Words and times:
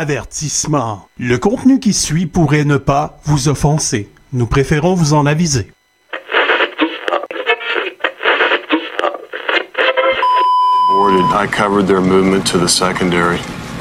Avertissement. 0.00 1.10
Le 1.18 1.36
contenu 1.36 1.78
qui 1.78 1.92
suit 1.92 2.24
pourrait 2.24 2.64
ne 2.64 2.78
pas 2.78 3.18
vous 3.24 3.48
offenser. 3.48 4.08
Nous 4.32 4.46
préférons 4.46 4.94
vous 4.94 5.12
en 5.12 5.26
aviser. 5.26 5.70
Boarded, 10.88 11.26
I 11.34 11.46
covered 11.46 11.86
their 11.86 12.00
movement 12.00 12.46
to 12.46 12.58
the 12.58 12.66
secondary. 12.66 13.40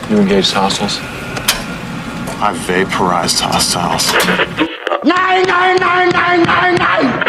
You 0.10 0.18
engaged 0.18 0.52
hostiles? 0.54 1.00
I 2.42 2.52
vaporized 2.68 3.40
hostiles. 3.40 4.12
Nine, 5.06 5.44
nine, 5.48 5.78
nine, 5.80 6.10
nine, 6.10 6.44
nine, 6.44 6.76
nine. 6.76 7.24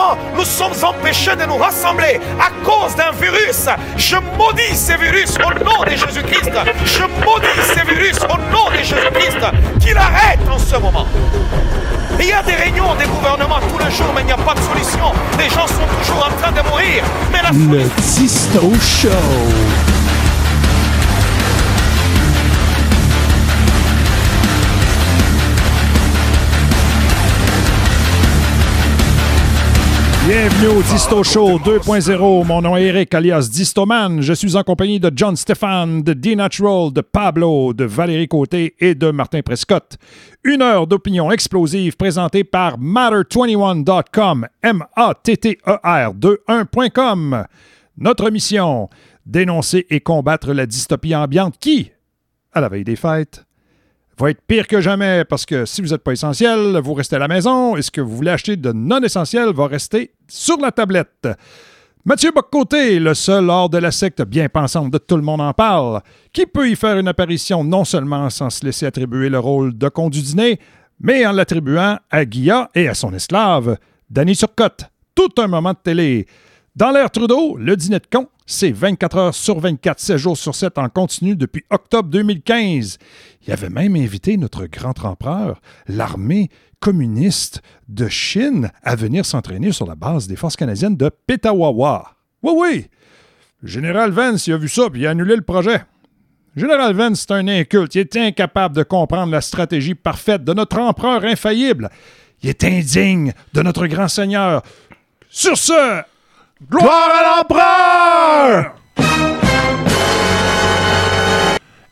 Moment, 0.00 0.16
nous 0.36 0.44
sommes 0.44 0.72
empêchés 0.82 1.36
de 1.36 1.44
nous 1.44 1.56
rassembler 1.56 2.20
à 2.38 2.50
cause 2.64 2.94
d'un 2.96 3.12
virus. 3.12 3.66
Je 3.96 4.16
maudis 4.36 4.74
ces 4.74 4.96
virus 4.96 5.34
au 5.38 5.64
nom 5.64 5.82
de 5.84 5.90
Jésus-Christ. 5.90 6.52
Je 6.84 7.02
maudis 7.24 7.46
ces 7.74 7.82
virus 7.82 8.18
au 8.24 8.36
nom 8.52 8.70
de 8.70 8.78
Jésus-Christ. 8.78 9.38
Qu'il 9.80 9.96
arrête 9.96 10.40
en 10.50 10.58
ce 10.58 10.76
moment. 10.76 11.06
Il 12.18 12.26
y 12.26 12.32
a 12.32 12.42
des 12.42 12.54
réunions 12.54 12.94
des 12.96 13.06
gouvernements 13.06 13.60
tous 13.60 13.84
les 13.84 13.90
jours, 13.90 14.12
mais 14.14 14.22
il 14.22 14.26
n'y 14.26 14.32
a 14.32 14.36
pas 14.36 14.54
de 14.54 14.60
solution. 14.60 15.12
Les 15.38 15.48
gens 15.48 15.66
sont 15.66 15.86
toujours 16.02 16.26
en 16.26 16.40
train 16.40 16.52
de 16.52 16.68
mourir. 16.68 17.02
Mais 17.32 17.42
la 17.42 17.50
Le 17.50 17.84
Disto 17.98 18.72
Show. 18.80 19.89
Bienvenue 30.32 30.78
au 30.78 30.82
Disto 30.82 31.24
Show 31.24 31.58
2.0. 31.58 32.46
Mon 32.46 32.62
nom 32.62 32.76
est 32.76 32.84
Eric 32.84 33.12
alias 33.14 33.48
Distoman. 33.50 34.20
Je 34.20 34.32
suis 34.32 34.54
en 34.54 34.62
compagnie 34.62 35.00
de 35.00 35.10
John 35.12 35.34
Stéphane, 35.34 36.02
de 36.02 36.12
D-Natural, 36.12 36.92
de 36.92 37.00
Pablo, 37.00 37.72
de 37.72 37.82
Valérie 37.82 38.28
Côté 38.28 38.76
et 38.78 38.94
de 38.94 39.10
Martin 39.10 39.42
Prescott. 39.42 39.98
Une 40.44 40.62
heure 40.62 40.86
d'opinion 40.86 41.32
explosive 41.32 41.96
présentée 41.96 42.44
par 42.44 42.78
Matter21.com, 42.78 44.46
M-A-T-T-E-R-21.com. 44.62 47.46
Notre 47.98 48.30
mission, 48.30 48.88
dénoncer 49.26 49.84
et 49.90 49.98
combattre 49.98 50.52
la 50.52 50.66
dystopie 50.66 51.16
ambiante 51.16 51.58
qui, 51.58 51.90
à 52.52 52.60
la 52.60 52.68
veille 52.68 52.84
des 52.84 52.94
fêtes, 52.94 53.44
va 54.20 54.30
être 54.30 54.42
pire 54.46 54.66
que 54.66 54.80
jamais 54.80 55.24
parce 55.24 55.46
que 55.46 55.64
si 55.64 55.80
vous 55.80 55.88
n'êtes 55.88 56.02
pas 56.02 56.12
essentiel, 56.12 56.78
vous 56.82 56.94
restez 56.94 57.16
à 57.16 57.18
la 57.18 57.28
maison 57.28 57.76
et 57.76 57.82
ce 57.82 57.90
que 57.90 58.00
vous 58.00 58.14
voulez 58.14 58.30
acheter 58.30 58.56
de 58.56 58.70
non 58.72 59.00
essentiel 59.00 59.52
va 59.54 59.66
rester 59.66 60.12
sur 60.28 60.58
la 60.58 60.70
tablette. 60.70 61.26
Mathieu 62.04 62.30
Boccoté, 62.30 62.98
le 62.98 63.14
seul 63.14 63.48
hors 63.48 63.70
de 63.70 63.78
la 63.78 63.90
secte 63.90 64.22
bien 64.22 64.48
pensante 64.48 64.90
de 64.90 64.98
Tout 64.98 65.16
le 65.16 65.22
monde 65.22 65.40
en 65.40 65.52
parle, 65.52 66.02
qui 66.32 66.46
peut 66.46 66.68
y 66.68 66.76
faire 66.76 66.98
une 66.98 67.08
apparition 67.08 67.64
non 67.64 67.84
seulement 67.84 68.28
sans 68.30 68.50
se 68.50 68.64
laisser 68.64 68.86
attribuer 68.86 69.28
le 69.28 69.38
rôle 69.38 69.76
de 69.76 69.88
con 69.88 70.10
du 70.10 70.20
dîner, 70.20 70.58
mais 71.00 71.26
en 71.26 71.32
l'attribuant 71.32 71.98
à 72.10 72.24
Guilla 72.24 72.68
et 72.74 72.88
à 72.88 72.94
son 72.94 73.14
esclave, 73.14 73.78
Danny 74.10 74.34
Surcotte. 74.34 74.84
Tout 75.14 75.30
un 75.38 75.46
moment 75.46 75.72
de 75.72 75.78
télé. 75.82 76.26
Dans 76.80 76.92
l'ère 76.92 77.10
Trudeau, 77.10 77.58
le 77.58 77.76
dîner 77.76 77.98
de 77.98 78.06
con, 78.10 78.28
c'est 78.46 78.72
24 78.72 79.16
heures 79.18 79.34
sur 79.34 79.60
24, 79.60 80.00
7 80.00 80.16
jours 80.16 80.38
sur 80.38 80.54
7 80.54 80.78
en 80.78 80.88
continu 80.88 81.36
depuis 81.36 81.62
octobre 81.68 82.08
2015. 82.08 82.96
Il 83.46 83.52
avait 83.52 83.68
même 83.68 83.96
invité 83.96 84.38
notre 84.38 84.64
grand 84.64 84.98
empereur, 85.04 85.60
l'armée 85.88 86.48
communiste 86.80 87.60
de 87.90 88.08
Chine, 88.08 88.70
à 88.82 88.96
venir 88.96 89.26
s'entraîner 89.26 89.72
sur 89.72 89.86
la 89.86 89.94
base 89.94 90.26
des 90.26 90.36
forces 90.36 90.56
canadiennes 90.56 90.96
de 90.96 91.10
Petawawa. 91.26 92.16
Oui, 92.42 92.52
oui! 92.56 92.86
Général 93.62 94.10
Vance, 94.12 94.46
il 94.46 94.54
a 94.54 94.56
vu 94.56 94.70
ça, 94.70 94.88
puis 94.88 95.02
il 95.02 95.06
a 95.06 95.10
annulé 95.10 95.36
le 95.36 95.42
projet. 95.42 95.82
Général 96.56 96.94
Vance, 96.94 97.26
c'est 97.28 97.34
un 97.34 97.46
inculte. 97.46 97.94
Il 97.94 98.00
est 98.00 98.16
incapable 98.16 98.74
de 98.74 98.84
comprendre 98.84 99.32
la 99.32 99.42
stratégie 99.42 99.94
parfaite 99.94 100.44
de 100.44 100.54
notre 100.54 100.78
empereur 100.78 101.24
infaillible. 101.24 101.90
Il 102.42 102.48
est 102.48 102.64
indigne 102.64 103.34
de 103.52 103.60
notre 103.60 103.86
grand 103.86 104.08
seigneur. 104.08 104.62
Sur 105.28 105.58
ce, 105.58 106.02
gloire 106.68 107.10
à 107.10 107.22
l'empereur! 107.38 108.74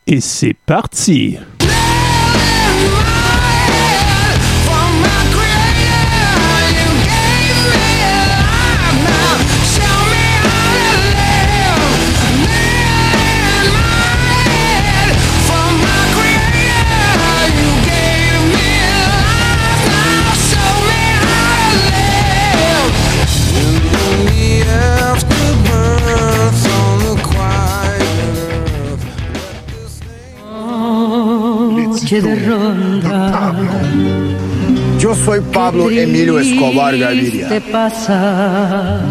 Et 0.06 0.21
c'est 0.21 0.55
parti. 0.55 1.39
Noche 32.09 32.23
de 32.23 32.35
ronda. 32.47 33.55
Yo 34.99 35.15
soy 35.15 35.41
Pablo 35.53 35.91
Emilio 35.91 36.39
Escobar 36.39 36.97
Gaviria. 36.97 37.49
triste 37.49 37.61
pasas, 37.61 39.03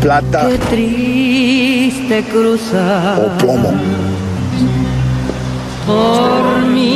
Plata 0.00 0.48
qué 0.48 0.58
triste 0.58 2.24
cruzar 2.30 3.20
o 3.20 3.38
plomo. 3.38 3.72
por 5.86 6.66
mí. 6.70 6.93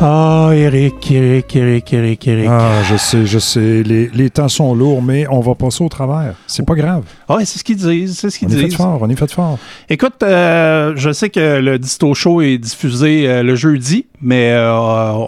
Ah, 0.00 0.50
Eric, 0.54 1.10
Eric, 1.10 1.56
Eric, 1.56 1.92
Eric, 1.92 2.28
Eric. 2.28 2.46
Ah, 2.48 2.82
je 2.84 2.96
sais, 2.96 3.26
je 3.26 3.38
sais. 3.40 3.82
Les, 3.82 4.08
les 4.08 4.30
temps 4.30 4.48
sont 4.48 4.72
lourds, 4.72 5.02
mais 5.02 5.26
on 5.28 5.40
va 5.40 5.56
passer 5.56 5.82
au 5.82 5.88
travers. 5.88 6.36
C'est 6.46 6.64
pas 6.64 6.76
grave. 6.76 7.02
Ouais, 7.28 7.44
c'est 7.44 7.58
ce 7.58 7.64
qu'ils 7.64 7.76
disent, 7.76 8.18
c'est 8.18 8.30
ce 8.30 8.38
qu'ils 8.38 8.48
On 8.48 8.52
est 8.52 8.56
fait 8.56 8.64
disent. 8.68 8.76
fort, 8.76 8.98
on 9.02 9.08
est 9.10 9.16
fait 9.18 9.30
fort. 9.30 9.58
Écoute, 9.90 10.22
euh, 10.22 10.94
je 10.96 11.12
sais 11.12 11.28
que 11.28 11.58
le 11.60 11.78
Disto 11.78 12.14
Show 12.14 12.40
est 12.40 12.56
diffusé 12.58 13.28
euh, 13.28 13.42
le 13.42 13.54
jeudi, 13.54 14.06
mais 14.22 14.50
euh, 14.52 14.72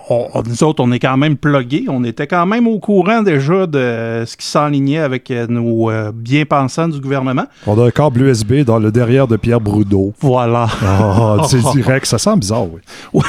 on- 0.09 0.29
nous 0.47 0.63
autres, 0.65 0.83
on 0.83 0.91
est 0.93 0.99
quand 0.99 1.17
même 1.19 1.37
plugués. 1.37 1.85
On 1.89 2.03
était 2.05 2.27
quand 2.27 2.47
même 2.47 2.67
au 2.67 2.79
courant 2.79 3.23
déjà 3.23 3.67
de 3.67 4.25
ce 4.27 4.37
qui 4.37 4.47
s'enlignait 4.47 4.99
avec 4.99 5.31
nos 5.49 5.91
bien-pensants 6.13 6.89
du 6.89 7.01
gouvernement. 7.01 7.45
On 7.67 7.79
a 7.79 7.87
un 7.87 7.91
câble 7.91 8.23
USB 8.23 8.61
dans 8.65 8.79
le 8.79 8.91
derrière 8.91 9.27
de 9.29 9.37
Pierre 9.37 9.61
Brudeau. 9.61 10.15
Voilà. 10.21 10.69
Ah, 10.83 11.37
c'est 11.49 11.61
direct. 11.75 12.07
Ça 12.07 12.19
sent 12.19 12.37
bizarre, 12.37 12.65
oui. 12.65 12.81
Oui. 13.13 13.23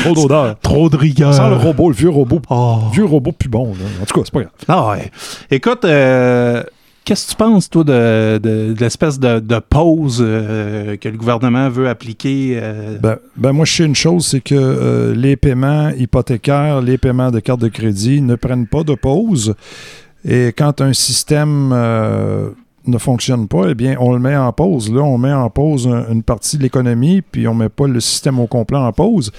Trop 0.02 0.14
d'odeur. 0.14 0.56
Trop 0.60 0.88
de 0.88 0.96
rigueur. 0.96 1.32
Ça 1.34 1.44
sent 1.44 1.50
le 1.50 1.56
robot, 1.56 1.88
le 1.90 1.94
vieux 1.94 2.08
robot. 2.10 2.40
Oh. 2.50 2.78
Vieux 2.92 3.04
robot 3.04 3.32
plus 3.32 3.48
bon. 3.48 3.66
là. 3.74 3.84
En 4.02 4.04
tout 4.06 4.14
cas, 4.14 4.22
c'est 4.24 4.32
pas 4.32 4.40
grave. 4.40 4.52
Ah 4.68 4.88
ouais. 4.90 5.10
Écoute, 5.50 5.84
euh, 5.84 6.62
qu'est-ce 7.04 7.26
que 7.26 7.30
tu 7.32 7.36
penses, 7.36 7.68
toi, 7.70 7.84
de, 7.84 8.38
de- 8.38 8.74
l'espèce 8.78 9.18
de, 9.18 9.58
pause 9.58 10.18
euh, 10.20 10.96
que 10.96 11.08
le 11.08 11.16
gouvernement 11.16 11.68
veut 11.68 11.88
appliquer? 11.88 12.58
euh, 12.60 12.98
Ben, 12.98 13.16
ben 13.36 13.52
moi, 13.52 13.64
je 13.64 13.72
sais 13.74 13.84
une 13.84 13.94
chose, 13.94 14.26
c'est 14.26 14.40
que 14.40 14.54
euh, 14.54 15.14
les 15.14 15.36
paiements 15.36 15.90
hypothécaires, 15.90 16.80
les 16.80 16.98
paiements 16.98 17.30
de 17.30 17.40
carte 17.40 17.60
de 17.60 17.68
crédit 17.68 18.20
ne 18.20 18.34
prennent 18.34 18.66
pas 18.66 18.84
de 18.84 18.94
pause. 18.94 19.54
Et 20.24 20.52
quand 20.56 20.80
un 20.80 20.92
système 20.92 21.70
ne 22.86 22.98
fonctionne 22.98 23.48
pas, 23.48 23.66
eh 23.70 23.74
bien, 23.74 23.96
on 24.00 24.12
le 24.12 24.18
met 24.18 24.36
en 24.36 24.52
pause. 24.52 24.92
Là, 24.92 25.00
on 25.02 25.18
met 25.18 25.32
en 25.32 25.50
pause 25.50 25.86
un- 25.88 26.12
une 26.12 26.22
partie 26.22 26.58
de 26.58 26.62
l'économie, 26.62 27.22
puis 27.22 27.46
on 27.48 27.54
met 27.54 27.68
pas 27.68 27.86
le 27.86 28.00
système 28.00 28.38
au 28.40 28.46
complet 28.46 28.78
en 28.78 28.92
pause, 28.92 29.30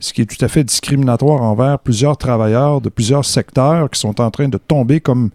ce 0.00 0.12
qui 0.12 0.22
est 0.22 0.24
tout 0.26 0.44
à 0.44 0.48
fait 0.48 0.64
discriminatoire 0.64 1.42
envers 1.42 1.78
plusieurs 1.78 2.16
travailleurs 2.16 2.80
de 2.80 2.88
plusieurs 2.88 3.24
secteurs 3.24 3.88
qui 3.90 4.00
sont 4.00 4.20
en 4.20 4.30
train 4.30 4.48
de 4.48 4.58
tomber 4.58 5.00
comme 5.00 5.30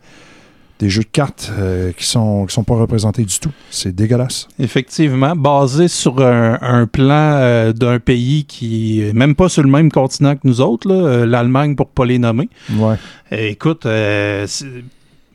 des 0.79 0.89
jeux 0.89 1.01
de 1.01 1.07
cartes 1.07 1.51
euh, 1.57 1.91
qui 1.91 2.05
sont 2.05 2.45
qui 2.45 2.53
sont 2.53 2.63
pas 2.63 2.75
représentés 2.75 3.23
du 3.23 3.39
tout. 3.39 3.51
C'est 3.69 3.95
dégueulasse. 3.95 4.47
Effectivement, 4.59 5.35
basé 5.35 5.87
sur 5.87 6.21
un, 6.21 6.57
un 6.61 6.85
plan 6.85 7.13
euh, 7.13 7.73
d'un 7.73 7.99
pays 7.99 8.45
qui 8.45 9.01
est 9.01 9.13
même 9.13 9.35
pas 9.35 9.49
sur 9.49 9.63
le 9.63 9.69
même 9.69 9.91
continent 9.91 10.35
que 10.35 10.41
nous 10.43 10.61
autres, 10.61 10.91
euh, 10.91 11.25
l'Allemagne 11.25 11.75
pour 11.75 11.87
pas 11.87 12.05
les 12.05 12.19
nommer. 12.19 12.49
Ouais. 12.75 12.95
Écoute, 13.31 13.85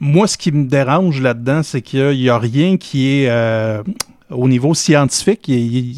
moi 0.00 0.26
ce 0.26 0.36
qui 0.36 0.52
me 0.52 0.64
dérange 0.64 1.20
là-dedans, 1.20 1.62
c'est 1.62 1.82
qu'il 1.82 2.10
n'y 2.10 2.28
a, 2.28 2.38
rien 2.38 2.76
qui 2.76 3.08
est 3.08 3.30
au 4.30 4.48
niveau 4.48 4.74
scientifique, 4.74 5.46
il 5.48 5.94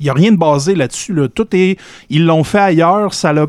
n'y 0.00 0.08
a 0.08 0.12
rien 0.12 0.32
de 0.32 0.36
basé 0.36 0.74
là-dessus. 0.74 1.14
là. 1.14 1.28
Tout 1.28 1.46
est, 1.54 1.78
ils 2.10 2.24
l'ont 2.24 2.44
fait 2.44 2.58
ailleurs, 2.58 3.14
ça 3.14 3.32
l'a 3.32 3.46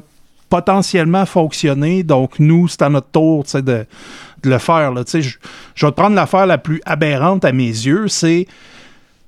potentiellement 0.50 1.26
fonctionné, 1.26 2.04
donc 2.04 2.40
nous, 2.40 2.68
c'est 2.68 2.82
à 2.82 2.90
notre 2.90 3.10
tour 3.10 3.44
tu 3.44 3.52
sais, 3.52 3.62
de, 3.62 3.86
de 4.44 4.50
le 4.50 4.58
faire. 4.58 4.92
Là. 4.94 5.04
Je, 5.12 5.20
je 5.20 5.86
vais 5.86 5.92
te 5.92 5.96
prendre 5.96 6.16
l'affaire 6.16 6.46
la 6.46 6.58
plus 6.58 6.82
aberrante 6.86 7.44
à 7.46 7.52
mes 7.52 7.64
yeux, 7.68 8.08
c'est 8.08 8.48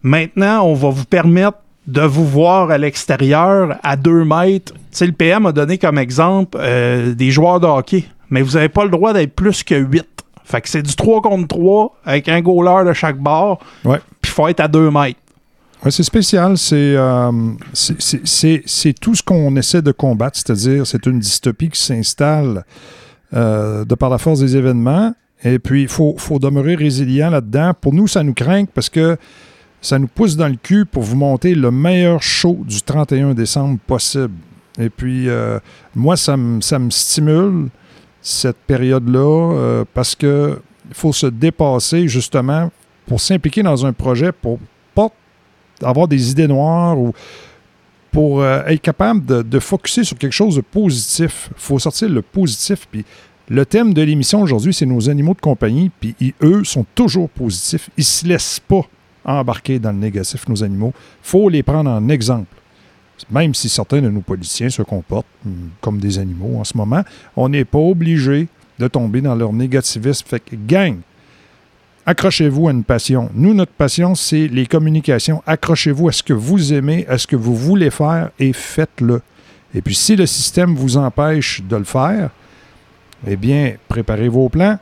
maintenant, 0.03 0.63
on 0.65 0.73
va 0.73 0.89
vous 0.89 1.05
permettre 1.05 1.57
de 1.87 2.01
vous 2.01 2.25
voir 2.25 2.69
à 2.71 2.77
l'extérieur 2.77 3.77
à 3.83 3.95
2 3.95 4.23
mètres. 4.23 4.73
Le 5.01 5.11
PM 5.11 5.45
a 5.47 5.51
donné 5.51 5.77
comme 5.77 5.97
exemple 5.97 6.57
euh, 6.61 7.13
des 7.15 7.31
joueurs 7.31 7.59
de 7.59 7.65
hockey, 7.65 8.05
mais 8.29 8.41
vous 8.41 8.53
n'avez 8.53 8.69
pas 8.69 8.83
le 8.83 8.89
droit 8.91 9.13
d'être 9.13 9.33
plus 9.33 9.63
que 9.63 9.75
8. 9.75 10.05
Fait 10.45 10.61
que 10.61 10.69
c'est 10.69 10.81
du 10.81 10.95
3 10.95 11.21
contre 11.21 11.47
3 11.47 11.95
avec 12.05 12.27
un 12.29 12.41
goaler 12.41 12.87
de 12.87 12.93
chaque 12.93 13.17
bord, 13.17 13.59
Ouais. 13.85 13.99
puis 14.21 14.31
il 14.31 14.35
faut 14.35 14.47
être 14.47 14.59
à 14.59 14.67
2 14.67 14.89
mètres. 14.91 15.19
Ouais, 15.83 15.91
c'est 15.91 16.03
spécial. 16.03 16.57
C'est 16.57 16.75
euh, 16.95 17.31
c'est- 17.73 18.61
c'est 18.65 18.93
tout 18.99 19.15
ce 19.15 19.23
qu'on 19.23 19.55
essaie 19.55 19.81
de 19.81 19.91
combattre, 19.93 20.37
c'est-à-dire 20.37 20.85
c'est 20.85 21.05
une 21.05 21.19
dystopie 21.19 21.69
qui 21.69 21.81
s'installe 21.81 22.65
euh, 23.33 23.85
de 23.85 23.95
par 23.95 24.09
la 24.09 24.17
force 24.17 24.39
des 24.39 24.55
événements. 24.57 25.13
Et 25.43 25.59
puis, 25.59 25.83
il 25.83 25.87
faut, 25.87 26.15
faut 26.17 26.39
demeurer 26.39 26.75
résilient 26.75 27.29
là-dedans. 27.29 27.73
Pour 27.79 27.93
nous, 27.93 28.07
ça 28.07 28.23
nous 28.23 28.33
craint 28.33 28.65
parce 28.65 28.89
que 28.89 29.17
ça 29.81 29.97
nous 29.97 30.07
pousse 30.07 30.35
dans 30.35 30.47
le 30.47 30.57
cul 30.61 30.85
pour 30.85 31.03
vous 31.03 31.15
monter 31.15 31.55
le 31.55 31.71
meilleur 31.71 32.21
show 32.21 32.59
du 32.65 32.81
31 32.81 33.33
décembre 33.33 33.79
possible. 33.87 34.33
Et 34.77 34.89
puis, 34.89 35.29
euh, 35.29 35.59
moi, 35.95 36.17
ça 36.17 36.35
me 36.35 36.89
stimule 36.89 37.69
cette 38.21 38.57
période-là 38.57 39.53
euh, 39.53 39.85
parce 39.93 40.15
que 40.15 40.59
faut 40.91 41.13
se 41.13 41.27
dépasser 41.27 42.07
justement 42.07 42.71
pour 43.05 43.21
s'impliquer 43.21 43.63
dans 43.63 43.85
un 43.85 43.93
projet 43.93 44.31
pour 44.31 44.59
pas 44.95 45.09
avoir 45.83 46.07
des 46.07 46.31
idées 46.31 46.47
noires 46.47 46.97
ou 46.97 47.13
pour 48.11 48.41
euh, 48.41 48.63
être 48.65 48.81
capable 48.81 49.25
de, 49.25 49.41
de 49.41 49.59
focuser 49.59 50.03
sur 50.03 50.17
quelque 50.17 50.33
chose 50.33 50.55
de 50.55 50.61
positif. 50.61 51.49
Il 51.51 51.61
faut 51.61 51.79
sortir 51.79 52.09
le 52.09 52.21
positif. 52.21 52.87
Puis 52.91 53.05
le 53.49 53.65
thème 53.65 53.93
de 53.93 54.01
l'émission 54.01 54.41
aujourd'hui, 54.41 54.73
c'est 54.73 54.85
nos 54.85 55.09
animaux 55.09 55.33
de 55.33 55.41
compagnie. 55.41 55.91
Puis 55.99 56.15
ils, 56.19 56.33
eux 56.41 56.63
sont 56.63 56.85
toujours 56.95 57.29
positifs. 57.29 57.89
Ils 57.97 58.01
ne 58.01 58.05
se 58.05 58.27
laissent 58.27 58.59
pas 58.59 58.81
embarquer 59.25 59.79
dans 59.79 59.91
le 59.91 59.97
négatif, 59.97 60.47
nos 60.47 60.63
animaux. 60.63 60.93
faut 61.21 61.49
les 61.49 61.63
prendre 61.63 61.89
en 61.89 62.09
exemple. 62.09 62.55
Même 63.29 63.53
si 63.53 63.67
certains 63.67 64.01
de 64.01 64.09
nos 64.09 64.21
politiciens 64.21 64.69
se 64.69 64.81
comportent 64.81 65.27
hum, 65.45 65.69
comme 65.81 65.99
des 65.99 66.17
animaux 66.19 66.57
en 66.57 66.63
ce 66.63 66.75
moment, 66.77 67.03
on 67.35 67.49
n'est 67.49 67.65
pas 67.65 67.79
obligé 67.79 68.47
de 68.79 68.87
tomber 68.87 69.19
dans 69.21 69.35
leur 69.35 69.51
négativisme. 69.51 70.25
Fait 70.25 70.39
que, 70.39 70.55
gang, 70.55 70.99
accrochez-vous 72.09 72.67
à 72.67 72.71
une 72.71 72.83
passion. 72.83 73.29
Nous, 73.35 73.53
notre 73.53 73.71
passion, 73.71 74.15
c'est 74.15 74.47
les 74.47 74.65
communications. 74.65 75.43
Accrochez-vous 75.45 76.09
à 76.09 76.11
ce 76.11 76.23
que 76.23 76.33
vous 76.33 76.73
aimez, 76.73 77.05
à 77.07 77.19
ce 77.19 77.27
que 77.27 77.35
vous 77.35 77.55
voulez 77.55 77.91
faire 77.91 78.31
et 78.39 78.51
faites-le. 78.51 79.21
Et 79.75 79.83
puis, 79.83 79.93
si 79.93 80.15
le 80.15 80.25
système 80.25 80.73
vous 80.73 80.97
empêche 80.97 81.61
de 81.61 81.75
le 81.75 81.83
faire, 81.83 82.31
eh 83.27 83.35
bien, 83.35 83.75
préparez 83.87 84.27
vos 84.27 84.49
plans. 84.49 84.79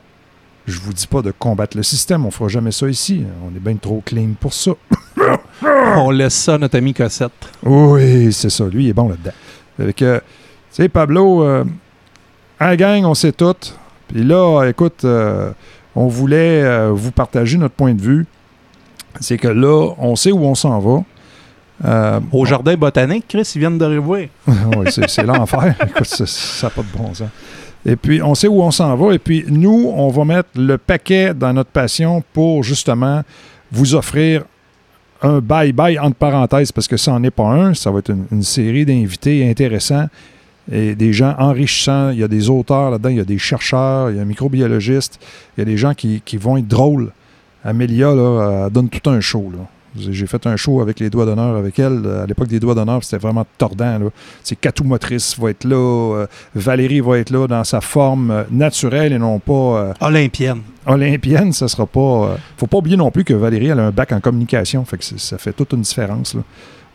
Je 0.66 0.80
vous 0.80 0.94
dis 0.94 1.06
pas 1.06 1.20
de 1.20 1.30
combattre 1.30 1.76
le 1.76 1.82
système, 1.82 2.24
on 2.24 2.30
fera 2.30 2.48
jamais 2.48 2.72
ça 2.72 2.88
ici. 2.88 3.24
On 3.44 3.54
est 3.54 3.60
bien 3.60 3.76
trop 3.76 4.02
clean 4.04 4.30
pour 4.40 4.54
ça. 4.54 4.72
On 5.96 6.10
laisse 6.10 6.34
ça 6.34 6.54
à 6.54 6.58
notre 6.58 6.76
ami 6.78 6.94
Cossette. 6.94 7.32
Oui, 7.62 8.32
c'est 8.32 8.50
ça. 8.50 8.64
Lui, 8.66 8.84
il 8.84 8.88
est 8.90 8.94
bon 8.94 9.08
là-dedans. 9.08 9.92
Que, 9.94 10.18
tu 10.18 10.22
sais, 10.70 10.88
Pablo, 10.88 11.42
euh, 11.42 11.64
à 12.58 12.68
la 12.68 12.76
gang, 12.76 13.04
on 13.04 13.14
sait 13.14 13.32
tout. 13.32 13.56
Puis 14.08 14.24
là, 14.24 14.64
écoute, 14.64 15.04
euh, 15.04 15.52
on 15.98 16.06
voulait 16.06 16.62
euh, 16.62 16.90
vous 16.92 17.10
partager 17.10 17.58
notre 17.58 17.74
point 17.74 17.92
de 17.94 18.00
vue. 18.00 18.26
C'est 19.20 19.36
que 19.36 19.48
là, 19.48 19.94
on 19.98 20.14
sait 20.14 20.30
où 20.30 20.44
on 20.44 20.54
s'en 20.54 20.78
va. 20.78 21.02
Euh, 21.84 22.20
Au 22.32 22.44
jardin 22.44 22.76
botanique, 22.76 23.24
Chris, 23.28 23.50
ils 23.54 23.58
viennent 23.58 23.78
de 23.78 23.84
revoir. 23.84 24.20
oui, 24.46 24.86
c'est, 25.08 25.24
l'enfer. 25.24 25.74
Écoute, 25.88 26.06
ça- 26.06 26.26
ça 26.26 26.66
n'a 26.66 26.70
pas 26.70 26.82
de 26.82 26.96
bon 26.96 27.14
sens. 27.14 27.28
Et 27.84 27.96
puis, 27.96 28.22
on 28.22 28.34
sait 28.34 28.48
où 28.48 28.62
on 28.62 28.70
s'en 28.70 28.94
va. 28.96 29.14
Et 29.14 29.18
puis, 29.18 29.44
nous, 29.48 29.92
on 29.94 30.08
va 30.08 30.24
mettre 30.24 30.50
le 30.56 30.78
paquet 30.78 31.34
dans 31.34 31.52
notre 31.52 31.70
passion 31.70 32.22
pour 32.32 32.62
justement 32.62 33.22
vous 33.72 33.94
offrir 33.94 34.44
un 35.22 35.38
bye-bye 35.40 35.98
entre 36.00 36.16
parenthèses, 36.16 36.70
parce 36.70 36.86
que 36.86 36.96
ça 36.96 37.10
n'en 37.12 37.22
est 37.24 37.30
pas 37.32 37.44
un. 37.46 37.74
Ça 37.74 37.90
va 37.90 37.98
être 38.00 38.10
une, 38.10 38.26
une 38.30 38.42
série 38.42 38.84
d'invités 38.84 39.48
intéressants 39.50 40.06
et 40.70 40.94
des 40.94 41.12
gens 41.12 41.34
enrichissants. 41.38 42.10
Il 42.10 42.18
y 42.18 42.22
a 42.24 42.28
des 42.28 42.50
auteurs 42.50 42.90
là-dedans, 42.90 43.08
il 43.10 43.16
y 43.16 43.20
a 43.20 43.24
des 43.24 43.38
chercheurs, 43.38 44.10
il 44.10 44.16
y 44.16 44.18
a 44.18 44.22
un 44.22 44.26
microbiologiste, 44.26 45.18
il 45.56 45.60
y 45.60 45.62
a 45.62 45.64
des 45.64 45.76
gens 45.76 45.94
qui, 45.94 46.22
qui 46.24 46.36
vont 46.36 46.56
être 46.56 46.68
drôles. 46.68 47.12
Amélia, 47.64 48.14
là, 48.14 48.64
elle 48.66 48.72
donne 48.72 48.88
tout 48.88 49.10
un 49.10 49.20
show. 49.20 49.50
Là. 49.52 49.58
J'ai 49.96 50.26
fait 50.26 50.46
un 50.46 50.54
show 50.56 50.80
avec 50.80 51.00
les 51.00 51.10
doigts 51.10 51.24
d'honneur 51.26 51.56
avec 51.56 51.78
elle. 51.78 52.06
À 52.22 52.26
l'époque 52.26 52.46
des 52.46 52.60
doigts 52.60 52.74
d'honneur, 52.74 53.02
c'était 53.02 53.16
vraiment 53.20 53.44
tordant. 53.56 53.98
C'est 54.44 54.54
Catou 54.54 54.84
Motrice 54.84 55.36
va 55.38 55.50
être 55.50 55.64
là. 55.64 55.74
euh, 55.76 56.26
Valérie 56.54 57.00
va 57.00 57.18
être 57.18 57.30
là 57.30 57.46
dans 57.48 57.64
sa 57.64 57.80
forme 57.80 58.30
euh, 58.30 58.44
naturelle 58.50 59.12
et 59.12 59.18
non 59.18 59.38
pas 59.40 59.52
euh, 59.52 59.92
Olympienne. 60.00 60.60
olympienne. 60.86 61.52
Ça 61.52 61.66
sera 61.66 61.86
pas. 61.86 62.00
euh, 62.00 62.36
faut 62.58 62.66
pas 62.68 62.78
oublier 62.78 62.96
non 62.96 63.10
plus 63.10 63.24
que 63.24 63.34
Valérie 63.34 63.68
elle 63.68 63.80
a 63.80 63.86
un 63.86 63.90
bac 63.90 64.12
en 64.12 64.20
communication. 64.20 64.84
Fait 64.84 64.98
que 64.98 65.04
c'est- 65.04 65.18
ça 65.18 65.36
fait 65.38 65.52
toute 65.52 65.72
une 65.72 65.80
différence 65.80 66.34
là, 66.34 66.42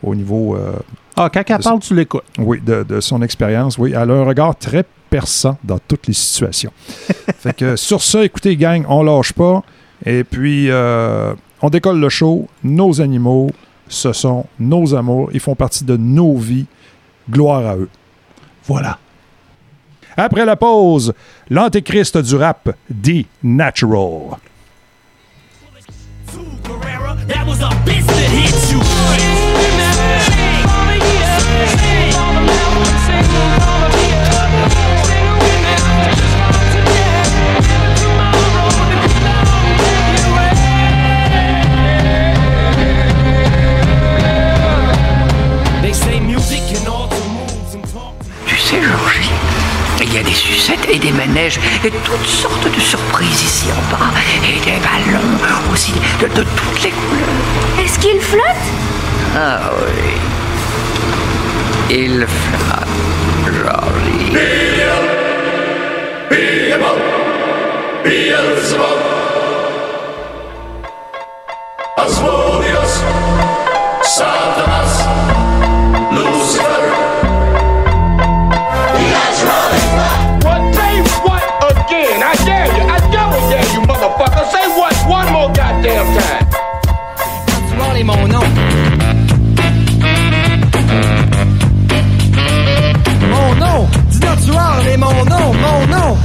au 0.04 0.14
niveau 0.14 0.54
euh, 0.56 0.72
Ah, 1.16 1.30
quand 1.32 1.42
elle 1.48 1.58
parle, 1.58 1.80
tu 1.80 1.94
l'écoutes. 1.94 2.22
oui, 2.38 2.60
de, 2.60 2.82
de 2.82 3.00
son 3.00 3.22
expérience. 3.22 3.78
Oui, 3.78 3.90
elle 3.96 4.10
a 4.10 4.14
un 4.14 4.24
regard 4.24 4.56
très 4.56 4.84
perçant 5.10 5.56
dans 5.64 5.78
toutes 5.78 6.06
les 6.06 6.12
situations. 6.14 6.72
fait 7.38 7.54
que 7.56 7.76
sur 7.76 8.02
ça, 8.02 8.24
écoutez, 8.24 8.56
gang, 8.56 8.84
on 8.88 9.02
lâche 9.02 9.32
pas. 9.32 9.62
Et 10.04 10.24
puis, 10.24 10.70
euh, 10.70 11.32
on 11.62 11.70
décolle 11.70 11.98
le 12.00 12.08
show. 12.08 12.48
Nos 12.62 13.00
animaux, 13.00 13.50
ce 13.88 14.12
sont 14.12 14.46
nos 14.58 14.94
amours. 14.94 15.30
Ils 15.32 15.40
font 15.40 15.54
partie 15.54 15.84
de 15.84 15.96
nos 15.96 16.36
vies. 16.36 16.66
Gloire 17.30 17.66
à 17.66 17.76
eux. 17.76 17.88
Voilà. 18.66 18.98
Après 20.16 20.44
la 20.44 20.56
pause, 20.56 21.12
l'antéchrist 21.50 22.16
du 22.18 22.36
rap, 22.36 22.70
The 23.02 23.24
Natural. 23.42 24.36
That 27.28 27.46
was 27.46 27.62
a 27.62 27.70
bitch 27.86 28.04
that 28.06 28.30
hit 28.30 28.72
you. 28.72 29.73
Sais, 48.64 48.80
Georgie, 48.82 49.30
il 50.00 50.12
y 50.14 50.18
a 50.18 50.22
des 50.22 50.32
sucettes 50.32 50.86
et 50.90 50.98
des 50.98 51.12
manèges 51.12 51.60
et 51.84 51.90
toutes 51.90 52.26
sortes 52.26 52.66
de 52.74 52.80
surprises 52.80 53.42
ici 53.42 53.66
en 53.72 53.82
bas. 53.92 54.06
Et 54.42 54.58
des 54.64 54.78
ballons 54.80 55.20
aussi, 55.72 55.92
de, 56.20 56.26
de 56.28 56.42
toutes 56.56 56.82
les 56.82 56.90
couleurs. 56.90 57.84
Est-ce 57.84 57.98
qu'il 57.98 58.20
flotte? 58.20 58.42
Ah 59.36 59.70
oui. 59.86 60.12
Il 61.90 62.26
flotte, 62.26 62.88
Georgie. 63.46 64.32
Asmodeus, 71.96 73.02
Satanas, 74.02 75.03
Mon 88.02 88.26
nom. 88.28 88.40
Mon 93.30 93.54
nom, 93.54 93.88
dis 94.10 94.18
natural 94.18 94.86
est 94.88 94.96
mon 94.96 95.24
nom, 95.24 95.54
mon 95.54 95.86
nom. 95.86 96.18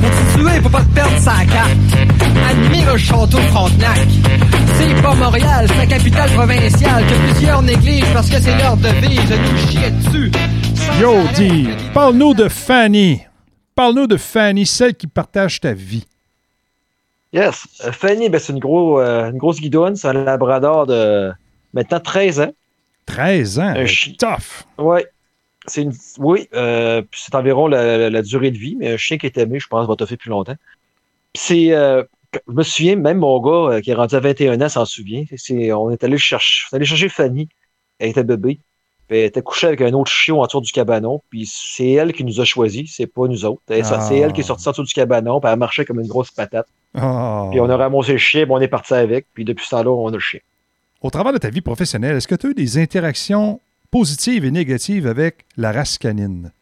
Pour 0.00 0.44
tuer, 0.44 0.60
faut 0.62 0.68
pas 0.68 0.82
te 0.82 0.94
perdre 0.94 1.18
sa 1.18 1.44
carte. 1.46 1.72
Admire 2.50 2.92
le 2.92 2.98
château 2.98 3.38
Frontenac. 3.38 4.06
C'est 4.78 5.02
pas 5.02 5.14
Montréal, 5.14 5.66
la 5.76 5.86
capitale 5.86 6.30
provinciale 6.30 7.04
que 7.06 7.32
plusieurs 7.32 7.62
négligent 7.62 8.12
parce 8.12 8.28
que 8.28 8.38
c'est 8.38 8.56
leur 8.58 8.76
devise 8.76 9.28
de 9.28 9.36
nous 9.36 9.70
chier 9.70 9.90
dessus. 9.90 10.30
Yo, 11.00 11.16
D, 11.36 11.68
parle-nous 11.94 12.34
de 12.34 12.48
Fanny. 12.48 13.22
Parle-nous 13.74 14.06
de 14.06 14.18
Fanny, 14.18 14.66
celle 14.66 14.94
qui 14.94 15.06
partage 15.06 15.58
ta 15.60 15.72
vie. 15.72 16.04
Yes. 17.32 17.66
Euh, 17.84 17.92
Fanny, 17.92 18.28
ben, 18.28 18.38
c'est 18.38 18.52
une, 18.52 18.58
gros, 18.58 19.00
euh, 19.00 19.30
une 19.30 19.38
grosse 19.38 19.60
guidoune. 19.60 19.96
C'est 19.96 20.08
un 20.08 20.12
labrador 20.12 20.86
de 20.86 21.32
maintenant 21.72 22.00
13 22.00 22.40
ans. 22.40 22.52
13 23.06 23.58
ans? 23.58 23.74
Un 23.76 23.86
chi- 23.86 24.16
Tough. 24.16 24.64
Ouais. 24.78 25.06
C'est 25.66 25.82
une... 25.82 25.92
Oui, 26.18 26.48
euh, 26.54 27.02
c'est 27.14 27.34
environ 27.34 27.68
la, 27.68 27.96
la- 27.96 28.10
la 28.10 28.22
durée 28.22 28.50
de 28.50 28.58
vie, 28.58 28.76
mais 28.76 28.92
un 28.92 28.96
chien 28.96 29.16
qui 29.16 29.26
est 29.26 29.38
aimé, 29.38 29.58
je 29.60 29.66
pense, 29.68 29.86
va 29.88 29.96
toffer 29.96 30.16
plus 30.16 30.30
longtemps. 30.30 30.56
C'est. 31.34 31.72
euh, 31.72 32.02
je 32.48 32.52
me 32.52 32.62
souviens, 32.62 32.96
même 32.96 33.18
mon 33.18 33.40
gars 33.40 33.74
euh, 33.76 33.80
qui 33.80 33.90
est 33.90 33.94
rendu 33.94 34.14
à 34.14 34.20
21 34.20 34.60
ans 34.60 34.68
s'en 34.68 34.84
souvient. 34.86 35.24
C'est, 35.36 35.72
on 35.72 35.90
est 35.90 36.02
allé 36.02 36.18
chercher, 36.18 36.64
on 36.70 36.74
est 36.74 36.76
allé 36.76 36.86
chercher 36.86 37.08
Fanny. 37.08 37.48
Elle 37.98 38.10
était 38.10 38.24
bébé. 38.24 38.58
Elle 39.18 39.26
était 39.26 39.42
couchée 39.42 39.66
avec 39.68 39.80
un 39.80 39.92
autre 39.92 40.10
chien 40.10 40.34
autour 40.34 40.60
du 40.62 40.72
cabanon, 40.72 41.22
puis 41.30 41.46
c'est 41.52 41.90
elle 41.92 42.12
qui 42.12 42.24
nous 42.24 42.40
a 42.40 42.44
choisis, 42.44 42.94
c'est 42.96 43.06
pas 43.06 43.26
nous 43.26 43.44
autres. 43.44 43.62
Elle- 43.68 43.82
Ah. 43.90 44.00
C'est 44.00 44.18
elle 44.18 44.32
qui 44.32 44.40
est 44.40 44.44
sortie 44.44 44.68
autour 44.68 44.84
du 44.84 44.92
cabanon, 44.94 45.40
puis 45.40 45.50
elle 45.50 45.58
marchait 45.58 45.84
comme 45.84 46.00
une 46.00 46.06
grosse 46.08 46.30
patate. 46.30 46.66
Ah. 46.94 47.46
Puis 47.50 47.60
on 47.60 47.68
a 47.70 47.76
ramassé 47.76 48.12
le 48.12 48.18
chien, 48.18 48.44
puis 48.44 48.52
on 48.52 48.60
est 48.60 48.68
parti 48.68 48.94
avec, 48.94 49.26
puis 49.34 49.44
depuis 49.44 49.64
ce 49.64 49.70
temps-là, 49.70 49.90
on 49.90 50.08
a 50.08 50.12
le 50.12 50.18
chien. 50.18 50.40
Au 51.00 51.10
travers 51.10 51.32
de 51.32 51.38
ta 51.38 51.50
vie 51.50 51.60
professionnelle, 51.62 52.16
est-ce 52.16 52.28
que 52.28 52.34
tu 52.36 52.46
as 52.46 52.50
eu 52.50 52.54
des 52.54 52.78
interactions 52.78 53.60
positives 53.90 54.44
et 54.44 54.50
négatives 54.50 55.06
avec 55.06 55.44
la 55.56 55.72
race 55.72 55.98
canine? 55.98 56.52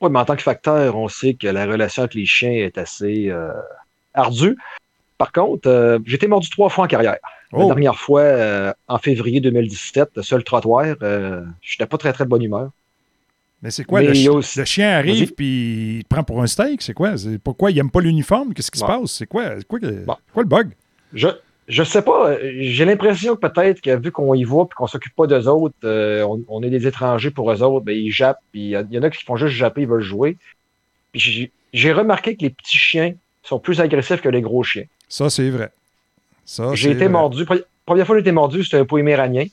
Oui, 0.00 0.10
mais 0.10 0.18
en 0.18 0.24
tant 0.24 0.36
que 0.36 0.42
facteur, 0.42 0.96
on 0.96 1.08
sait 1.08 1.34
que 1.34 1.46
la 1.46 1.66
relation 1.66 2.02
avec 2.02 2.14
les 2.14 2.24
chiens 2.26 2.52
est 2.52 2.78
assez 2.78 3.28
euh, 3.28 3.52
ardue. 4.14 4.56
Par 5.18 5.30
contre, 5.32 5.68
euh, 5.68 5.98
j'ai 6.06 6.14
été 6.16 6.26
mordu 6.26 6.48
trois 6.48 6.70
fois 6.70 6.84
en 6.86 6.88
carrière. 6.88 7.16
La 7.52 7.58
Oh. 7.58 7.66
dernière 7.66 7.96
fois, 7.96 8.20
euh, 8.22 8.72
en 8.86 8.98
février 8.98 9.40
2017, 9.40 10.22
sur 10.22 10.36
le 10.36 10.42
trottoir, 10.44 10.94
euh, 11.02 11.42
je 11.62 11.74
n'étais 11.74 11.86
pas 11.88 11.98
très 11.98 12.12
très 12.12 12.24
de 12.24 12.28
bonne 12.30 12.42
humeur. 12.42 12.70
Mais 13.62 13.70
c'est 13.70 13.84
quoi? 13.84 14.00
Mais 14.00 14.06
le, 14.08 14.14
chi- 14.14 14.28
aussi- 14.28 14.58
le 14.58 14.64
chien 14.64 14.90
arrive 14.90 15.34
puis 15.34 15.98
il 15.98 16.04
te 16.04 16.08
prend 16.08 16.22
pour 16.22 16.40
un 16.42 16.46
steak? 16.46 16.80
C'est 16.80 16.94
quoi? 16.94 17.14
Pourquoi 17.44 17.70
il 17.70 17.78
aime 17.78 17.90
pas 17.90 18.00
l'uniforme? 18.00 18.54
Qu'est-ce 18.54 18.70
qui 18.70 18.80
Bon. 18.80 18.86
se 18.86 18.92
passe? 19.00 19.10
C'est 19.12 19.26
quoi? 19.26 19.50
Quoi, 19.68 19.78
Bon. 20.06 20.16
quoi 20.32 20.42
le 20.42 20.48
bug? 20.48 20.70
Je 21.12 21.28
je 21.68 21.84
sais 21.84 22.02
pas, 22.02 22.30
euh, 22.30 22.52
j'ai 22.58 22.84
l'impression 22.84 23.36
que 23.36 23.46
peut-être 23.46 23.80
que 23.80 23.96
vu 23.96 24.10
qu'on 24.10 24.34
y 24.34 24.42
va 24.42 24.62
et 24.62 24.74
qu'on 24.74 24.88
s'occupe 24.88 25.14
pas 25.14 25.28
d'eux 25.28 25.46
autres, 25.46 25.76
euh, 25.84 26.22
on, 26.24 26.42
on 26.48 26.62
est 26.64 26.70
des 26.70 26.84
étrangers 26.88 27.30
pour 27.30 27.48
eux 27.52 27.62
autres, 27.62 27.84
ben 27.84 27.96
ils 27.96 28.10
jappent, 28.10 28.40
puis 28.50 28.60
il 28.60 28.86
y, 28.90 28.94
y 28.94 28.98
en 28.98 29.02
a 29.04 29.10
qui 29.10 29.22
font 29.24 29.36
juste 29.36 29.54
japper, 29.54 29.82
ils 29.82 29.86
veulent 29.88 30.00
jouer. 30.02 30.36
Puis 31.12 31.50
j'ai 31.72 31.92
remarqué 31.92 32.34
que 32.36 32.42
les 32.42 32.50
petits 32.50 32.76
chiens 32.76 33.12
sont 33.44 33.58
plus 33.60 33.80
agressifs 33.80 34.20
que 34.20 34.28
les 34.28 34.40
gros 34.40 34.62
chiens. 34.64 34.84
Ça, 35.08 35.30
c'est 35.30 35.48
vrai. 35.50 35.70
J'ai 36.72 36.90
été 36.90 37.04
vrai. 37.04 37.08
mordu. 37.08 37.44
Pre- 37.44 37.64
Première 37.86 38.06
fois 38.06 38.14
que 38.14 38.20
j'ai 38.20 38.28
été 38.28 38.32
mordu, 38.32 38.62
c'était 38.64 38.78
un 38.78 38.84
poiméranien. 38.84 39.46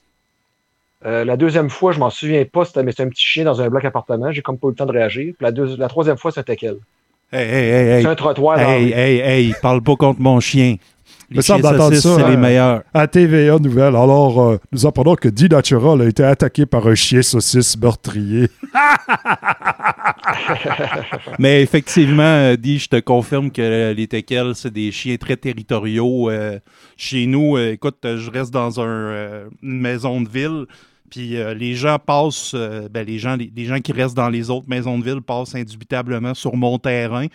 Euh, 1.05 1.25
la 1.25 1.37
deuxième 1.37 1.69
fois, 1.69 1.91
je 1.91 1.99
m'en 1.99 2.09
souviens 2.09 2.43
pas, 2.45 2.65
c'était 2.65 2.83
mais 2.83 2.91
c'était 2.91 3.03
un 3.03 3.09
petit 3.09 3.25
chien 3.25 3.43
dans 3.43 3.61
un 3.61 3.69
bloc 3.69 3.85
appartement. 3.85 4.31
J'ai 4.31 4.41
comme 4.41 4.57
pas 4.57 4.67
eu 4.67 4.71
le 4.71 4.75
temps 4.75 4.85
de 4.85 4.91
réagir. 4.91 5.33
Puis 5.37 5.43
la, 5.43 5.51
deux- 5.51 5.75
la 5.77 5.87
troisième 5.87 6.17
fois, 6.17 6.31
c'était 6.31 6.55
quel? 6.55 6.77
Hey, 7.31 7.47
hey, 7.47 7.69
hey, 7.69 7.89
hey. 7.89 8.01
C'est 8.03 8.09
un 8.09 8.15
trottoir. 8.15 8.59
Hey, 8.59 8.91
hey, 8.93 9.19
hey, 9.19 9.53
parle 9.61 9.81
pas 9.81 9.95
contre 9.95 10.21
mon 10.21 10.39
chien. 10.39 10.75
Les 11.29 11.41
ça, 11.41 11.57
c'est 11.59 12.17
les 12.17 12.23
hein. 12.23 12.37
meilleurs. 12.37 12.83
À 12.93 13.05
TVA 13.07 13.59
Nouvelle, 13.59 13.95
alors 13.95 14.41
euh, 14.41 14.57
nous 14.71 14.85
apprenons 14.85 15.15
que 15.15 15.27
Dee 15.27 15.49
Natural 15.49 16.01
a 16.01 16.05
été 16.05 16.23
attaqué 16.23 16.65
par 16.65 16.87
un 16.87 16.95
chien 16.95 17.21
saucisse 17.21 17.77
meurtrier. 17.77 18.47
Mais 21.39 21.61
effectivement, 21.61 22.23
euh, 22.23 22.55
Di, 22.55 22.79
je 22.79 22.87
te 22.87 22.99
confirme 23.01 23.51
que 23.51 23.61
euh, 23.61 23.93
les 23.93 24.07
teckels, 24.07 24.55
c'est 24.55 24.71
des 24.71 24.91
chiens 24.91 25.17
très 25.17 25.35
territoriaux. 25.35 26.29
Euh, 26.29 26.59
chez 26.95 27.25
nous, 27.25 27.57
euh, 27.57 27.73
écoute, 27.73 27.97
euh, 28.05 28.17
je 28.17 28.31
reste 28.31 28.51
dans 28.51 28.79
un, 28.79 28.85
euh, 28.85 29.49
une 29.61 29.81
maison 29.81 30.21
de 30.21 30.29
ville. 30.29 30.65
Puis 31.09 31.37
euh, 31.37 31.53
les 31.53 31.75
gens 31.75 31.99
passent, 31.99 32.51
euh, 32.53 32.89
ben, 32.89 33.05
les, 33.05 33.17
gens, 33.17 33.35
les, 33.35 33.51
les 33.55 33.65
gens 33.65 33.79
qui 33.79 33.91
restent 33.91 34.17
dans 34.17 34.29
les 34.29 34.49
autres 34.49 34.67
maisons 34.67 34.97
de 34.99 35.03
ville 35.03 35.21
passent 35.21 35.55
indubitablement 35.55 36.33
sur 36.33 36.55
mon 36.55 36.77
terrain. 36.79 37.27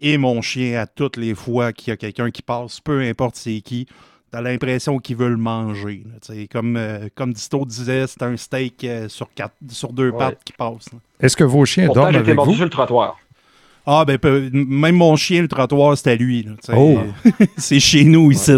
Et 0.00 0.16
mon 0.18 0.40
chien, 0.42 0.80
à 0.80 0.86
toutes 0.86 1.16
les 1.16 1.34
fois 1.34 1.72
qu'il 1.72 1.88
y 1.88 1.92
a 1.92 1.96
quelqu'un 1.96 2.30
qui 2.30 2.42
passe, 2.42 2.80
peu 2.80 3.00
importe 3.02 3.36
c'est 3.36 3.60
qui, 3.60 3.86
t'as 4.30 4.40
l'impression 4.40 4.98
qu'il 4.98 5.16
veut 5.16 5.28
le 5.28 5.36
manger. 5.36 6.02
là, 6.06 6.34
comme, 6.50 6.76
euh, 6.76 7.08
comme 7.14 7.32
Disto 7.32 7.64
disait, 7.66 8.06
c'est 8.06 8.22
un 8.22 8.36
steak 8.36 8.82
euh, 8.84 9.08
sur, 9.08 9.28
quatre, 9.34 9.54
sur 9.68 9.92
deux 9.92 10.10
Ouais. 10.10 10.18
pattes 10.18 10.40
qui 10.44 10.52
passe. 10.52 10.86
Est-ce 11.20 11.36
que 11.36 11.44
vos 11.44 11.64
chiens 11.66 11.86
Pourtant, 11.86 12.02
dorment 12.10 12.16
avec 12.16 12.38
vous? 12.38 12.54
sur 12.54 12.64
le 12.64 12.70
trottoir. 12.70 13.18
Ah, 13.86 14.04
ben, 14.06 14.18
même 14.52 14.96
mon 14.96 15.16
chien, 15.16 15.42
le 15.42 15.48
trottoir, 15.48 15.96
c'était 15.96 16.16
lui. 16.16 16.42
là. 16.44 16.52
Oh. 16.76 16.98
c'est 17.56 17.80
chez 17.80 18.04
nous, 18.04 18.30
ici. 18.30 18.52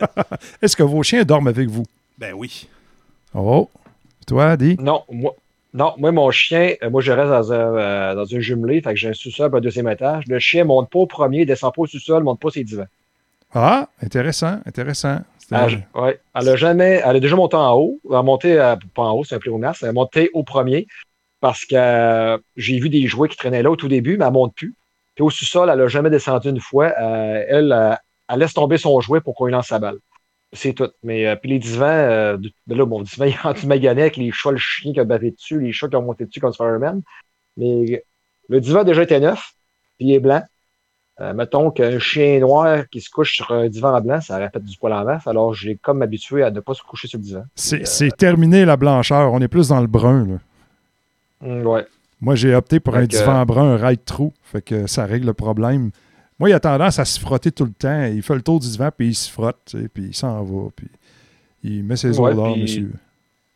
Est-ce 0.62 0.76
que 0.76 0.82
vos 0.82 1.02
chiens 1.02 1.24
dorment 1.24 1.48
avec 1.48 1.68
vous? 1.68 1.84
Ben 2.18 2.32
oui. 2.34 2.66
Oh. 3.34 3.68
Toi, 4.26 4.56
Dee? 4.56 4.76
Non, 4.78 5.02
moi, 5.10 5.32
non, 5.74 5.94
moi, 5.98 6.12
mon 6.12 6.30
chien, 6.30 6.74
euh, 6.82 6.90
moi, 6.90 7.00
je 7.02 7.12
reste 7.12 7.28
dans, 7.30 7.52
un, 7.52 7.76
euh, 7.76 8.14
dans 8.14 8.24
une 8.24 8.40
jumelée, 8.40 8.80
fait 8.80 8.94
que 8.94 8.98
j'ai 8.98 9.08
un 9.10 9.12
sous-sol, 9.14 9.50
un 9.54 9.60
deuxième 9.60 9.88
étage. 9.88 10.24
Le 10.26 10.38
chien 10.38 10.64
monte 10.64 10.90
pas 10.90 11.00
au 11.00 11.06
premier, 11.06 11.44
descend 11.44 11.74
pas 11.74 11.82
au 11.82 11.86
sous-sol, 11.86 12.22
monte 12.24 12.40
pas 12.40 12.50
ses 12.50 12.64
divans. 12.64 12.86
Ah, 13.54 13.88
intéressant, 14.02 14.60
intéressant. 14.66 15.18
Elle, 15.50 15.86
ouais, 15.94 16.20
elle 16.34 16.48
a 16.48 16.56
jamais, 16.56 17.00
elle 17.04 17.16
a 17.16 17.20
déjà 17.20 17.34
monté 17.36 17.56
en 17.56 17.72
haut. 17.74 18.00
Elle 18.08 18.16
a 18.16 18.22
monté, 18.22 18.58
à- 18.58 18.78
pas 18.94 19.02
en 19.02 19.12
haut, 19.12 19.24
c'est 19.24 19.34
un 19.34 19.38
pléomasse. 19.38 19.82
Elle 19.82 19.88
a 19.90 19.92
monté 19.92 20.30
au 20.34 20.42
premier 20.42 20.86
parce 21.40 21.64
que 21.64 21.74
euh, 21.74 22.38
j'ai 22.56 22.78
vu 22.78 22.88
des 22.90 23.06
jouets 23.06 23.28
qui 23.28 23.36
traînaient 23.36 23.62
là 23.62 23.70
au 23.70 23.76
tout 23.76 23.88
début, 23.88 24.18
mais 24.18 24.26
elle 24.26 24.32
monte 24.32 24.54
plus. 24.54 24.74
Puis 25.14 25.24
au 25.24 25.30
sous-sol, 25.30 25.70
elle 25.72 25.80
a 25.80 25.88
jamais 25.88 26.10
descendu 26.10 26.50
une 26.50 26.60
fois. 26.60 26.92
Euh, 27.00 27.44
elle, 27.48 27.72
euh, 27.72 27.94
elle 28.28 28.40
laisse 28.40 28.52
tomber 28.52 28.76
son 28.76 29.00
jouet 29.00 29.20
pour 29.20 29.34
qu'on 29.34 29.46
lui 29.46 29.52
lance 29.52 29.68
sa 29.68 29.78
balle. 29.78 29.96
C'est 30.52 30.72
tout. 30.72 30.88
Mais 31.02 31.26
euh, 31.26 31.36
puis 31.36 31.50
les 31.50 31.58
divans, 31.58 31.84
euh, 31.86 32.36
de- 32.38 32.74
là, 32.74 32.86
mon 32.86 33.02
divan, 33.02 33.24
il 33.26 33.34
rendu 33.36 33.66
magané 33.66 34.02
avec 34.02 34.16
les 34.16 34.30
chats, 34.32 34.50
le 34.52 34.56
chien 34.58 34.92
qui 34.92 35.00
a 35.00 35.04
battu 35.04 35.30
dessus, 35.32 35.60
les 35.60 35.72
chats 35.72 35.88
qui 35.88 35.96
ont 35.96 36.02
monté 36.02 36.24
dessus 36.24 36.40
comme 36.40 36.52
Spider-Man. 36.52 37.02
Mais 37.56 38.02
le 38.48 38.60
divan 38.60 38.80
a 38.80 38.84
déjà 38.84 39.02
été 39.02 39.20
neuf, 39.20 39.52
puis 39.98 40.06
il 40.08 40.12
est 40.14 40.20
blanc. 40.20 40.42
Euh, 41.20 41.34
mettons 41.34 41.72
qu'un 41.72 41.98
chien 41.98 42.38
noir 42.38 42.88
qui 42.90 43.00
se 43.00 43.10
couche 43.10 43.34
sur 43.34 43.50
un 43.50 43.68
divan 43.68 44.00
blanc, 44.00 44.20
ça 44.20 44.36
répète 44.38 44.62
du 44.64 44.76
poil 44.78 44.92
en 44.92 45.04
masse. 45.04 45.26
Alors, 45.26 45.52
j'ai 45.52 45.74
comme 45.76 46.00
habitué 46.00 46.44
à 46.44 46.50
ne 46.52 46.60
pas 46.60 46.74
se 46.74 46.82
coucher 46.82 47.08
sur 47.08 47.18
le 47.18 47.24
divan. 47.24 47.42
C'est 47.56 48.16
terminé 48.16 48.64
la 48.64 48.76
blancheur. 48.76 49.32
On 49.32 49.40
est 49.40 49.48
plus 49.48 49.68
dans 49.68 49.80
le 49.80 49.88
brun. 49.88 50.26
là. 50.26 50.38
Mm, 51.48 51.66
ouais. 51.66 51.86
Moi, 52.20 52.36
j'ai 52.36 52.54
opté 52.54 52.78
pour 52.80 52.94
Fait 52.94 53.00
un 53.00 53.06
que- 53.06 53.16
divan 53.16 53.44
brun, 53.44 53.74
un 53.74 53.86
ride 53.88 54.04
trou. 54.04 54.32
Fait 54.44 54.62
que 54.62 54.86
ça 54.86 55.06
règle 55.06 55.26
le 55.26 55.34
problème. 55.34 55.90
Moi, 56.38 56.50
il 56.50 56.52
a 56.52 56.60
tendance 56.60 56.98
à 56.98 57.04
se 57.04 57.18
frotter 57.18 57.50
tout 57.50 57.64
le 57.64 57.72
temps. 57.72 58.04
Il 58.04 58.22
fait 58.22 58.34
le 58.34 58.42
tour 58.42 58.60
du 58.60 58.68
divan, 58.68 58.90
puis 58.96 59.08
il 59.08 59.14
se 59.14 59.30
frotte, 59.30 59.58
tu 59.66 59.80
sais, 59.80 59.88
puis 59.88 60.04
il 60.08 60.14
s'en 60.14 60.42
va, 60.44 60.68
puis 60.74 60.86
il 61.64 61.82
met 61.82 61.96
ses 61.96 62.18
Ouais, 62.18 62.32
odeurs, 62.32 62.52
puis- 62.52 62.62
monsieur. 62.62 62.92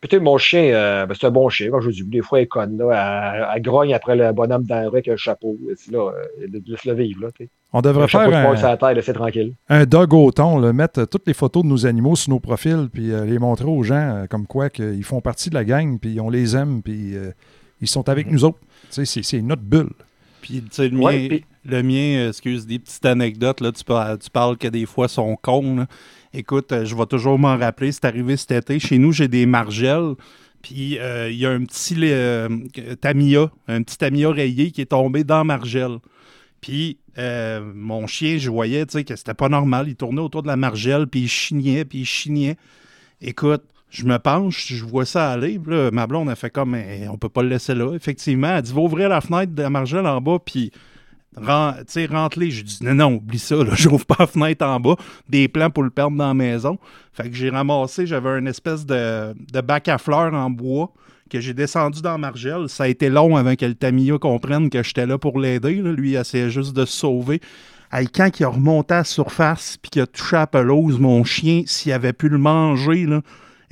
Peut-être 0.00 0.22
mon 0.22 0.36
chien, 0.36 0.64
euh, 0.64 1.06
ben, 1.06 1.14
c'est 1.18 1.28
un 1.28 1.30
bon 1.30 1.48
chien. 1.48 1.70
Comme 1.70 1.80
je 1.80 1.90
dis, 1.90 2.02
des 2.02 2.22
fois, 2.22 2.40
elle 2.40 2.48
conne. 2.48 2.76
Là, 2.76 3.34
elle, 3.36 3.46
elle 3.54 3.62
grogne 3.62 3.94
après 3.94 4.16
le 4.16 4.32
bonhomme 4.32 4.64
dans 4.64 4.84
avec 4.84 5.06
un 5.06 5.14
chapeau. 5.14 5.56
Là, 5.92 6.12
euh, 6.42 6.48
laisse-le 6.66 6.94
vivre. 6.94 7.22
Là. 7.22 7.28
On 7.72 7.80
devrait 7.80 8.04
un 8.04 8.08
faire 8.08 8.20
un, 8.22 8.76
terre, 8.76 9.14
tranquille. 9.14 9.54
un 9.68 9.86
dog 9.86 10.12
au 10.12 10.32
thon, 10.32 10.58
là, 10.58 10.72
mettre 10.72 11.04
toutes 11.04 11.26
les 11.28 11.32
photos 11.34 11.62
de 11.62 11.68
nos 11.68 11.86
animaux 11.86 12.16
sur 12.16 12.30
nos 12.30 12.40
profils, 12.40 12.88
puis 12.92 13.12
euh, 13.12 13.24
les 13.24 13.38
montrer 13.38 13.66
aux 13.66 13.84
gens 13.84 13.94
euh, 13.94 14.26
comme 14.26 14.46
quoi 14.46 14.68
qu'ils 14.70 15.04
font 15.04 15.20
partie 15.20 15.50
de 15.50 15.54
la 15.54 15.64
gang, 15.64 15.98
puis 16.00 16.20
on 16.20 16.28
les 16.28 16.56
aime, 16.56 16.82
puis 16.82 17.16
euh, 17.16 17.30
ils 17.80 17.88
sont 17.88 18.08
avec 18.08 18.28
nous 18.30 18.44
autres. 18.44 18.58
C'est 18.90 19.40
notre 19.40 19.62
bulle. 19.62 19.92
Puis, 20.42 20.61
tu 20.61 20.68
sais, 20.72 20.88
le 20.88 20.99
Ouais, 20.99 21.28
puis- 21.28 21.44
le 21.64 21.82
mien 21.82 22.18
euh, 22.18 22.28
excuse, 22.28 22.66
des 22.66 22.78
petites 22.78 23.06
anecdotes, 23.06 23.61
là, 23.62 23.72
tu, 23.72 23.82
par- 23.84 24.18
tu 24.18 24.28
parles 24.28 24.58
que 24.58 24.68
des 24.68 24.84
fois, 24.84 25.08
sont 25.08 25.37
cons. 25.40 25.76
là. 25.76 25.87
Écoute, 26.34 26.72
euh, 26.72 26.84
je 26.84 26.94
vais 26.94 27.06
toujours 27.06 27.38
m'en 27.38 27.56
rappeler, 27.56 27.92
c'est 27.92 28.04
arrivé 28.04 28.37
cet 28.37 28.50
été. 28.52 28.78
Chez 28.78 28.99
nous, 28.99 29.12
j'ai 29.12 29.28
des 29.28 29.46
margelles. 29.46 30.14
Puis, 30.61 30.99
euh, 30.99 31.30
il 31.30 31.38
y 31.38 31.46
a 31.46 31.50
un 31.50 31.64
petit 31.64 31.96
euh, 32.02 32.49
Tamiya, 33.00 33.50
un 33.68 33.82
petit 33.82 33.96
Tamiya 33.99 34.30
rayé 34.30 34.70
qui 34.70 34.80
est 34.82 34.87
tombé 34.87 35.25
dans 35.25 35.44
margelle. 35.44 35.99
Puis, 36.61 36.99
euh, 37.18 37.61
mon 37.75 38.06
chien, 38.06 38.38
je 38.38 38.49
voyais, 38.50 38.87
tu 38.87 38.92
sais, 38.92 39.04
que 39.04 39.16
c'était 39.16 39.34
pas 39.34 39.49
normal. 39.49 39.87
Il 39.88 39.96
tournait 39.96 40.20
autour 40.20 40.42
de 40.42 40.46
la 40.49 40.56
margelle, 40.56 41.06
puis 41.08 41.22
il 41.22 41.28
chignait, 41.28 41.84
puis 41.84 42.00
il 42.00 42.04
chignait. 42.04 42.56
Écoute, 43.20 43.62
je 43.92 44.06
me 44.06 44.18
penche, 44.18 44.72
je 44.72 44.84
vois 44.84 45.04
ça 45.04 45.30
aller. 45.30 45.61
Là, 45.66 45.90
ma 45.90 46.06
blonde 46.06 46.30
a 46.30 46.34
fait 46.34 46.49
comme, 46.49 46.75
Eh, 46.75 47.06
on 47.08 47.18
peut 47.18 47.28
pas 47.28 47.42
le 47.42 47.50
laisser 47.50 47.75
là. 47.75 47.92
Effectivement, 47.94 48.56
elle 48.56 48.62
dit, 48.62 48.72
va 48.72 48.80
ouvrir 48.80 49.11
la 49.11 49.20
fenêtre 49.20 49.54
de 49.54 49.62
la 49.62 49.68
margelle 49.68 50.06
en 50.06 50.20
bas, 50.20 50.38
puis 50.44 50.72
rentre-les. 51.37 52.50
Je 52.50 52.62
dis, 52.62 52.78
non, 52.82 52.94
non, 52.94 53.14
oublie 53.16 53.38
ça, 53.38 53.56
là, 53.56 53.70
j'ouvre 53.75 54.06
pas 54.06 54.16
la 54.20 54.26
fenêtre 54.26 54.64
en 54.64 54.80
bas. 54.80 54.96
Des 55.28 55.46
plans 55.46 55.68
pour 55.68 55.82
le 55.82 55.90
perdre 55.90 56.16
dans 56.16 56.28
la 56.28 56.34
maison. 56.34 56.78
Fait 57.12 57.28
que 57.28 57.37
j'ai 57.37 57.50
ramassé, 57.50 58.06
j'avais 58.06 58.38
une 58.38 58.49
espèce 58.49 58.87
de, 58.87 59.34
bac 59.61 59.88
à 59.88 59.99
fleurs 59.99 60.32
en 60.32 60.49
bois 60.49 60.90
que 61.28 61.40
j'ai 61.40 61.52
descendu 61.52 62.00
dans 62.00 62.16
Margelle. 62.16 62.70
Ça 62.70 62.84
a 62.84 62.88
été 62.88 63.11
long 63.11 63.37
avant 63.37 63.56
que 63.56 63.66
le 63.66 63.75
Tamiya 63.75 64.16
comprenne 64.18 64.70
que 64.70 64.82
j'étais 64.82 65.06
là 65.06 65.18
pour 65.18 65.38
l'aider. 65.38 65.75
Lui, 65.75 66.12
il 66.12 66.16
essayait 66.16 66.50
juste 66.50 66.75
de 66.75 66.87
se 66.87 66.96
sauver. 66.96 67.40
Quand 68.14 68.40
il 68.40 68.44
a 68.44 68.49
remonté 68.49 68.94
à 68.94 68.99
la 68.99 69.04
surface 69.04 69.76
puis 69.76 69.90
qu'il 69.90 70.02
a 70.02 70.06
touché 70.06 70.37
à 70.37 70.46
pelouse, 70.46 70.99
mon 70.99 71.25
chien, 71.25 71.62
s'il 71.66 71.92
avait 71.92 72.14
pu 72.14 72.30
le 72.30 72.38
manger, 72.38 73.04
là, 73.04 73.20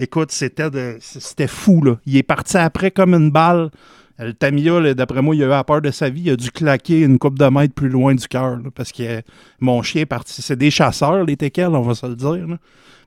écoute, 0.00 0.32
c'était 0.32 0.70
de- 0.70 0.96
c'était 1.00 1.46
fou. 1.46 1.82
Là. 1.82 1.98
Il 2.06 2.16
est 2.16 2.22
parti 2.22 2.56
après 2.56 2.90
comme 2.90 3.14
une 3.14 3.30
balle. 3.30 3.70
Le 4.18 4.34
Tamiya, 4.34 4.80
là, 4.80 4.92
d'après 4.92 5.22
moi, 5.22 5.34
il 5.34 5.42
a 5.42 5.46
eu 5.46 5.52
à 5.52 5.64
peur 5.64 5.80
de 5.80 5.90
sa 5.90 6.10
vie. 6.10 6.22
Il 6.26 6.30
a 6.30 6.36
dû 6.36 6.50
claquer 6.50 7.00
une 7.00 7.18
coupe 7.18 7.38
de 7.38 7.46
mètres 7.46 7.72
plus 7.74 7.88
loin 7.88 8.14
du 8.14 8.28
cœur. 8.28 8.58
Parce 8.74 8.92
que 8.92 9.02
euh, 9.02 9.20
mon 9.60 9.80
chien 9.82 10.02
est 10.02 10.06
parti. 10.06 10.42
C'est 10.42 10.56
des 10.56 10.70
chasseurs, 10.70 11.24
les 11.24 11.36
teckels, 11.38 11.68
on 11.68 11.80
va 11.82 11.94
se 11.94 12.04
le 12.06 12.16
dire. 12.16 12.46
là. 12.46 12.58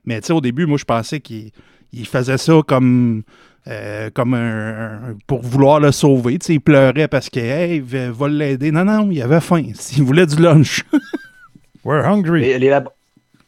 Mais 0.04 0.20
tu 0.20 0.26
sais, 0.28 0.32
au 0.32 0.40
début, 0.40 0.66
moi, 0.66 0.76
je 0.76 0.84
pensais 0.84 1.20
qu'il 1.20 1.50
il 1.92 2.06
faisait 2.06 2.36
ça 2.36 2.54
comme, 2.66 3.22
euh, 3.68 4.10
comme 4.12 4.34
un, 4.34 5.10
un- 5.10 5.16
pour 5.28 5.40
vouloir 5.42 5.78
le 5.78 5.92
sauver. 5.92 6.36
Tu 6.40 6.46
sais, 6.46 6.54
il 6.54 6.60
pleurait 6.60 7.06
parce 7.06 7.30
que, 7.30 7.38
hey, 7.38 7.78
va 7.78 8.10
va 8.10 8.28
l'aider. 8.28 8.72
Non, 8.72 8.84
non, 8.84 9.08
il 9.10 9.22
avait 9.22 9.40
faim. 9.40 9.62
Il 9.96 10.02
voulait 10.02 10.26
du 10.26 10.36
lunch. 10.42 10.82
We're 11.84 12.04
hungry. 12.04 12.40
Les, 12.40 12.58
les, 12.58 12.70
lab- 12.70 12.88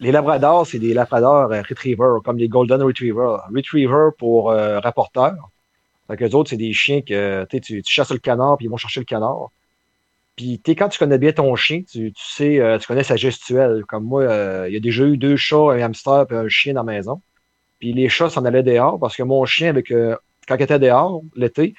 les 0.00 0.12
labradors, 0.12 0.66
c'est 0.66 0.78
des 0.78 0.94
labradors 0.94 1.52
euh, 1.52 1.62
retrievers, 1.68 2.20
comme 2.24 2.38
les 2.38 2.48
golden 2.48 2.82
retrievers. 2.82 3.42
Retriever 3.54 4.10
pour 4.18 4.50
euh, 4.50 4.80
rapporteur. 4.80 5.34
Fait 6.06 6.16
que 6.16 6.34
autres, 6.34 6.50
c'est 6.50 6.56
des 6.56 6.72
chiens 6.72 7.00
que 7.02 7.46
tu, 7.60 7.82
chasses 7.84 8.12
le 8.12 8.18
canard, 8.18 8.56
puis 8.58 8.66
ils 8.66 8.68
vont 8.68 8.76
chercher 8.76 9.00
le 9.00 9.06
canard. 9.06 9.50
Puis 10.36 10.60
quand 10.66 10.88
tu 10.88 10.98
connais 10.98 11.18
bien 11.18 11.32
ton 11.32 11.56
chien, 11.56 11.82
tu, 11.82 12.12
sais, 12.14 12.60
euh, 12.60 12.78
tu 12.78 12.86
connais 12.86 13.02
sa 13.02 13.16
gestuelle. 13.16 13.84
Comme 13.88 14.04
moi, 14.04 14.24
il 14.68 14.74
y 14.74 14.76
a 14.76 14.80
déjà 14.80 15.04
eu 15.04 15.16
deux 15.16 15.36
chats, 15.36 15.72
un 15.72 15.80
hamster 15.80 16.26
et 16.30 16.34
un 16.34 16.48
chien 16.48 16.74
dans 16.74 16.84
la 16.84 16.92
maison. 16.92 17.22
Puis 17.80 17.92
les 17.92 18.08
chats 18.08 18.30
s'en 18.30 18.44
allaient 18.44 18.62
dehors 18.62 19.00
parce 19.00 19.16
que 19.16 19.22
mon 19.22 19.44
chien, 19.46 19.70
avec 19.70 19.88
quand 19.88 20.56
elle 20.56 20.62
était 20.62 20.78
dehors, 20.78 21.22
l'été, 21.34 21.74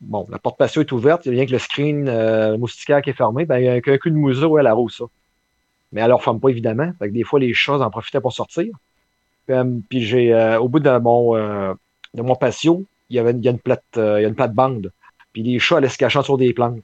bon, 0.00 0.26
la 0.30 0.38
porte 0.38 0.58
patio 0.58 0.80
est 0.80 0.92
ouverte, 0.92 1.26
il 1.26 1.28
y 1.28 1.34
a 1.34 1.36
rien 1.36 1.46
que 1.46 1.52
le 1.52 1.58
screen 1.58 2.56
moustiquaire 2.56 3.02
qui 3.02 3.10
est 3.10 3.14
fermé, 3.14 3.44
ben, 3.44 3.58
il 3.58 3.64
y 3.66 3.68
a 3.68 3.74
un, 3.74 3.76
un 3.76 3.98
coup 3.98 4.10
de 4.10 4.14
museau, 4.14 4.58
elle 4.58 4.66
arrose 4.66 4.96
ça. 4.96 5.04
Mais 5.94 6.00
elle 6.00 6.08
ne 6.08 6.14
referme 6.14 6.40
pas, 6.40 6.48
évidemment. 6.48 6.92
Fait 6.98 7.08
que 7.08 7.14
des 7.14 7.22
fois, 7.22 7.38
les 7.38 7.54
chats 7.54 7.78
en 7.78 7.88
profitaient 7.88 8.20
pour 8.20 8.32
sortir. 8.32 8.74
Puis, 9.46 9.54
puis 9.88 10.02
j'ai, 10.02 10.34
euh, 10.34 10.58
au 10.58 10.68
bout 10.68 10.80
de 10.80 10.98
mon, 10.98 11.36
euh, 11.36 11.72
de 12.14 12.22
mon 12.22 12.34
patio, 12.34 12.84
il 13.08 13.16
y 13.16 13.18
avait 13.20 13.30
une, 13.30 13.38
il 13.38 13.44
y 13.44 13.48
a 13.48 13.52
une 13.52 13.60
plate, 13.60 13.82
euh, 13.96 14.18
il 14.18 14.22
y 14.22 14.24
a 14.24 14.28
une 14.28 14.34
plate-bande. 14.34 14.90
Puis 15.32 15.42
les 15.44 15.58
chats 15.60 15.76
allaient 15.76 15.88
se 15.88 15.96
cacher 15.96 16.22
sur 16.22 16.36
des 16.36 16.52
plantes. 16.52 16.80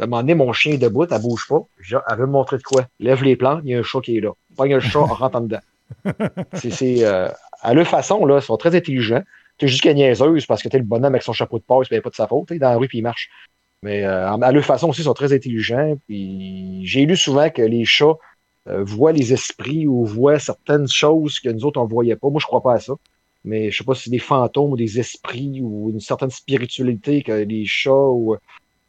À 0.00 0.04
un 0.04 0.06
moment 0.06 0.22
donné, 0.22 0.34
mon 0.34 0.52
chien 0.52 0.72
est 0.72 0.78
debout, 0.78 1.06
elle 1.08 1.20
bouge 1.20 1.46
pas. 1.46 1.60
Je 1.78 1.98
elle 2.10 2.16
veut 2.16 2.26
me 2.26 2.32
montrer 2.32 2.56
de 2.56 2.62
quoi? 2.62 2.86
Lève 3.00 3.22
les 3.22 3.36
plantes, 3.36 3.60
il 3.64 3.70
y 3.70 3.74
a 3.74 3.78
un 3.78 3.82
chat 3.82 4.00
qui 4.00 4.16
est 4.16 4.20
là. 4.20 4.30
Pogne 4.56 4.74
le 4.74 4.80
chat, 4.80 5.00
on 5.00 5.06
rentre 5.06 5.36
en 5.36 5.40
dedans. 5.42 5.60
C'est, 6.54 6.70
c'est, 6.70 7.04
à 7.04 7.74
leur 7.74 7.86
façon, 7.86 8.24
là, 8.24 8.38
ils 8.38 8.42
sont 8.42 8.56
très 8.56 8.74
intelligents. 8.74 9.22
C'est 9.60 9.68
juste 9.68 9.82
qu'elle 9.82 9.94
niaiseuse 9.94 10.46
parce 10.46 10.62
que 10.62 10.68
t'es 10.68 10.78
le 10.78 10.84
bonhomme 10.84 11.12
avec 11.12 11.22
son 11.22 11.32
chapeau 11.32 11.58
de 11.58 11.62
passe, 11.62 11.88
puis 11.88 12.00
pas 12.00 12.10
de 12.10 12.14
sa 12.14 12.26
faute, 12.26 12.48
t'es 12.48 12.58
dans 12.58 12.70
la 12.70 12.76
rue, 12.76 12.88
puis 12.88 12.98
il 12.98 13.02
marche. 13.02 13.30
Mais 13.82 14.02
à 14.02 14.50
leur 14.50 14.64
façon 14.64 14.88
aussi, 14.88 15.02
ils 15.02 15.04
sont 15.04 15.14
très 15.14 15.32
intelligents. 15.32 15.94
Puis 16.08 16.80
j'ai 16.86 17.04
lu 17.04 17.16
souvent 17.16 17.50
que 17.50 17.62
les 17.62 17.84
chats 17.84 18.16
euh, 18.66 18.82
voient 18.82 19.12
les 19.12 19.32
esprits 19.34 19.86
ou 19.86 20.06
voient 20.06 20.38
certaines 20.38 20.88
choses 20.88 21.38
que 21.38 21.50
nous 21.50 21.66
autres, 21.66 21.78
on 21.78 21.84
ne 21.84 21.90
voyait 21.90 22.16
pas. 22.16 22.30
Moi, 22.30 22.40
je 22.40 22.46
crois 22.46 22.62
pas 22.62 22.74
à 22.74 22.80
ça. 22.80 22.94
Mais 23.44 23.70
je 23.70 23.76
sais 23.76 23.84
pas 23.84 23.94
si 23.94 24.04
c'est 24.04 24.10
des 24.10 24.18
fantômes 24.18 24.72
ou 24.72 24.76
des 24.76 24.98
esprits 24.98 25.60
ou 25.60 25.90
une 25.90 26.00
certaine 26.00 26.30
spiritualité 26.30 27.22
que 27.22 27.32
les 27.32 27.66
chats 27.66 27.92
ou, 27.92 28.32
euh, 28.32 28.38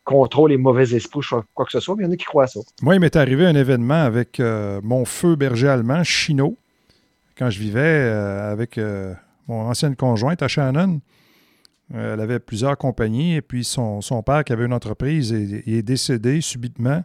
contrôlent 0.05 0.51
les 0.51 0.57
mauvais 0.57 0.95
esprits, 0.95 1.19
quoi 1.53 1.65
que 1.65 1.71
ce 1.71 1.81
soit, 1.81 1.95
mais 1.95 2.03
il 2.03 2.05
y 2.05 2.09
en 2.09 2.13
a 2.13 2.15
qui 2.15 2.23
croient 2.23 2.45
à 2.45 2.47
ça. 2.47 2.61
Moi, 2.81 2.95
il 2.95 3.01
m'est 3.01 3.17
arrivé 3.17 3.45
un 3.45 3.55
événement 3.55 4.03
avec 4.03 4.39
euh, 4.39 4.79
mon 4.81 5.03
feu 5.03 5.35
berger 5.35 5.67
allemand, 5.67 6.03
Chino, 6.03 6.57
quand 7.37 7.49
je 7.49 7.59
vivais 7.59 7.81
avec 7.81 8.79
mon 9.47 9.61
ancienne 9.61 9.97
conjointe 9.97 10.41
à 10.41 10.47
Shannon. 10.47 11.01
Elle 11.93 12.21
avait 12.21 12.39
plusieurs 12.39 12.77
compagnies 12.77 13.35
et 13.35 13.41
puis 13.41 13.63
son, 13.63 13.99
son 13.99 14.23
père 14.23 14.43
qui 14.43 14.53
avait 14.53 14.65
une 14.65 14.73
entreprise 14.73 15.33
est, 15.33 15.67
est 15.67 15.81
décédé 15.83 16.39
subitement. 16.39 17.03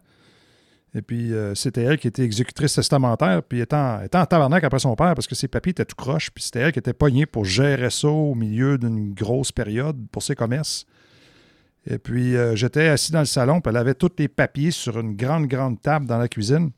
Et 0.95 1.03
puis 1.03 1.33
euh, 1.33 1.55
c'était 1.55 1.83
elle 1.83 1.99
qui 1.99 2.09
était 2.09 2.25
exécutrice 2.25 2.75
testamentaire, 2.75 3.43
puis 3.43 3.61
étant, 3.61 4.03
étant 4.03 4.23
en 4.23 4.27
tabarnak 4.27 4.65
après 4.65 4.81
son 4.81 4.97
père 4.97 5.15
parce 5.15 5.29
que 5.29 5.37
ses 5.37 5.47
papiers 5.47 5.71
étaient 5.71 5.85
tout 5.85 5.95
croches, 5.95 6.31
puis 6.31 6.43
c'était 6.43 6.61
elle 6.61 6.73
qui 6.73 6.81
était 6.81 6.93
pognée 6.93 7.27
pour 7.27 7.45
gérer 7.45 7.91
ça 7.91 8.09
au 8.09 8.35
milieu 8.35 8.77
d'une 8.77 9.15
grosse 9.15 9.53
période 9.53 9.97
pour 10.11 10.23
ses 10.23 10.35
commerces. 10.35 10.87
Et 11.87 11.99
puis, 11.99 12.37
euh, 12.37 12.55
j'étais 12.57 12.89
assis 12.89 13.13
dans 13.13 13.21
le 13.21 13.27
salon, 13.27 13.61
puis 13.61 13.71
elle 13.71 13.77
avait 13.77 13.95
tous 13.95 14.13
les 14.19 14.29
papiers 14.29 14.71
sur 14.71 14.99
une 14.99 15.17
grande, 15.17 15.47
grande 15.47 15.81
table 15.81 16.07
dans 16.07 16.19
la 16.19 16.29
cuisine. 16.29 16.73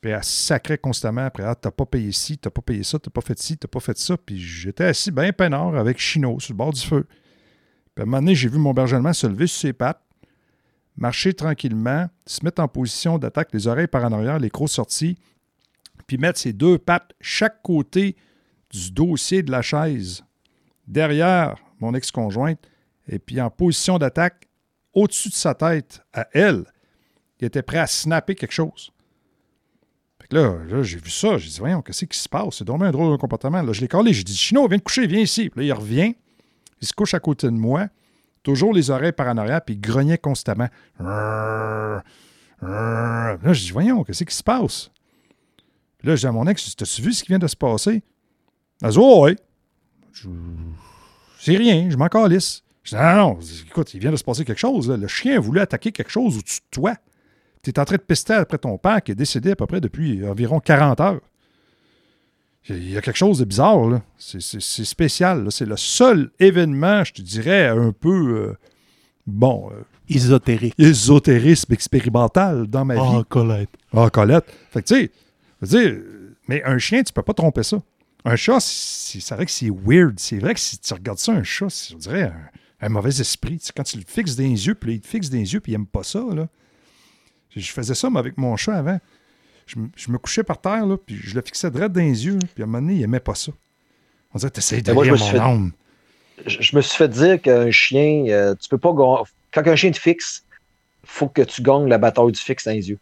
Puis 0.00 0.10
elle 0.10 0.24
sacrait 0.24 0.78
constamment 0.78 1.26
après 1.26 1.42
Ah, 1.44 1.54
t'as 1.54 1.70
pas 1.70 1.84
payé 1.84 2.12
ci, 2.12 2.38
t'as 2.38 2.50
pas 2.50 2.62
payé 2.62 2.82
ça, 2.82 2.98
t'as 2.98 3.10
pas 3.10 3.20
fait 3.20 3.38
ci, 3.38 3.58
t'as 3.58 3.68
pas 3.68 3.80
fait 3.80 3.98
ça. 3.98 4.16
Puis 4.16 4.38
j'étais 4.38 4.84
assis 4.84 5.10
bien 5.10 5.32
peinard 5.32 5.76
avec 5.76 5.98
Chino 5.98 6.38
sur 6.40 6.52
le 6.52 6.56
bord 6.56 6.72
du 6.72 6.80
feu. 6.80 7.06
Puis 7.94 8.00
à 8.00 8.02
un 8.02 8.06
moment 8.06 8.18
donné, 8.18 8.34
j'ai 8.34 8.48
vu 8.48 8.58
mon 8.58 8.72
berger 8.72 8.96
allemand 8.96 9.12
se 9.12 9.26
lever 9.26 9.46
sur 9.46 9.60
ses 9.60 9.72
pattes, 9.72 10.00
marcher 10.96 11.34
tranquillement, 11.34 12.08
se 12.26 12.44
mettre 12.44 12.62
en 12.62 12.68
position 12.68 13.18
d'attaque, 13.18 13.50
les 13.52 13.66
oreilles 13.66 13.86
par 13.86 14.08
les 14.38 14.50
crocs 14.50 14.70
sortis, 14.70 15.18
puis 16.06 16.18
mettre 16.18 16.38
ses 16.38 16.52
deux 16.52 16.78
pattes 16.78 17.12
chaque 17.20 17.62
côté 17.62 18.16
du 18.70 18.90
dossier 18.90 19.42
de 19.42 19.50
la 19.50 19.62
chaise, 19.62 20.24
derrière 20.86 21.56
mon 21.80 21.94
ex-conjointe, 21.94 22.60
et 23.08 23.18
puis 23.18 23.40
en 23.40 23.50
position 23.50 23.98
d'attaque, 23.98 24.48
au-dessus 24.94 25.28
de 25.28 25.34
sa 25.34 25.54
tête, 25.54 26.02
à 26.12 26.26
elle, 26.32 26.64
il 27.40 27.46
était 27.46 27.62
prêt 27.62 27.78
à 27.78 27.86
snapper 27.86 28.34
quelque 28.34 28.52
chose. 28.52 28.90
Fait 30.20 30.32
là, 30.34 30.82
j'ai 30.82 30.98
vu 30.98 31.10
ça, 31.10 31.36
j'ai 31.38 31.50
dit, 31.50 31.58
voyons, 31.58 31.82
qu'est-ce 31.82 32.06
qui 32.06 32.18
se 32.18 32.28
passe? 32.28 32.56
C'est 32.56 32.66
vraiment 32.66 32.86
un 32.86 32.90
drôle 32.90 33.12
de 33.12 33.20
comportement. 33.20 33.62
Là, 33.62 33.72
je 33.72 33.80
l'ai 33.80 33.88
collé, 33.88 34.12
j'ai 34.12 34.24
dit, 34.24 34.34
Chino, 34.34 34.66
viens 34.66 34.78
te 34.78 34.84
coucher, 34.84 35.06
viens 35.06 35.20
ici. 35.20 35.50
Puis 35.50 35.60
là, 35.60 35.66
il 35.66 35.72
revient, 35.72 36.16
il 36.80 36.88
se 36.88 36.94
couche 36.94 37.14
à 37.14 37.20
côté 37.20 37.46
de 37.46 37.52
moi, 37.52 37.88
toujours 38.46 38.72
les 38.72 38.90
oreilles 38.90 39.12
par 39.12 39.26
puis 39.60 39.74
il 39.74 39.80
grognait 39.80 40.18
constamment. 40.18 40.68
Là, 42.62 43.52
j'ai 43.52 43.66
dit, 43.66 43.70
voyons, 43.72 44.04
qu'est-ce 44.04 44.24
qui 44.24 44.34
se 44.34 44.42
passe? 44.42 44.90
Là, 46.04 46.14
dit 46.20 46.26
à 46.26 46.32
mon 46.32 46.46
ex, 46.46 46.76
t'as-tu 46.76 47.02
vu 47.02 47.12
ce 47.12 47.22
qui 47.24 47.28
vient 47.28 47.38
de 47.40 47.46
se 47.48 47.56
passer? 47.56 48.02
Elle 48.82 48.90
dit, 48.90 48.98
oh, 49.00 49.24
ouais. 49.24 49.36
Je- 50.12 50.28
C'est 51.40 51.56
rien, 51.56 51.90
je 51.90 51.96
m'en 51.96 52.08
calisse. 52.08 52.62
Je 52.84 52.90
dis, 52.96 53.02
non, 53.02 53.14
non, 53.16 53.38
écoute, 53.68 53.92
il 53.94 54.00
vient 54.00 54.12
de 54.12 54.16
se 54.16 54.24
passer 54.24 54.44
quelque 54.44 54.58
chose. 54.60 54.88
Le 54.90 55.06
chien 55.08 55.36
a 55.36 55.40
voulu 55.40 55.58
attaquer 55.60 55.90
quelque 55.92 56.10
chose 56.10 56.38
au-dessus 56.38 56.60
de 56.60 56.66
toi. 56.70 56.94
Tu 57.62 57.70
es 57.70 57.78
en 57.80 57.84
train 57.84 57.96
de 57.96 58.00
pester 58.02 58.34
après 58.34 58.58
ton 58.58 58.78
père 58.78 59.02
qui 59.02 59.10
est 59.12 59.16
décédé 59.16 59.50
à 59.50 59.56
peu 59.56 59.66
près 59.66 59.80
depuis 59.80 60.24
environ 60.26 60.60
40 60.60 61.00
heures. 61.00 61.20
Il 62.68 62.90
y 62.90 62.96
a 62.96 63.00
quelque 63.00 63.16
chose 63.16 63.38
de 63.38 63.44
bizarre, 63.44 63.88
là. 63.88 64.02
C'est, 64.18 64.40
spécial. 64.60 65.44
là. 65.44 65.50
C'est 65.50 65.66
le 65.66 65.76
seul 65.76 66.30
événement, 66.40 67.04
je 67.04 67.12
te 67.12 67.22
dirais, 67.22 67.68
un 67.68 67.92
peu, 67.92 68.48
euh, 68.48 68.58
bon, 69.26 69.70
euh, 69.70 69.82
Ésotérique. 70.08 70.74
ésotérisme 70.78 71.72
expérimental 71.72 72.66
dans 72.66 72.84
ma 72.84 72.94
vie. 72.94 73.00
Ah, 73.02 73.22
Colette. 73.28 73.70
Ah, 73.92 74.10
Colette. 74.10 74.46
Fait 74.70 74.82
que, 74.82 74.88
tu 74.88 75.10
sais, 75.64 76.02
mais 76.48 76.62
un 76.64 76.78
chien, 76.78 77.02
tu 77.02 77.12
peux 77.12 77.22
pas 77.22 77.34
tromper 77.34 77.62
ça. 77.62 77.82
Un 78.24 78.36
chat, 78.36 78.58
c'est 78.60 79.20
c'est 79.20 79.34
vrai 79.36 79.46
que 79.46 79.52
c'est 79.52 79.70
weird. 79.70 80.18
C'est 80.18 80.38
vrai 80.38 80.54
que 80.54 80.60
si 80.60 80.78
tu 80.78 80.92
regardes 80.92 81.18
ça, 81.18 81.32
un 81.32 81.44
chat, 81.44 81.70
c'est, 81.70 81.94
on 81.94 81.98
dirait 81.98 82.22
un, 82.24 82.50
un 82.80 82.88
mauvais 82.88 83.20
esprit. 83.20 83.58
Tu 83.58 83.66
sais, 83.66 83.72
quand 83.76 83.84
tu 83.84 83.96
le 83.96 84.04
fixes 84.06 84.34
dans 84.34 84.42
les 84.42 84.66
yeux, 84.66 84.74
puis 84.74 84.94
il 84.94 85.00
te 85.00 85.06
fixe 85.06 85.30
dans 85.30 85.38
les 85.38 85.52
yeux, 85.54 85.60
puis 85.60 85.72
il 85.72 85.74
aime 85.76 85.86
pas 85.86 86.02
ça, 86.02 86.24
là. 86.34 86.48
Je, 87.50 87.60
je 87.60 87.70
faisais 87.70 87.94
ça, 87.94 88.10
moi, 88.10 88.18
avec 88.20 88.36
mon 88.36 88.56
chat 88.56 88.74
avant. 88.74 88.98
Je, 89.66 89.78
me- 89.78 89.88
je 89.96 90.10
me 90.10 90.18
couchais 90.18 90.44
par 90.44 90.60
terre, 90.60 90.86
là, 90.86 90.96
puis 90.96 91.16
je 91.16 91.34
le 91.34 91.42
fixais 91.42 91.70
droit 91.70 91.88
dans 91.88 92.00
les 92.00 92.24
yeux, 92.26 92.38
puis 92.54 92.62
à 92.62 92.66
un 92.66 92.66
moment 92.68 92.80
donné, 92.86 92.94
il 92.94 93.02
aimait 93.02 93.20
pas 93.20 93.34
ça. 93.34 93.52
On 94.32 94.38
dirait, 94.38 94.50
t'essayes 94.50 94.82
de 94.82 94.92
lire 94.92 95.12
me 95.12 95.18
mon 95.18 95.24
fait- 95.24 95.38
âme. 95.38 95.72
je, 96.46 96.58
je 96.60 96.76
me 96.76 96.80
suis 96.82 96.96
fait 96.96 97.08
dire 97.08 97.40
qu'un 97.42 97.70
chien, 97.70 98.26
euh, 98.28 98.54
tu 98.54 98.68
peux 98.68 98.78
pas 98.78 98.92
Quand 99.52 99.66
un 99.66 99.76
chien 99.76 99.90
te 99.90 99.98
fixe, 99.98 100.44
faut 101.04 101.28
que 101.28 101.42
tu 101.42 101.62
gagnes 101.62 101.88
la 101.88 101.98
bataille 101.98 102.32
du 102.32 102.40
fixe 102.40 102.64
dans 102.64 102.72
les 102.72 102.88
yeux. 102.90 102.98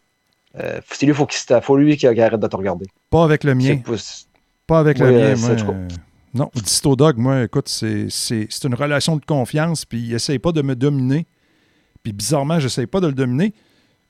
Euh, 0.59 0.79
c'est 0.89 1.05
lui, 1.05 1.13
faut 1.13 1.25
qu'il 1.25 1.61
faut 1.61 1.77
lui 1.77 1.97
qui 1.97 2.07
arrête 2.07 2.39
de 2.39 2.47
te 2.47 2.55
regarder. 2.55 2.85
Pas 3.09 3.23
avec 3.23 3.43
le 3.43 3.53
mien. 3.55 3.77
Pas- 4.67 4.79
avec 4.79 4.97
le 4.99 5.05
euh, 5.07 5.29
mien, 5.29 5.35
c'est- 5.35 5.63
moi. 5.63 5.75
euh, 5.75 5.87
Non, 6.33 6.49
Distodog, 6.55 7.17
moi, 7.17 7.43
écoute, 7.43 7.67
c'est 7.69 8.07
une 8.63 8.73
relation 8.75 9.15
de 9.17 9.23
confiance, 9.23 9.85
puis 9.85 9.99
il 9.99 10.13
essaye 10.13 10.39
pas 10.39 10.51
de 10.51 10.61
me 10.61 10.75
dominer. 10.75 11.27
Puis 12.03 12.11
bizarrement, 12.13 12.59
j'essaye 12.59 12.87
pas 12.87 12.99
de 12.99 13.07
le 13.07 13.13
dominer. 13.13 13.53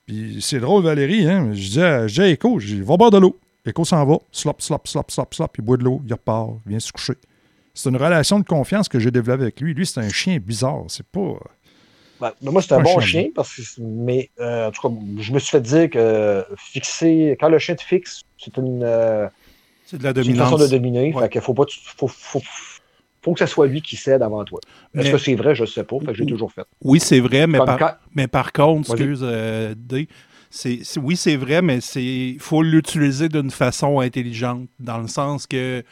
Puis 0.05 0.39
c'est 0.41 0.59
drôle, 0.59 0.83
Valérie, 0.83 1.27
hein? 1.27 1.49
Je 1.53 1.69
dis 1.69 1.81
à, 1.81 2.07
je 2.07 2.13
dis 2.13 2.21
à 2.21 2.29
Echo, 2.29 2.59
je 2.59 2.67
dis, 2.75 2.81
va 2.81 2.97
boire 2.97 3.11
de 3.11 3.17
l'eau. 3.17 3.37
Echo 3.65 3.83
s'en 3.85 4.05
va, 4.05 4.17
slop, 4.31 4.55
slop, 4.59 4.81
slop, 4.85 5.05
slop, 5.09 5.33
slop, 5.33 5.47
il 5.57 5.63
boit 5.63 5.77
de 5.77 5.83
l'eau, 5.83 6.01
il 6.05 6.13
repart, 6.13 6.51
il 6.65 6.69
vient 6.69 6.79
se 6.79 6.91
coucher. 6.91 7.15
C'est 7.73 7.89
une 7.89 7.97
relation 7.97 8.39
de 8.39 8.45
confiance 8.45 8.87
que 8.87 8.99
j'ai 8.99 9.11
développée 9.11 9.43
avec 9.43 9.59
lui. 9.59 9.73
Lui, 9.73 9.85
c'est 9.85 9.99
un 9.99 10.09
chien 10.09 10.37
bizarre. 10.37 10.83
C'est 10.87 11.05
pas. 11.05 11.33
Ben, 12.21 12.31
moi, 12.43 12.61
c'est 12.61 12.73
un 12.73 12.79
bon 12.81 12.99
chien. 12.99 13.23
chien, 13.23 13.29
parce 13.35 13.53
que, 13.53 13.61
mais 13.81 14.29
euh, 14.39 14.67
en 14.67 14.71
tout 14.71 14.87
cas, 14.87 14.95
je 15.19 15.33
me 15.33 15.39
suis 15.39 15.49
fait 15.51 15.61
dire 15.61 15.89
que 15.89 16.45
fixer, 16.57 17.35
quand 17.39 17.49
le 17.49 17.59
chien 17.59 17.75
te 17.75 17.83
fixe, 17.83 18.21
c'est 18.37 18.55
une, 18.57 18.81
euh, 18.83 19.27
C'est 19.85 19.97
de 19.97 20.03
la 20.03 20.11
c'est 20.11 20.19
une 20.19 20.23
dominance. 20.27 20.51
façon 20.51 20.63
de 20.63 20.69
dominer. 20.69 21.13
Ouais. 21.13 21.23
Fait 21.23 21.29
qu'il 21.29 21.41
faut 21.41 21.53
pas, 21.53 21.65
faut, 21.97 22.07
faut, 22.07 22.41
faut 23.25 23.33
que 23.33 23.39
ce 23.39 23.45
soit 23.47 23.67
lui 23.67 23.81
qui 23.81 23.95
cède 23.97 24.21
avant 24.21 24.45
toi. 24.45 24.59
Est-ce 24.93 25.03
Mais- 25.07 25.11
que 25.11 25.17
c'est 25.17 25.35
vrai? 25.35 25.55
Je 25.55 25.63
ne 25.63 25.67
sais 25.67 25.83
pas. 25.83 25.97
Fait 25.99 26.05
que 26.05 26.13
j'ai 26.13 26.25
toujours 26.25 26.51
fait. 26.53 26.63
Oui, 26.83 26.99
c'est 27.01 27.19
vrai, 27.19 27.47
mais 27.47 27.57
par, 27.57 27.77
quand- 27.77 27.93
mais 28.13 28.27
par 28.27 28.53
contre, 28.53 28.91
excuse, 28.91 29.19
euh, 29.23 29.73
D, 29.75 30.07
c'est, 30.49 30.79
c'est- 30.83 30.99
oui, 30.99 31.17
c'est 31.17 31.35
vrai, 31.35 31.61
mais 31.61 31.79
il 31.95 32.37
faut 32.39 32.61
l'utiliser 32.61 33.27
d'une 33.27 33.51
façon 33.51 33.99
intelligente, 33.99 34.67
dans 34.79 34.99
le 34.99 35.07
sens 35.07 35.45
que 35.47 35.83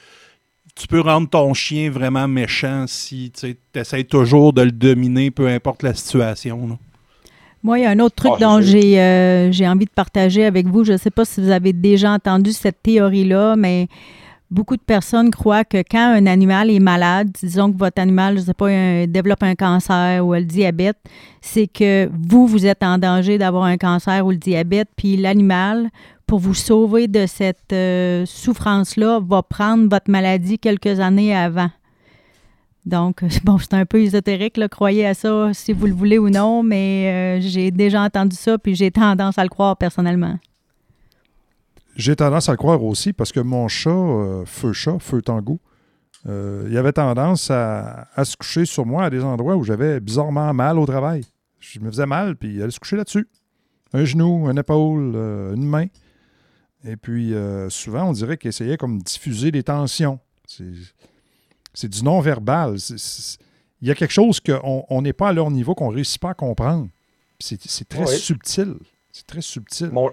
tu 0.76 0.88
peux 0.88 1.02
rendre 1.02 1.30
ton 1.30 1.54
chien 1.54 1.90
vraiment 1.92 2.28
méchant 2.28 2.86
si 2.88 3.32
tu 3.38 3.58
essaies 3.76 4.04
toujours 4.06 4.54
de 4.54 4.62
le 4.62 4.72
dominer, 4.72 5.30
peu 5.32 5.48
importe 5.48 5.84
la 5.84 5.94
situation. 5.94 6.68
là. 6.68 6.78
Moi, 7.62 7.80
il 7.80 7.84
y 7.84 7.86
a 7.86 7.92
un 7.92 8.00
autre 8.00 8.16
truc 8.16 8.34
Ah, 8.36 8.40
dont 8.42 8.62
j'ai 8.62 9.00
euh, 9.00 9.50
j'ai 9.52 9.66
envie 9.68 9.86
de 9.86 9.92
partager 9.92 10.44
avec 10.46 10.68
vous. 10.68 10.84
Je 10.84 10.92
ne 10.94 10.98
sais 10.98 11.12
pas 11.12 11.24
si 11.26 11.42
vous 11.42 11.50
avez 11.50 11.72
déjà 11.74 12.12
entendu 12.12 12.52
cette 12.52 12.82
théorie-là, 12.84 13.56
mais 13.56 13.88
beaucoup 14.54 14.78
de 14.78 14.82
personnes 14.82 15.32
croient 15.32 15.66
que 15.66 15.78
quand 15.78 16.14
un 16.14 16.26
animal 16.28 16.70
est 16.70 16.80
malade, 16.80 17.30
disons 17.42 17.72
que 17.72 17.78
votre 17.78 18.02
animal, 18.02 18.36
je 18.36 18.42
ne 18.42 18.46
sais 18.46 18.54
pas, 18.54 18.70
un- 18.70 19.56
cancer 19.56 20.26
ou 20.26 20.34
le 20.34 20.46
diabète, 20.46 20.98
c'est 21.42 21.68
que 21.68 22.10
vous, 22.14 22.48
vous 22.48 22.66
êtes 22.66 22.84
en 22.84 22.98
danger 22.98 23.38
d'avoir 23.38 23.64
un 23.64 23.78
cancer 23.78 24.26
ou 24.26 24.32
le 24.32 24.38
diabète, 24.38 24.90
puis 24.96 25.18
l'animal, 25.18 25.90
pour 26.28 26.40
vous 26.40 26.54
sauver 26.54 27.08
de 27.08 27.26
cette 27.26 27.74
euh, 27.74 28.26
souffrance-là, 28.26 29.20
va 29.22 29.44
prendre 29.44 29.90
votre 29.90 30.10
maladie 30.10 30.60
quelques 30.60 31.00
années 31.00 31.36
avant. 31.36 31.70
Donc, 32.86 33.24
bon, 33.44 33.58
c'est 33.58 33.74
un 33.74 33.86
peu 33.86 34.02
ésotérique, 34.02 34.60
croyez 34.70 35.06
à 35.06 35.14
ça 35.14 35.50
si 35.54 35.74
vous 35.74 35.88
le 35.88 35.94
voulez 35.94 36.18
ou 36.18 36.30
non, 36.30 36.64
mais 36.64 37.40
euh, 37.40 37.42
j'ai 37.42 37.72
déjà 37.72 38.02
entendu 38.04 38.36
ça, 38.36 38.58
puis 38.58 38.76
j'ai 38.76 38.92
tendance 38.92 39.38
à 39.38 39.44
le 39.44 39.50
croire 39.50 39.78
personnellement. 39.78 40.38
J'ai 41.96 42.16
tendance 42.16 42.50
à 42.50 42.54
le 42.54 42.58
croire 42.58 42.84
aussi 42.84 43.14
parce 43.14 43.32
que 43.32 43.40
mon 43.40 43.68
chat, 43.68 43.90
euh, 43.90 44.46
Feu 44.46 44.74
Chat, 44.74 44.98
Feu 45.00 45.22
Tango, 45.22 45.60
euh, 46.28 46.68
il 46.70 46.78
avait 46.78 46.94
tendance 46.94 47.52
à, 47.52 48.08
à 48.16 48.26
se 48.26 48.36
coucher 48.36 48.66
sur 48.66 48.86
moi 48.86 49.06
à 49.06 49.10
des 49.10 49.24
endroits 49.24 49.56
où 49.56 49.64
j'avais 49.64 50.00
bizarrement 50.00 50.54
mal 50.54 50.80
au 50.80 50.86
travail. 50.86 51.24
Je 51.60 51.80
me 51.80 51.90
faisais 51.90 52.06
mal, 52.06 52.36
puis 52.36 52.56
il 52.56 52.62
allait 52.62 52.72
se 52.72 52.80
coucher 52.80 52.96
là-dessus. 52.96 53.28
Un 53.94 54.06
genou, 54.06 54.50
une 54.50 54.58
épaule, 54.58 55.14
euh, 55.16 55.54
une 55.54 55.66
main. 55.68 55.86
Et 56.86 56.98
puis, 56.98 57.34
souvent, 57.70 58.10
on 58.10 58.12
dirait 58.12 58.36
qu'il 58.38 58.50
essayait 58.50 58.76
comme 58.76 59.02
diffuser 59.02 59.52
des 59.52 59.64
tensions. 59.64 60.20
C'est, 61.74 61.88
du 61.88 62.04
non-verbal. 62.04 62.76
Il 63.82 63.88
y 63.88 63.92
a 63.92 63.96
quelque 63.96 64.12
chose 64.12 64.42
qu'on 64.42 64.86
on 64.90 65.02
n'est 65.02 65.14
pas 65.14 65.30
à 65.30 65.34
leur 65.34 65.50
niveau, 65.50 65.76
qu'on 65.76 65.92
ne 65.92 65.96
réussit 65.96 66.20
pas 66.20 66.32
à 66.32 66.34
comprendre. 66.34 66.90
C'est 67.40 67.62
c'est 67.62 67.88
très 67.88 68.06
Oui. 68.06 68.18
subtil. 68.18 68.76
C'est 69.14 69.26
très 69.26 69.42
subtil. 69.42 69.92
Mon, 69.92 70.12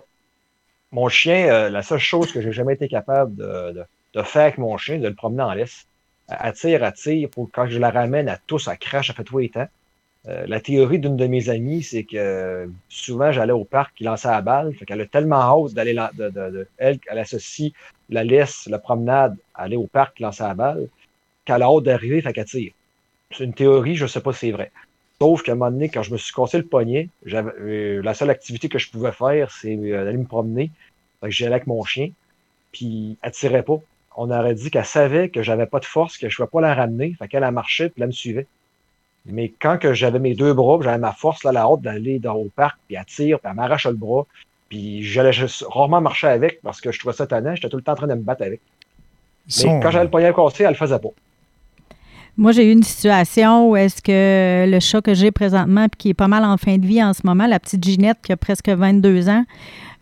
mon 0.93 1.09
chien, 1.09 1.49
euh, 1.53 1.71
la 1.71 1.83
seule 1.83 1.99
chose 1.99 2.33
que 2.33 2.41
j'ai 2.41 2.53
jamais 2.53 2.75
été 2.75 2.89
capable 2.89 3.35
de, 3.37 3.85
faire 4.25 4.43
avec 4.43 4.59
mon 4.59 4.77
chien, 4.77 4.99
de 4.99 5.09
le 5.09 5.15
promener 5.15 5.43
en 5.43 5.53
laisse. 5.55 5.87
Elle 6.29 6.37
elle 6.43 6.53
tire, 6.55 6.85
elle 6.85 6.93
tire, 6.93 7.29
pour 7.31 7.49
quand 7.53 7.67
je 7.67 7.79
la 7.79 7.91
ramène, 7.91 8.29
elle 8.29 8.41
tousse, 8.47 8.69
elle 8.69 8.79
crache, 8.79 9.11
elle 9.11 9.17
fait 9.17 9.25
tout 9.25 9.39
les 9.39 9.51
temps. 9.51 9.69
La 10.25 10.61
théorie 10.61 10.99
d'une 10.99 11.17
de 11.17 11.27
mes 11.27 11.49
amies, 11.49 11.83
c'est 11.83 12.05
que 12.05 12.71
souvent 12.89 13.33
j'allais 13.33 13.55
au 13.55 13.65
parc, 13.65 13.99
il 14.01 14.05
lançait 14.05 14.29
la 14.29 14.43
balle, 14.43 14.75
fait 14.75 14.85
qu'elle 14.85 15.01
a 15.01 15.07
tellement 15.07 15.41
hâte 15.41 15.73
d'aller, 15.73 15.95
de, 15.95 16.29
de- 16.29 16.69
elle, 16.77 16.99
associe 17.09 17.73
la 18.11 18.23
laisse, 18.23 18.67
la 18.67 18.79
promenade, 18.79 19.37
à 19.55 19.63
aller 19.63 19.77
au 19.77 19.87
parc, 19.87 20.21
lancer 20.21 20.43
la 20.43 20.55
balle, 20.55 20.89
qu'elle 21.45 21.63
a 21.63 21.67
hâte 21.67 21.85
d'arriver, 21.85 22.21
fait 22.21 22.33
qu'elle 22.33 22.45
tire. 22.45 22.73
C'est 23.33 23.45
une 23.45 23.55
théorie, 23.55 23.97
je 23.97 24.07
sais 24.07 24.21
pas 24.21 24.33
si 24.33 24.41
c'est 24.41 24.53
vrai. 24.53 24.71
Sauf 25.21 25.43
qu'à 25.43 25.53
un 25.53 25.55
moment 25.55 25.71
donné, 25.71 25.91
quand 25.91 26.03
je 26.03 26.13
me 26.13 26.17
suis 26.17 26.33
cassé 26.33 26.57
le 26.57 26.65
poignet, 26.65 27.09
j'avais, 27.27 27.53
euh, 27.61 28.01
la 28.03 28.15
seule 28.15 28.31
activité 28.31 28.71
que 28.71 28.79
je 28.79 28.91
pouvais 28.91 29.13
faire, 29.13 29.51
c'est 29.51 29.77
euh, 29.77 30.05
d'aller 30.05 30.17
me 30.17 30.25
promener. 30.25 30.71
J'allais 31.25 31.57
avec 31.57 31.67
mon 31.67 31.85
chien, 31.85 32.11
puis 32.73 33.19
elle 33.23 33.33
tirait 33.33 33.63
pas. 33.63 33.79
On 34.17 34.31
aurait 34.31 34.55
dit 34.55 34.71
qu'elle 34.71 34.87
savait 34.87 35.29
que 35.29 35.43
j'avais 35.43 35.67
pas 35.67 35.79
de 35.79 35.85
force, 35.85 36.17
que 36.17 36.31
je 36.31 36.35
ne 36.35 36.47
pouvais 36.47 36.61
pas 36.63 36.67
la 36.69 36.75
ramener. 36.75 37.15
Fait 37.19 37.29
qu'elle 37.29 37.43
elle 37.43 37.53
marchait, 37.53 37.91
puis 37.91 38.01
elle 38.01 38.09
me 38.09 38.13
suivait. 38.13 38.47
Mais 39.27 39.53
quand 39.61 39.77
que 39.77 39.93
j'avais 39.93 40.19
mes 40.19 40.35
deux 40.35 40.55
bras, 40.55 40.79
j'avais 40.83 40.97
ma 40.97 41.13
force, 41.13 41.45
là, 41.45 41.53
la 41.53 41.63
hâte 41.65 41.83
d'aller 41.83 42.19
dans 42.19 42.37
au 42.37 42.49
parc, 42.57 42.79
puis 42.87 42.97
elle 42.97 43.05
tire, 43.05 43.41
puis 43.41 43.51
elle 43.51 43.57
m'arrache 43.57 43.87
le 43.87 43.93
bras. 43.93 44.27
Puis 44.71 45.03
j'allais 45.03 45.35
juste 45.35 45.67
rarement 45.69 46.01
marcher 46.01 46.29
avec 46.29 46.63
parce 46.63 46.81
que 46.81 46.93
je 46.93 46.99
trouvais 46.99 47.15
ça 47.15 47.27
tannant. 47.27 47.55
J'étais 47.55 47.69
tout 47.69 47.77
le 47.77 47.83
temps 47.83 47.93
en 47.93 47.97
train 47.97 48.07
de 48.07 48.15
me 48.15 48.23
battre 48.23 48.43
avec. 48.43 48.63
Ils 49.49 49.65
Mais 49.67 49.71
sont- 49.71 49.81
quand 49.81 49.91
j'avais 49.91 50.05
le 50.05 50.11
poignet 50.11 50.33
cassé, 50.33 50.63
elle 50.63 50.71
le 50.71 50.77
faisait 50.77 50.99
pas. 50.99 51.11
Moi, 52.41 52.53
j'ai 52.53 52.67
eu 52.67 52.73
une 52.73 52.83
situation 52.83 53.69
où 53.69 53.77
est-ce 53.77 54.01
que 54.01 54.65
le 54.67 54.81
chat 54.81 55.03
que 55.03 55.13
j'ai 55.13 55.31
présentement, 55.31 55.89
puis 55.91 55.99
qui 55.99 56.09
est 56.09 56.15
pas 56.15 56.27
mal 56.27 56.43
en 56.43 56.57
fin 56.57 56.79
de 56.79 56.87
vie 56.87 57.05
en 57.05 57.13
ce 57.13 57.21
moment, 57.25 57.47
la 57.47 57.61
petite 57.61 57.85
Ginette 57.85 58.17
qui 58.25 58.33
a 58.33 58.39
presque 58.39 58.71
22 58.71 59.29
ans, 59.29 59.45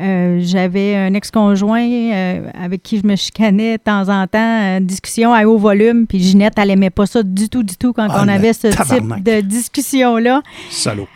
euh, 0.01 0.39
j'avais 0.41 0.95
un 0.95 1.15
ex-conjoint 1.15 1.83
euh, 1.83 2.49
avec 2.63 2.85
qui 2.85 3.01
je 3.01 3.07
me 3.09 3.17
chicanais 3.17 3.79
de 3.79 3.83
temps 3.83 4.09
en 4.09 4.25
temps, 4.29 4.39
euh, 4.77 4.79
discussion 4.79 5.33
à 5.35 5.47
haut 5.47 5.59
volume, 5.59 6.07
puis 6.07 6.21
Ginette, 6.21 6.55
elle 6.59 6.71
aimait 6.71 6.91
pas 6.91 7.07
ça 7.07 7.25
du 7.25 7.49
tout, 7.49 7.65
du 7.65 7.77
tout 7.77 7.93
quand 7.93 8.07
Ah, 8.09 8.23
on 8.25 8.29
avait 8.29 8.53
ce 8.53 8.69
tabarnak. 8.69 9.17
type 9.17 9.25
de 9.25 9.41
discussion-là 9.41 10.41
Salaud. 10.71 11.09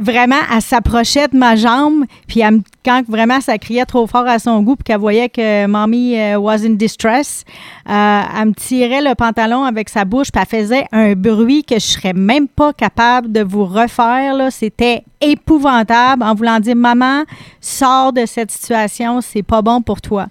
Vraiment, 0.00 0.40
elle 0.52 0.62
s'approchait 0.62 1.28
de 1.28 1.36
ma 1.36 1.56
jambe, 1.56 2.04
puis 2.26 2.42
quand 2.84 3.02
vraiment 3.08 3.40
ça 3.40 3.58
criait 3.58 3.84
trop 3.84 4.06
fort 4.06 4.26
à 4.26 4.38
son 4.38 4.62
goût, 4.62 4.76
puis 4.76 4.84
qu'elle 4.84 4.98
voyait 5.00 5.28
que 5.28 5.66
Mommy 5.66 6.18
euh, 6.18 6.38
was 6.38 6.64
in 6.64 6.70
distress, 6.70 7.44
euh, 7.88 8.22
elle 8.38 8.48
me 8.48 8.54
tirait 8.54 9.02
le 9.02 9.14
pantalon 9.14 9.64
avec 9.64 9.88
sa 9.88 10.04
bouche, 10.04 10.28
puis 10.32 10.42
elle 10.42 10.60
faisait 10.60 10.84
un 10.92 11.14
bruit 11.14 11.64
que 11.64 11.76
je 11.76 11.86
serais 11.86 12.12
même 12.12 12.48
pas 12.48 12.72
capable 12.72 13.32
de 13.32 13.42
vous 13.42 13.64
refaire. 13.64 14.34
C'était 14.50 15.04
épouvantable 15.20 16.22
en 16.22 16.34
voulant 16.34 16.60
dire 16.60 16.76
Maman, 16.76 17.24
sors 17.60 18.12
de 18.12 18.26
cette 18.26 18.50
situation, 18.50 19.20
c'est 19.20 19.42
pas 19.42 19.62
bon 19.62 19.82
pour 19.82 20.00
toi. 20.00 20.26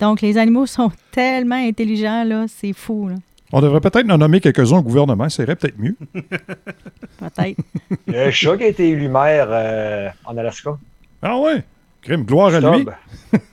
Donc, 0.00 0.20
les 0.20 0.38
animaux 0.38 0.66
sont 0.66 0.90
tellement 1.12 1.56
intelligents, 1.56 2.24
là, 2.24 2.46
c'est 2.48 2.72
fou. 2.72 3.10
On 3.56 3.60
devrait 3.60 3.80
peut-être 3.80 4.10
en 4.10 4.18
nommer 4.18 4.40
quelques-uns 4.40 4.78
au 4.78 4.82
gouvernement, 4.82 5.28
ça 5.28 5.44
irait 5.44 5.54
peut-être 5.54 5.78
mieux. 5.78 5.94
Peut-être. 6.14 7.56
Il 8.08 8.12
y 8.14 8.18
a 8.18 8.24
un 8.24 8.30
chat 8.32 8.56
qui 8.56 8.64
a 8.64 8.66
été 8.66 8.88
élu 8.90 9.08
maire 9.08 9.46
euh, 9.48 10.08
en 10.24 10.36
Alaska. 10.36 10.76
Ah 11.22 11.38
ouais? 11.38 11.62
Crime, 12.02 12.24
gloire 12.24 12.52
à 12.52 12.58
lui. 12.60 12.84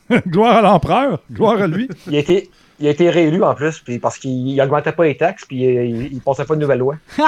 Gloire 0.27 0.57
à 0.57 0.61
l'empereur. 0.63 1.19
Gloire 1.31 1.61
à 1.61 1.67
lui. 1.67 1.87
Il 2.07 2.15
a 2.15 2.19
été, 2.19 2.49
il 2.79 2.87
a 2.87 2.89
été 2.89 3.11
réélu 3.11 3.43
en 3.43 3.53
plus, 3.53 3.79
puis 3.79 3.99
parce 3.99 4.17
qu'il 4.17 4.55
n'augmentait 4.55 4.91
pas 4.91 5.05
les 5.05 5.15
taxes, 5.15 5.45
puis 5.47 5.61
il 5.63 6.15
ne 6.15 6.19
passait 6.19 6.45
pas 6.45 6.55
de 6.55 6.61
nouvelles 6.61 6.79
lois. 6.79 6.97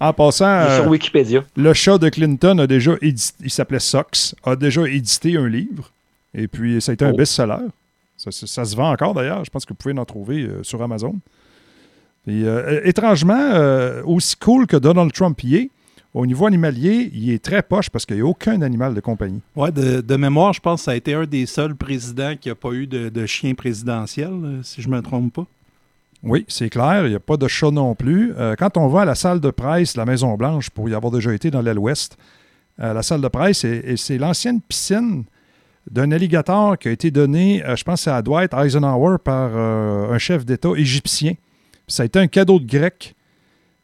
En 0.00 0.12
passant, 0.12 0.62
Il 0.62 0.70
est 0.70 0.74
sur 0.76 0.84
euh, 0.84 0.88
Wikipédia. 0.88 1.44
le 1.56 1.72
chat 1.74 1.98
de 1.98 2.08
Clinton 2.08 2.58
a 2.58 2.66
déjà 2.66 2.92
édité, 3.02 3.34
il 3.42 3.50
s'appelait 3.50 3.80
Sox, 3.80 4.34
a 4.44 4.56
déjà 4.56 4.82
édité 4.88 5.36
un 5.36 5.48
livre. 5.48 5.90
Et 6.34 6.48
puis, 6.48 6.80
ça 6.80 6.92
a 6.92 6.94
été 6.94 7.04
un 7.04 7.12
Oh. 7.12 7.16
best-seller. 7.16 7.66
Ça, 8.16 8.30
ça- 8.30 8.46
ça 8.46 8.64
se 8.64 8.76
vend 8.76 8.90
encore 8.92 9.14
d'ailleurs. 9.14 9.44
Je 9.44 9.50
pense 9.50 9.64
que 9.64 9.70
vous 9.72 9.76
pouvez 9.78 9.98
en 9.98 10.04
trouver 10.04 10.42
euh, 10.42 10.62
sur 10.62 10.80
Amazon. 10.82 11.14
Et, 12.26 12.44
euh, 12.44 12.80
étrangement, 12.84 13.34
euh, 13.38 14.02
aussi 14.04 14.36
cool 14.36 14.66
que 14.66 14.76
Donald 14.76 15.12
Trump 15.12 15.42
y 15.42 15.56
est, 15.56 15.70
au 16.14 16.24
niveau 16.26 16.46
animalier, 16.46 17.10
il 17.12 17.30
est 17.32 17.42
très 17.44 17.60
poche 17.62 17.90
parce 17.90 18.06
qu'il 18.06 18.16
n'y 18.16 18.22
a 18.22 18.26
aucun 18.26 18.62
animal 18.62 18.94
de 18.94 19.00
compagnie. 19.00 19.40
Ouais, 19.56 19.72
de, 19.72 20.00
de 20.00 20.16
mémoire, 20.16 20.52
je 20.52 20.60
pense 20.60 20.80
que 20.80 20.84
ça 20.84 20.90
a 20.92 20.94
été 20.94 21.12
un 21.12 21.24
des 21.26 21.44
seuls 21.44 21.74
présidents 21.74 22.34
qui 22.40 22.48
n'a 22.48 22.54
pas 22.54 22.70
eu 22.70 22.86
de, 22.86 23.08
de 23.08 23.26
chien 23.26 23.52
présidentiel, 23.54 24.30
si 24.62 24.80
je 24.80 24.88
me 24.88 25.02
trompe 25.02 25.34
pas. 25.34 25.46
Oui, 26.22 26.44
c'est 26.48 26.70
clair, 26.70 27.04
il 27.04 27.10
n'y 27.10 27.16
a 27.16 27.20
pas 27.20 27.36
de 27.36 27.46
chat 27.48 27.70
non 27.70 27.94
plus. 27.94 28.32
Euh, 28.38 28.54
quand 28.56 28.76
on 28.78 28.88
va 28.88 29.02
à 29.02 29.04
la 29.04 29.14
salle 29.16 29.40
de 29.40 29.50
presse 29.50 29.96
la 29.96 30.06
Maison-Blanche, 30.06 30.70
pour 30.70 30.88
y 30.88 30.94
avoir 30.94 31.12
déjà 31.12 31.34
été 31.34 31.50
dans 31.50 31.60
l'aile 31.60 31.78
ouest, 31.80 32.16
euh, 32.80 32.94
la 32.94 33.02
salle 33.02 33.20
de 33.20 33.28
presse, 33.28 33.64
et, 33.64 33.82
et 33.84 33.96
c'est 33.98 34.16
l'ancienne 34.16 34.60
piscine 34.62 35.24
d'un 35.90 36.10
alligator 36.12 36.78
qui 36.78 36.88
a 36.88 36.90
été 36.92 37.10
donné, 37.10 37.64
euh, 37.64 37.76
je 37.76 37.84
pense, 37.84 38.00
que 38.00 38.04
c'est 38.04 38.10
à 38.10 38.22
Dwight 38.22 38.52
Eisenhower 38.54 39.16
par 39.22 39.50
euh, 39.54 40.10
un 40.12 40.18
chef 40.18 40.44
d'État 40.44 40.70
égyptien. 40.76 41.32
Puis 41.32 41.94
ça 41.94 42.02
a 42.04 42.06
été 42.06 42.18
un 42.18 42.26
cadeau 42.26 42.58
de 42.58 42.66
grec. 42.66 43.14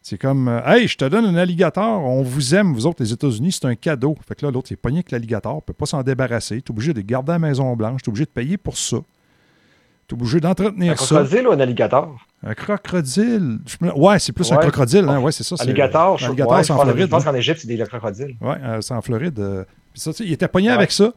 C'est 0.03 0.17
comme, 0.17 0.49
euh, 0.49 0.61
hey, 0.65 0.89
je 0.89 0.97
te 0.97 1.05
donne 1.05 1.27
un 1.27 1.35
alligator, 1.37 2.03
on 2.03 2.23
vous 2.23 2.55
aime, 2.55 2.73
vous 2.73 2.87
autres, 2.87 3.03
les 3.03 3.13
États-Unis, 3.13 3.53
c'est 3.53 3.67
un 3.67 3.75
cadeau. 3.75 4.17
Fait 4.27 4.35
que 4.35 4.47
là, 4.47 4.51
l'autre, 4.51 4.69
il 4.71 4.75
est 4.75 4.77
pogné 4.77 4.99
avec 4.99 5.11
l'alligator, 5.11 5.53
il 5.53 5.57
ne 5.57 5.61
peut 5.61 5.73
pas 5.75 5.85
s'en 5.85 6.03
débarrasser. 6.03 6.63
Tu 6.63 6.69
es 6.69 6.75
obligé 6.75 6.95
de 6.95 7.01
le 7.01 7.05
garder 7.05 7.33
à 7.33 7.35
la 7.35 7.39
Maison-Blanche, 7.41 8.01
tu 8.03 8.09
es 8.09 8.11
obligé 8.11 8.25
de 8.25 8.31
payer 8.31 8.57
pour 8.57 8.79
ça. 8.79 8.97
Tu 10.09 10.15
es 10.15 10.19
obligé 10.19 10.39
Un 10.39 10.41
d'entretenir 10.41 10.99
ça. 10.99 11.17
crocodile 11.17 11.47
ou 11.49 11.53
un 11.53 11.61
alligator? 11.61 12.17
Un 12.43 12.55
crocodile. 12.55 13.59
Me- 13.83 13.93
Ouais, 13.95 14.19
c'est 14.19 14.33
plus 14.33 14.51
un 14.51 14.57
crocodile. 14.57 15.05
Hein? 15.07 15.21
Ouais, 15.21 15.33
c'est 15.33 15.45
ça. 15.45 15.55
Alligator, 15.61 16.17
je, 16.17 16.27
Alligator, 16.27 16.53
ouais, 16.57 16.65
je 16.65 16.73
en 16.73 16.77
pense, 16.77 16.87
je 16.87 16.91
Floride. 16.93 17.11
pense 17.11 17.23
hein. 17.27 17.31
qu'en 17.33 17.37
Égypte, 17.37 17.59
c'est 17.61 17.69
des 17.69 17.77
crocodiles. 17.85 18.37
Ouais, 18.41 18.57
euh, 18.65 18.81
c'est 18.81 18.95
en 18.95 19.03
Floride. 19.03 19.67
Puis 19.93 20.01
ça, 20.01 20.11
il 20.21 20.33
était 20.33 20.49
pogné 20.49 20.71
avec 20.71 20.91
ça. 20.91 21.13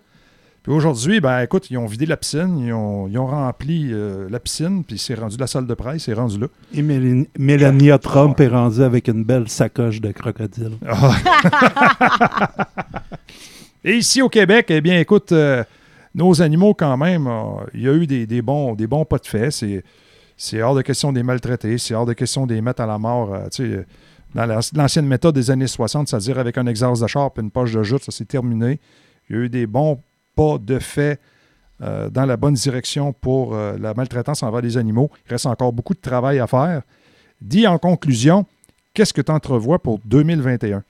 Puis 0.64 0.72
aujourd'hui, 0.72 1.20
ben 1.20 1.42
écoute, 1.42 1.70
ils 1.70 1.78
ont 1.78 1.86
vidé 1.88 2.06
la 2.06 2.16
piscine, 2.16 2.58
ils 2.58 2.72
ont, 2.72 3.08
ils 3.10 3.18
ont 3.18 3.28
rempli 3.28 3.90
euh, 3.92 4.30
la 4.30 4.40
piscine, 4.40 4.86
puis 4.86 4.98
c'est 4.98 5.14
rendu 5.16 5.36
la 5.38 5.46
salle 5.46 5.68
de 5.68 5.74
presse, 5.74 6.04
c'est 6.04 6.14
rendu 6.14 6.40
là. 6.40 6.48
Et 6.74 6.82
Mélanie- 6.82 7.28
Mélania 7.38 7.98
Trump 7.98 8.40
est 8.40 8.48
rendue 8.48 8.82
avec 8.82 9.10
une 9.10 9.26
belle 9.26 9.50
sacoche 9.50 10.00
de 10.00 10.12
crocodile. 10.14 10.78
Ah. 10.88 11.16
Et 13.84 13.96
ici 13.98 14.22
au 14.22 14.30
Québec, 14.30 14.68
eh 14.70 14.80
bien, 14.80 14.98
écoute, 15.00 15.34
euh, 15.34 15.64
nos 16.16 16.42
animaux, 16.42 16.74
quand 16.74 16.96
même, 16.96 17.28
euh, 17.28 17.66
il 17.74 17.82
y 17.82 17.90
a 17.90 17.94
eu 17.94 18.08
des, 18.08 18.26
des 18.26 18.42
bons, 18.42 18.74
des 18.76 18.88
bons 18.88 19.04
pas 19.04 19.18
de 19.18 19.26
fait. 19.28 19.52
C'est, 19.52 19.84
c'est 20.38 20.62
hors 20.62 20.76
de 20.76 20.82
question 20.82 21.12
de 21.12 21.18
les 21.18 21.24
maltraiter, 21.24 21.78
c'est 21.78 21.94
hors 21.94 22.06
de 22.06 22.14
question 22.14 22.46
de 22.48 22.54
les 22.54 22.62
mettre 22.62 22.82
à 22.82 22.86
la 22.86 22.98
mort. 22.98 23.38
tu 23.52 23.70
sais, 23.74 23.86
dans 24.34 24.46
la- 24.46 24.60
l'ancienne 24.76 25.06
méthode 25.08 25.36
des 25.36 25.52
années 25.52 25.68
60, 25.68 26.08
c'est-à-dire 26.08 26.40
avec 26.40 26.58
un 26.58 26.66
exhaust 26.68 27.02
de 27.02 27.08
char 27.08 27.30
et 27.36 27.42
une 27.42 27.52
poche 27.52 27.74
de 27.74 27.84
jute, 27.84 28.04
ça 28.04 28.12
s'est 28.12 28.24
terminé. 28.26 28.80
Il 29.30 29.36
y 29.36 29.40
a 29.40 29.42
eu 29.44 29.50
des 29.50 29.68
bons 29.68 30.00
pas 30.36 30.58
de 30.60 30.80
fait 30.80 31.20
euh, 31.82 32.10
dans 32.10 32.26
la 32.26 32.38
bonne 32.38 32.54
direction 32.54 33.14
pour 33.14 33.56
euh, 33.56 33.76
la 33.80 33.94
maltraitance 33.94 34.44
envers 34.44 34.62
les 34.62 34.78
animaux. 34.78 35.10
Il 35.26 35.32
reste 35.32 35.48
encore 35.48 35.74
beaucoup 35.74 35.94
de 35.94 36.00
travail 36.00 36.40
à 36.40 36.48
faire. 36.48 36.84
Dis 37.42 37.68
en 37.68 37.78
conclusion, 37.78 38.46
qu'est-ce 38.94 39.14
que 39.14 39.22
tu 39.22 39.32
entrevois 39.32 39.80
pour 39.80 40.00
2021? 40.06 40.84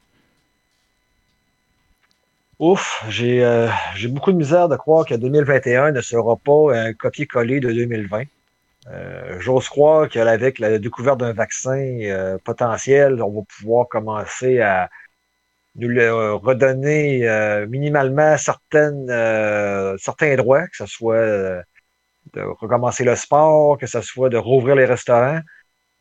Ouf, 2.60 3.04
j'ai 3.10 3.44
euh, 3.44 3.70
j'ai 3.96 4.08
beaucoup 4.08 4.32
de 4.32 4.38
misère 4.38 4.70
de 4.70 4.76
croire 4.76 5.06
que 5.06 5.16
2021 5.16 5.92
ne 5.92 6.02
sera 6.02 6.36
pas 6.36 6.76
un 6.76 6.94
copier-coller 6.94 7.60
de 7.60 7.72
2020. 7.72 8.24
Euh, 8.92 9.40
J'ose 9.40 9.70
croire 9.70 10.10
qu'avec 10.10 10.60
la 10.60 10.78
découverte 10.78 11.20
d'un 11.20 11.34
vaccin 11.34 12.38
potentiel, 12.44 13.22
on 13.24 13.32
va 13.32 13.42
pouvoir 13.58 13.88
commencer 13.88 14.60
à 14.60 14.90
nous 15.76 15.88
le 15.90 16.02
euh, 16.02 16.36
redonner 16.36 17.28
euh, 17.28 17.68
minimalement 17.68 18.38
certaines, 18.38 19.10
euh, 19.10 19.98
certains 19.98 20.36
droits, 20.36 20.68
que 20.68 20.78
ce 20.78 20.86
soit 20.86 21.16
euh, 21.16 21.62
de 22.34 22.42
recommencer 22.42 23.04
le 23.04 23.16
sport, 23.16 23.78
que 23.78 23.88
ce 23.88 24.02
soit 24.02 24.30
de 24.30 24.38
rouvrir 24.38 24.76
les 24.76 24.86
restaurants. 24.86 25.40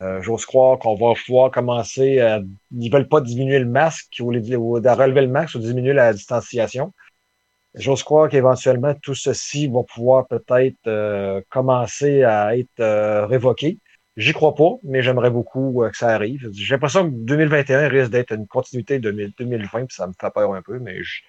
Euh, 0.01 0.21
J'ose 0.21 0.45
croire 0.45 0.79
qu'on 0.79 0.95
va 0.95 1.13
pouvoir 1.25 1.51
commencer 1.51 2.19
à. 2.19 2.39
Ils 2.71 2.91
veulent 2.91 3.07
pas 3.07 3.21
diminuer 3.21 3.59
le 3.59 3.65
masque 3.65 4.15
ou, 4.19 4.33
ou 4.33 4.79
de 4.79 4.89
relever 4.89 5.21
le 5.21 5.27
masque 5.27 5.55
ou 5.55 5.59
diminuer 5.59 5.93
la 5.93 6.13
distanciation. 6.13 6.93
J'ose 7.75 8.03
croire 8.03 8.29
qu'éventuellement 8.29 8.93
tout 9.01 9.15
ceci 9.15 9.67
va 9.67 9.81
pouvoir 9.83 10.27
peut-être 10.27 10.77
euh, 10.87 11.41
commencer 11.49 12.23
à 12.23 12.55
être 12.55 12.79
euh, 12.79 13.25
révoqué. 13.25 13.79
J'y 14.15 14.33
crois 14.33 14.53
pas, 14.53 14.77
mais 14.83 15.01
j'aimerais 15.01 15.31
beaucoup 15.31 15.83
euh, 15.83 15.89
que 15.89 15.97
ça 15.97 16.09
arrive. 16.09 16.49
J'ai 16.53 16.75
l'impression 16.75 17.09
que 17.09 17.15
2021 17.15 17.87
risque 17.87 18.11
d'être 18.11 18.33
une 18.33 18.47
continuité 18.47 18.99
de 18.99 19.11
2000 19.11 19.33
2020, 19.37 19.85
puis 19.85 19.95
ça 19.95 20.07
me 20.07 20.13
fait 20.19 20.31
peur 20.31 20.53
un 20.53 20.61
peu, 20.61 20.79
mais 20.79 21.03
je... 21.03 21.21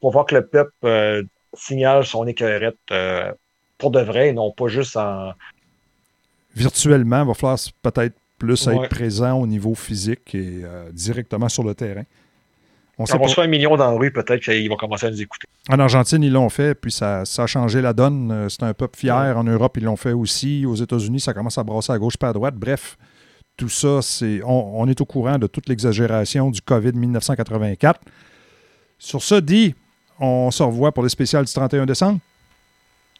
faut 0.00 0.10
voir 0.10 0.26
que 0.26 0.34
le 0.34 0.46
peuple 0.46 0.72
euh, 0.84 1.22
signale 1.54 2.04
son 2.04 2.26
écœurette 2.26 2.76
euh, 2.90 3.32
pour 3.78 3.90
de 3.90 4.00
vrai, 4.00 4.28
et 4.28 4.32
non 4.32 4.52
pas 4.52 4.68
juste 4.68 4.96
en, 4.96 5.32
virtuellement, 6.54 7.22
il 7.22 7.28
va 7.28 7.34
falloir 7.34 7.58
peut-être 7.82 8.16
plus 8.38 8.66
Ouais. 8.66 8.76
être 8.76 8.88
présent 8.88 9.40
au 9.40 9.46
niveau 9.46 9.74
physique 9.74 10.34
et 10.34 10.60
euh, 10.62 10.90
directement 10.92 11.48
sur 11.48 11.64
le 11.64 11.74
terrain. 11.74 12.04
On 13.00 13.06
sait 13.06 13.16
Quand 13.16 13.24
on 13.24 13.28
soit 13.28 13.44
un 13.44 13.48
million 13.48 13.76
dans 13.76 13.92
la 13.92 13.96
rue, 13.96 14.10
peut-être 14.10 14.42
qu'ils 14.42 14.68
vont 14.68 14.76
commencer 14.76 15.06
à 15.06 15.10
nous 15.10 15.22
écouter. 15.22 15.46
En 15.68 15.78
Argentine, 15.78 16.22
ils 16.22 16.32
l'ont 16.32 16.48
fait, 16.48 16.74
puis 16.74 16.90
ça, 16.90 17.24
ça 17.24 17.44
a 17.44 17.46
changé 17.46 17.80
la 17.80 17.92
donne. 17.92 18.30
Euh, 18.32 18.48
C'est 18.48 18.64
un 18.64 18.74
peuple 18.74 18.98
fier. 18.98 19.36
En 19.36 19.44
Europe, 19.44 19.76
ils 19.76 19.84
l'ont 19.84 19.96
fait 19.96 20.12
aussi. 20.12 20.66
Aux 20.66 20.74
États-Unis, 20.74 21.20
ça 21.20 21.32
commence 21.32 21.58
à 21.58 21.62
brasser 21.64 21.92
à 21.92 21.98
gauche 21.98 22.16
pas 22.16 22.30
à 22.30 22.32
droite. 22.32 22.54
Bref, 22.56 22.96
tout 23.56 23.68
ça, 23.68 24.02
c'est 24.02 24.40
on, 24.44 24.80
on 24.80 24.88
est 24.88 25.00
au 25.00 25.04
courant 25.04 25.38
de 25.38 25.46
toute 25.46 25.68
l'exagération 25.68 26.50
du 26.50 26.60
COVID 26.60 26.92
1984. 26.94 28.00
Sur 28.98 29.22
ce 29.22 29.36
dit, 29.36 29.74
on 30.18 30.50
se 30.50 30.62
revoit 30.64 30.90
pour 30.90 31.04
le 31.04 31.08
spécial 31.08 31.44
du 31.44 31.52
31 31.52 31.86
décembre. 31.86 32.18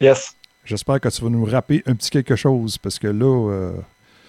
Yes. 0.01 0.35
J'espère 0.65 1.01
que 1.01 1.09
tu 1.09 1.23
vas 1.23 1.31
nous 1.31 1.45
rappeler 1.45 1.83
un 1.87 1.95
petit 1.95 2.11
quelque 2.11 2.35
chose 2.37 2.79
parce 2.79 2.99
que 2.99 3.07
là. 3.07 3.51
euh, 3.53 3.73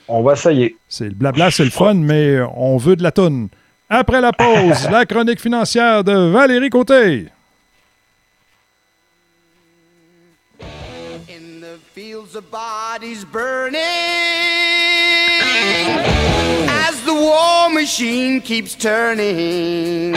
On 0.07 0.21
va 0.21 0.33
essayer. 0.33 0.75
c'est 0.87 1.05
le 1.05 1.15
blabla, 1.15 1.49
c'est 1.51 1.63
le 1.65 1.69
fun, 1.71 1.95
mais 1.95 2.39
on 2.55 2.77
veut 2.77 2.95
de 2.95 3.03
la 3.03 3.11
toune. 3.11 3.49
Après 3.89 4.21
la 4.21 4.31
pause, 4.31 4.87
la 4.91 5.05
chronique 5.05 5.41
financière 5.41 6.03
de 6.03 6.31
Valérie 6.31 6.69
Côté. 6.69 7.25
fields 11.99 12.35
of 12.35 12.49
bodies 12.49 13.25
burning 13.25 13.81
as 16.69 17.03
the 17.03 17.13
war 17.13 17.69
machine 17.69 18.39
keeps 18.39 18.73
turning. 18.73 20.13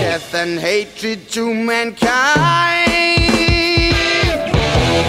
Death 0.00 0.34
and 0.34 0.58
hatred 0.58 1.28
to 1.28 1.54
mankind, 1.54 2.90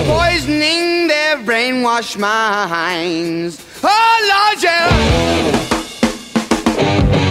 poisoning 0.05 1.07
their 1.07 1.37
brainwashed 1.37 2.17
minds. 2.19 3.65
Oh 3.83 4.53
Lord, 4.53 4.63
yeah. 4.63 5.66
C'est-tu 6.87 7.07
quoi, 7.09 7.26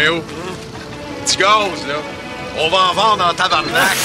mon 0.00 0.14
méo? 0.14 0.22
Petit 1.24 1.36
gaz, 1.36 1.86
là. 1.88 1.94
On 2.58 2.68
va 2.68 2.78
en 2.90 2.94
vendre 2.94 3.30
en 3.30 3.34
tabarnak. 3.34 3.96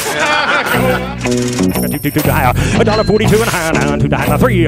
$1.42 2.77 3.41
and 3.41 3.49
higher 3.49 3.73
down 3.73 3.99
to 3.99 4.07
dollar 4.07 4.37
three. 4.37 4.67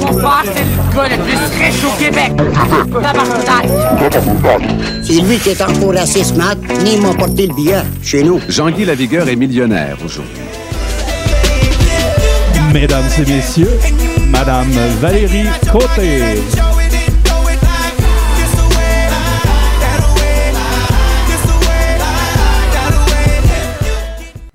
On 0.00 0.12
va 0.12 0.42
c'est 0.44 0.64
le 0.64 0.96
gars 0.96 1.08
le 1.08 1.22
plus 1.22 1.38
riche 1.58 1.84
au 1.84 1.90
Québec. 2.02 2.32
Tabarnak. 2.90 3.66
C'est 5.02 5.20
lui 5.20 5.38
qui 5.38 5.50
est 5.50 5.62
encore 5.62 5.96
assez 5.96 6.24
smart, 6.24 6.56
ni 6.82 6.96
m'a 6.96 7.12
porté 7.14 7.46
le 7.46 7.54
billet 7.54 7.82
chez 8.02 8.22
nous. 8.22 8.40
Jean-Guy 8.48 8.84
Lavigueur 8.86 9.28
est 9.28 9.36
millionnaire 9.36 9.98
aujourd'hui. 10.04 10.42
Mesdames 12.72 13.08
et 13.18 13.30
messieurs, 13.30 13.78
Madame 14.30 14.70
Valérie 15.00 15.48
Côté. 15.70 16.40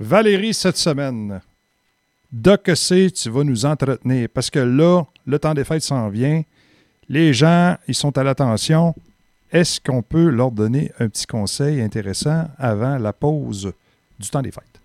Valérie, 0.04 0.54
cette 0.54 0.76
semaine, 0.76 1.39
de 2.30 2.56
que 2.58 2.76
c'est, 2.76 3.10
tu 3.12 3.30
vas 3.30 3.46
nous 3.46 3.66
entretenir. 3.66 4.28
Parce 4.34 4.50
que 4.50 4.60
là, 4.60 5.04
le 5.26 5.39
temps 5.39 5.54
des 5.54 5.63
fêtes 5.63 5.84
s'en 5.84 6.10
vient. 6.10 6.44
Les 7.08 7.34
gens, 7.34 7.78
ils 7.88 7.96
sont 7.96 8.18
à 8.18 8.24
l'attention. 8.24 8.94
Est-ce 9.50 9.80
qu'on 9.80 10.02
peut 10.02 10.28
leur 10.28 10.52
donner 10.52 10.92
un 11.00 11.08
petit 11.08 11.26
conseil 11.26 11.82
intéressant 11.82 12.48
avant 12.58 12.98
la 12.98 13.13
pause 13.13 13.72
du 14.20 14.30
temps 14.30 14.42
des 14.42 14.52
fêtes? 14.52 14.82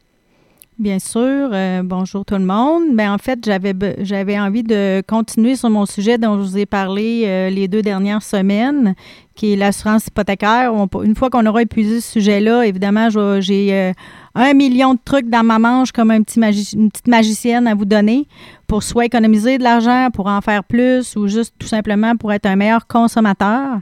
Bien 0.78 1.00
sûr. 1.00 1.50
Euh, 1.52 1.82
bonjour 1.82 2.24
tout 2.24 2.36
le 2.36 2.44
monde. 2.44 2.94
Ben, 2.94 3.12
en 3.12 3.18
fait, 3.18 3.40
j'avais, 3.44 4.38
envie 4.38 4.62
de 4.62 5.02
continuer 5.08 5.56
sur 5.56 5.70
mon 5.70 5.86
sujet 5.86 6.18
dont 6.18 6.36
je 6.36 6.48
vous 6.48 6.58
ai 6.58 6.66
parlé 6.66 7.24
euh, 7.26 7.50
les 7.50 7.66
deux 7.66 7.82
dernières 7.82 8.22
semaines, 8.22 8.94
qui 9.34 9.52
est 9.52 9.56
l'assurance 9.56 10.06
hypothécaire. 10.06 10.72
Une 11.02 11.16
fois 11.16 11.30
qu'on 11.30 11.44
aura 11.46 11.62
épuisé 11.62 12.00
ce 12.00 12.12
sujet-là, 12.12 12.62
évidemment, 12.64 13.08
j'ai 13.40 13.74
euh, 13.74 13.92
un 14.38 14.54
million 14.54 14.94
de 14.94 15.00
trucs 15.04 15.28
dans 15.28 15.42
ma 15.42 15.58
manche 15.58 15.90
comme 15.90 16.10
un 16.10 16.22
petit 16.22 16.38
une 16.74 16.90
petite 16.90 17.08
magicienne 17.08 17.66
à 17.66 17.74
vous 17.74 17.84
donner 17.84 18.26
pour 18.66 18.82
soit 18.82 19.06
économiser 19.06 19.58
de 19.58 19.64
l'argent, 19.64 20.08
pour 20.12 20.26
en 20.28 20.40
faire 20.40 20.62
plus 20.62 21.16
ou 21.16 21.26
juste 21.26 21.54
tout 21.58 21.66
simplement 21.66 22.16
pour 22.16 22.32
être 22.32 22.46
un 22.46 22.56
meilleur 22.56 22.86
consommateur. 22.86 23.80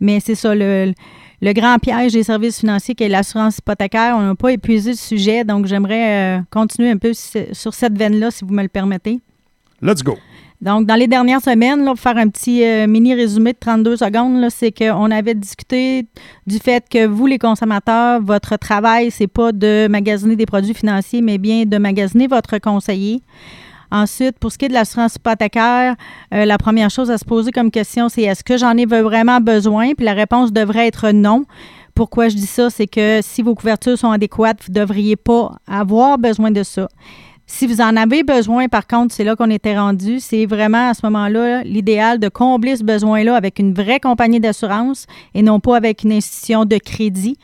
Mais 0.00 0.20
c'est 0.20 0.34
ça, 0.34 0.54
le, 0.54 0.92
le 1.40 1.52
grand 1.52 1.78
piège 1.78 2.12
des 2.12 2.22
services 2.22 2.60
financiers 2.60 2.94
qui 2.94 3.04
est 3.04 3.08
l'assurance 3.08 3.58
hypothécaire. 3.58 4.16
On 4.18 4.22
n'a 4.22 4.34
pas 4.34 4.52
épuisé 4.52 4.90
le 4.90 4.96
sujet, 4.96 5.44
donc 5.44 5.66
j'aimerais 5.66 6.38
euh, 6.38 6.40
continuer 6.50 6.90
un 6.90 6.98
peu 6.98 7.12
sur 7.14 7.72
cette 7.72 7.96
veine-là, 7.96 8.30
si 8.30 8.44
vous 8.44 8.52
me 8.52 8.62
le 8.62 8.68
permettez. 8.68 9.20
Let's 9.80 10.02
go. 10.02 10.16
Donc, 10.64 10.86
dans 10.86 10.94
les 10.94 11.08
dernières 11.08 11.42
semaines, 11.42 11.84
pour 11.84 11.98
faire 11.98 12.16
un 12.16 12.26
petit 12.30 12.64
euh, 12.64 12.86
mini 12.86 13.14
résumé 13.14 13.52
de 13.52 13.58
32 13.58 13.98
secondes, 13.98 14.48
c'est 14.48 14.72
qu'on 14.72 15.10
avait 15.10 15.34
discuté 15.34 16.06
du 16.46 16.58
fait 16.58 16.82
que 16.90 17.06
vous, 17.06 17.26
les 17.26 17.38
consommateurs, 17.38 18.22
votre 18.22 18.56
travail, 18.56 19.10
c'est 19.10 19.26
pas 19.26 19.52
de 19.52 19.88
magasiner 19.88 20.36
des 20.36 20.46
produits 20.46 20.72
financiers, 20.72 21.20
mais 21.20 21.36
bien 21.36 21.66
de 21.66 21.76
magasiner 21.76 22.28
votre 22.28 22.56
conseiller. 22.56 23.20
Ensuite, 23.90 24.38
pour 24.38 24.52
ce 24.52 24.56
qui 24.56 24.64
est 24.64 24.68
de 24.68 24.72
l'assurance 24.72 25.16
hypothécaire, 25.16 25.96
euh, 26.32 26.46
la 26.46 26.56
première 26.56 26.88
chose 26.88 27.10
à 27.10 27.18
se 27.18 27.26
poser 27.26 27.52
comme 27.52 27.70
question, 27.70 28.08
c'est 28.08 28.22
est-ce 28.22 28.42
que 28.42 28.56
j'en 28.56 28.74
ai 28.78 28.86
vraiment 28.86 29.40
besoin? 29.40 29.92
Puis 29.92 30.06
la 30.06 30.14
réponse 30.14 30.50
devrait 30.50 30.86
être 30.86 31.10
non. 31.10 31.44
Pourquoi 31.94 32.30
je 32.30 32.36
dis 32.36 32.46
ça? 32.46 32.70
C'est 32.70 32.86
que 32.86 33.20
si 33.22 33.42
vos 33.42 33.54
couvertures 33.54 33.98
sont 33.98 34.10
adéquates, 34.10 34.60
vous 34.66 34.72
ne 34.72 34.80
devriez 34.80 35.16
pas 35.16 35.52
avoir 35.68 36.16
besoin 36.16 36.50
de 36.50 36.62
ça. 36.62 36.88
Si 37.46 37.66
vous 37.66 37.80
en 37.80 37.96
avez 37.96 38.22
besoin, 38.22 38.68
par 38.68 38.86
contre, 38.86 39.14
c'est 39.14 39.24
là 39.24 39.36
qu'on 39.36 39.50
était 39.50 39.78
rendu. 39.78 40.18
C'est 40.18 40.46
vraiment 40.46 40.88
à 40.88 40.94
ce 40.94 41.04
moment-là 41.04 41.62
l'idéal 41.62 42.18
de 42.18 42.28
combler 42.28 42.76
ce 42.76 42.84
besoin-là 42.84 43.36
avec 43.36 43.58
une 43.58 43.74
vraie 43.74 44.00
compagnie 44.00 44.40
d'assurance 44.40 45.06
et 45.34 45.42
non 45.42 45.60
pas 45.60 45.76
avec 45.76 46.04
une 46.04 46.12
institution 46.12 46.64
de 46.64 46.78
crédit. 46.78 47.36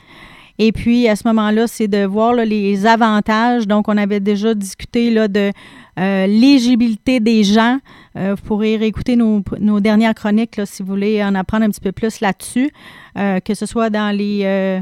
Et 0.58 0.72
puis, 0.72 1.08
à 1.08 1.16
ce 1.16 1.26
moment-là, 1.28 1.66
c'est 1.66 1.88
de 1.88 2.04
voir 2.04 2.34
les 2.34 2.84
avantages. 2.84 3.66
Donc, 3.66 3.88
on 3.88 3.96
avait 3.96 4.20
déjà 4.20 4.54
discuté 4.54 5.10
là, 5.10 5.26
de 5.26 5.52
euh, 5.98 6.26
l'éligibilité 6.26 7.18
des 7.18 7.44
gens. 7.44 7.78
Euh, 8.16 8.34
vous 8.34 8.46
pourrez 8.46 8.76
réécouter 8.76 9.16
nos, 9.16 9.80
dernières 9.80 10.14
chroniques 10.14 10.60
si 10.66 10.82
vous 10.82 10.88
voulez 10.88 11.22
en 11.24 11.34
apprendre 11.34 11.64
un 11.64 11.70
petit 11.70 11.80
peu 11.80 11.92
plus 11.92 12.20
là-dessus, 12.20 12.70
euh, 13.16 13.40
que 13.40 13.54
ce 13.54 13.64
soit 13.64 13.88
dans 13.88 14.14
les, 14.14 14.42
euh, 14.44 14.80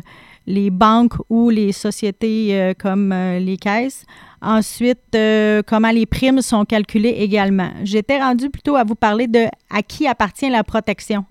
banques 0.71 1.15
ou 1.29 1.51
les 1.51 1.73
sociétés 1.73 2.73
comme 2.79 3.13
les 3.13 3.57
caisses. 3.59 4.05
Ensuite, 4.41 5.15
euh, 5.17 5.63
comment 5.67 5.91
les 5.91 6.07
primes 6.07 6.43
sont 6.43 6.65
calculées 6.65 7.17
également. 7.19 7.71
J'étais 7.83 8.21
rendu 8.21 8.51
plutôt 8.51 8.77
à 8.77 8.85
vous 8.85 8.95
parler 8.95 9.27
de 9.27 9.47
à 9.71 9.83
qui 9.83 10.07
appartient 10.07 10.49
la 10.49 10.63
protection. 10.63 11.25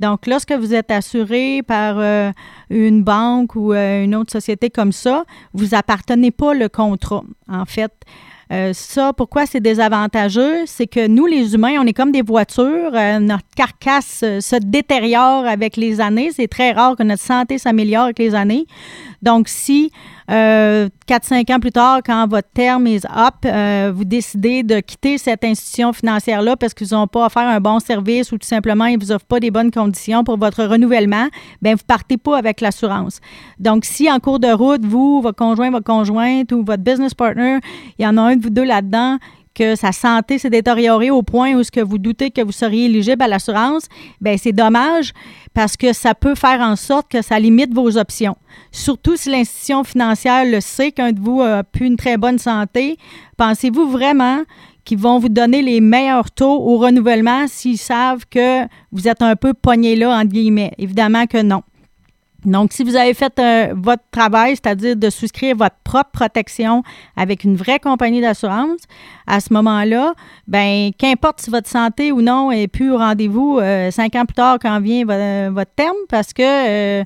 Donc, 0.00 0.26
lorsque 0.26 0.52
vous 0.52 0.74
êtes 0.74 0.90
assuré 0.90 1.62
par 1.62 1.96
euh, 1.98 2.32
une 2.68 3.02
banque 3.02 3.54
ou 3.54 3.72
euh, 3.72 4.04
une 4.04 4.14
autre 4.14 4.32
société 4.32 4.68
comme 4.68 4.92
ça, 4.92 5.24
vous 5.54 5.74
appartenez 5.74 6.32
pas 6.32 6.52
le 6.52 6.68
contrat, 6.68 7.22
en 7.48 7.64
fait. 7.64 7.92
Ça, 8.72 9.12
pourquoi 9.12 9.46
c'est 9.46 9.58
désavantageux? 9.58 10.64
C'est 10.66 10.86
que 10.86 11.08
nous, 11.08 11.26
les 11.26 11.54
humains, 11.54 11.74
on 11.80 11.86
est 11.86 11.92
comme 11.92 12.12
des 12.12 12.22
voitures. 12.22 12.92
Notre 12.92 13.42
carcasse 13.56 14.20
se 14.20 14.56
détériore 14.60 15.44
avec 15.44 15.76
les 15.76 16.00
années. 16.00 16.30
C'est 16.30 16.46
très 16.46 16.70
rare 16.70 16.94
que 16.94 17.02
notre 17.02 17.22
santé 17.22 17.58
s'améliore 17.58 18.04
avec 18.04 18.20
les 18.20 18.32
années. 18.32 18.66
Donc, 19.24 19.48
si 19.48 19.90
euh, 20.30 20.90
4-5 21.08 21.54
ans 21.54 21.58
plus 21.58 21.72
tard, 21.72 22.00
quand 22.04 22.28
votre 22.28 22.48
terme 22.52 22.86
est 22.86 23.06
up, 23.06 23.34
euh, 23.46 23.90
vous 23.94 24.04
décidez 24.04 24.62
de 24.62 24.80
quitter 24.80 25.16
cette 25.16 25.44
institution 25.44 25.94
financière-là 25.94 26.56
parce 26.56 26.74
qu'ils 26.74 26.88
n'ont 26.92 27.06
pas 27.06 27.24
offert 27.24 27.48
un 27.48 27.58
bon 27.58 27.80
service 27.80 28.32
ou 28.32 28.38
tout 28.38 28.46
simplement 28.46 28.84
ils 28.84 28.98
ne 28.98 29.02
vous 29.02 29.12
offrent 29.12 29.24
pas 29.24 29.40
des 29.40 29.50
bonnes 29.50 29.70
conditions 29.70 30.24
pour 30.24 30.36
votre 30.36 30.64
renouvellement, 30.64 31.28
bien, 31.62 31.72
vous 31.72 31.78
ne 31.78 31.86
partez 31.86 32.18
pas 32.18 32.36
avec 32.36 32.60
l'assurance. 32.60 33.20
Donc, 33.58 33.86
si 33.86 34.12
en 34.12 34.18
cours 34.18 34.40
de 34.40 34.52
route, 34.52 34.84
vous, 34.84 35.22
votre 35.22 35.38
conjoint, 35.38 35.70
votre 35.70 35.86
conjointe 35.86 36.52
ou 36.52 36.62
votre 36.62 36.82
business 36.82 37.14
partner, 37.14 37.60
il 37.98 38.04
y 38.04 38.06
en 38.06 38.18
a 38.18 38.20
un 38.20 38.36
de 38.36 38.42
vous 38.42 38.50
deux 38.50 38.64
là-dedans 38.64 39.18
que 39.54 39.76
sa 39.76 39.92
santé 39.92 40.38
s'est 40.38 40.50
détériorée 40.50 41.10
au 41.10 41.22
point 41.22 41.54
où 41.54 41.62
ce 41.62 41.70
que 41.70 41.80
vous 41.80 41.98
doutez 41.98 42.30
que 42.30 42.42
vous 42.42 42.52
seriez 42.52 42.86
éligible 42.86 43.22
à 43.22 43.28
l'assurance, 43.28 43.86
ben 44.20 44.36
c'est 44.36 44.52
dommage 44.52 45.12
parce 45.54 45.76
que 45.76 45.92
ça 45.92 46.14
peut 46.14 46.34
faire 46.34 46.60
en 46.60 46.76
sorte 46.76 47.10
que 47.10 47.22
ça 47.22 47.38
limite 47.38 47.72
vos 47.72 47.96
options. 47.96 48.36
Surtout 48.72 49.16
si 49.16 49.30
l'institution 49.30 49.84
financière 49.84 50.44
le 50.44 50.60
sait 50.60 50.92
qu'un 50.92 51.12
de 51.12 51.20
vous 51.20 51.40
a 51.40 51.62
plus 51.62 51.86
une 51.86 51.96
très 51.96 52.16
bonne 52.16 52.38
santé, 52.38 52.96
pensez-vous 53.36 53.88
vraiment 53.88 54.42
qu'ils 54.84 54.98
vont 54.98 55.18
vous 55.18 55.28
donner 55.28 55.62
les 55.62 55.80
meilleurs 55.80 56.30
taux 56.30 56.60
au 56.60 56.76
renouvellement 56.76 57.46
s'ils 57.46 57.78
savent 57.78 58.24
que 58.30 58.64
vous 58.92 59.08
êtes 59.08 59.22
un 59.22 59.36
peu 59.36 59.54
pogné 59.54 59.96
là, 59.96 60.18
entre 60.18 60.32
guillemets? 60.32 60.72
Évidemment 60.78 61.26
que 61.26 61.40
non. 61.42 61.62
Donc, 62.44 62.72
si 62.72 62.84
vous 62.84 62.94
avez 62.96 63.14
fait 63.14 63.32
euh, 63.38 63.72
votre 63.76 64.02
travail, 64.10 64.50
c'est-à-dire 64.56 64.96
de 64.96 65.08
souscrire 65.10 65.56
votre 65.56 65.76
propre 65.84 66.10
protection 66.12 66.82
avec 67.16 67.44
une 67.44 67.56
vraie 67.56 67.78
compagnie 67.78 68.20
d'assurance, 68.20 68.80
à 69.26 69.40
ce 69.40 69.52
moment-là, 69.54 70.12
ben 70.46 70.90
qu'importe 70.98 71.40
si 71.40 71.50
votre 71.50 71.68
santé 71.68 72.12
ou 72.12 72.20
non 72.20 72.50
est 72.50 72.68
plus 72.68 72.90
au 72.92 72.98
rendez-vous 72.98 73.58
euh, 73.60 73.90
cinq 73.90 74.14
ans 74.16 74.26
plus 74.26 74.34
tard 74.34 74.58
quand 74.60 74.78
vient 74.80 75.04
vo- 75.04 75.54
votre 75.54 75.70
terme, 75.74 75.96
parce 76.10 76.32
que 76.34 76.42
euh, 76.42 77.04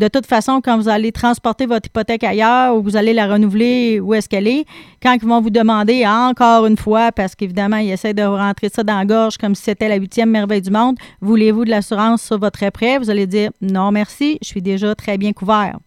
de 0.00 0.08
toute 0.08 0.24
façon, 0.24 0.62
quand 0.64 0.78
vous 0.78 0.88
allez 0.88 1.12
transporter 1.12 1.66
votre 1.66 1.86
hypothèque 1.88 2.24
ailleurs 2.24 2.74
ou 2.74 2.82
vous 2.82 2.96
allez 2.96 3.12
la 3.12 3.26
renouveler, 3.26 4.00
où 4.00 4.14
est-ce 4.14 4.30
qu'elle 4.30 4.48
est, 4.48 4.64
quand 5.02 5.12
ils 5.12 5.28
vont 5.28 5.42
vous 5.42 5.50
demander 5.50 6.06
encore 6.06 6.64
une 6.64 6.78
fois, 6.78 7.12
parce 7.12 7.34
qu'évidemment, 7.34 7.76
ils 7.76 7.90
essaient 7.90 8.14
de 8.14 8.22
rentrer 8.22 8.70
ça 8.70 8.82
dans 8.82 8.96
la 8.96 9.04
gorge 9.04 9.36
comme 9.36 9.54
si 9.54 9.62
c'était 9.64 9.88
la 9.88 9.96
huitième 9.96 10.30
merveille 10.30 10.62
du 10.62 10.70
monde, 10.70 10.96
voulez-vous 11.20 11.66
de 11.66 11.70
l'assurance 11.70 12.22
sur 12.22 12.38
votre 12.38 12.66
prêt? 12.70 12.96
Vous 12.96 13.10
allez 13.10 13.26
dire 13.26 13.50
non, 13.60 13.92
merci, 13.92 14.38
je 14.40 14.48
suis 14.48 14.62
déjà 14.62 14.94
très 14.94 15.18
bien 15.18 15.34
couvert. 15.34 15.78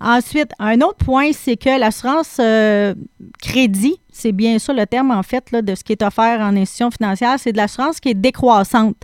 Ensuite, 0.00 0.52
un 0.58 0.80
autre 0.80 1.04
point, 1.04 1.32
c'est 1.32 1.56
que 1.56 1.78
l'assurance 1.78 2.38
euh, 2.40 2.94
crédit, 3.42 4.00
c'est 4.10 4.32
bien 4.32 4.58
ça 4.58 4.72
le 4.72 4.86
terme 4.86 5.10
en 5.10 5.22
fait 5.22 5.50
là, 5.50 5.60
de 5.60 5.74
ce 5.74 5.84
qui 5.84 5.92
est 5.92 6.02
offert 6.02 6.40
en 6.40 6.56
institution 6.56 6.90
financière, 6.90 7.38
c'est 7.38 7.52
de 7.52 7.58
l'assurance 7.58 8.00
qui 8.00 8.10
est 8.10 8.14
décroissante. 8.14 8.96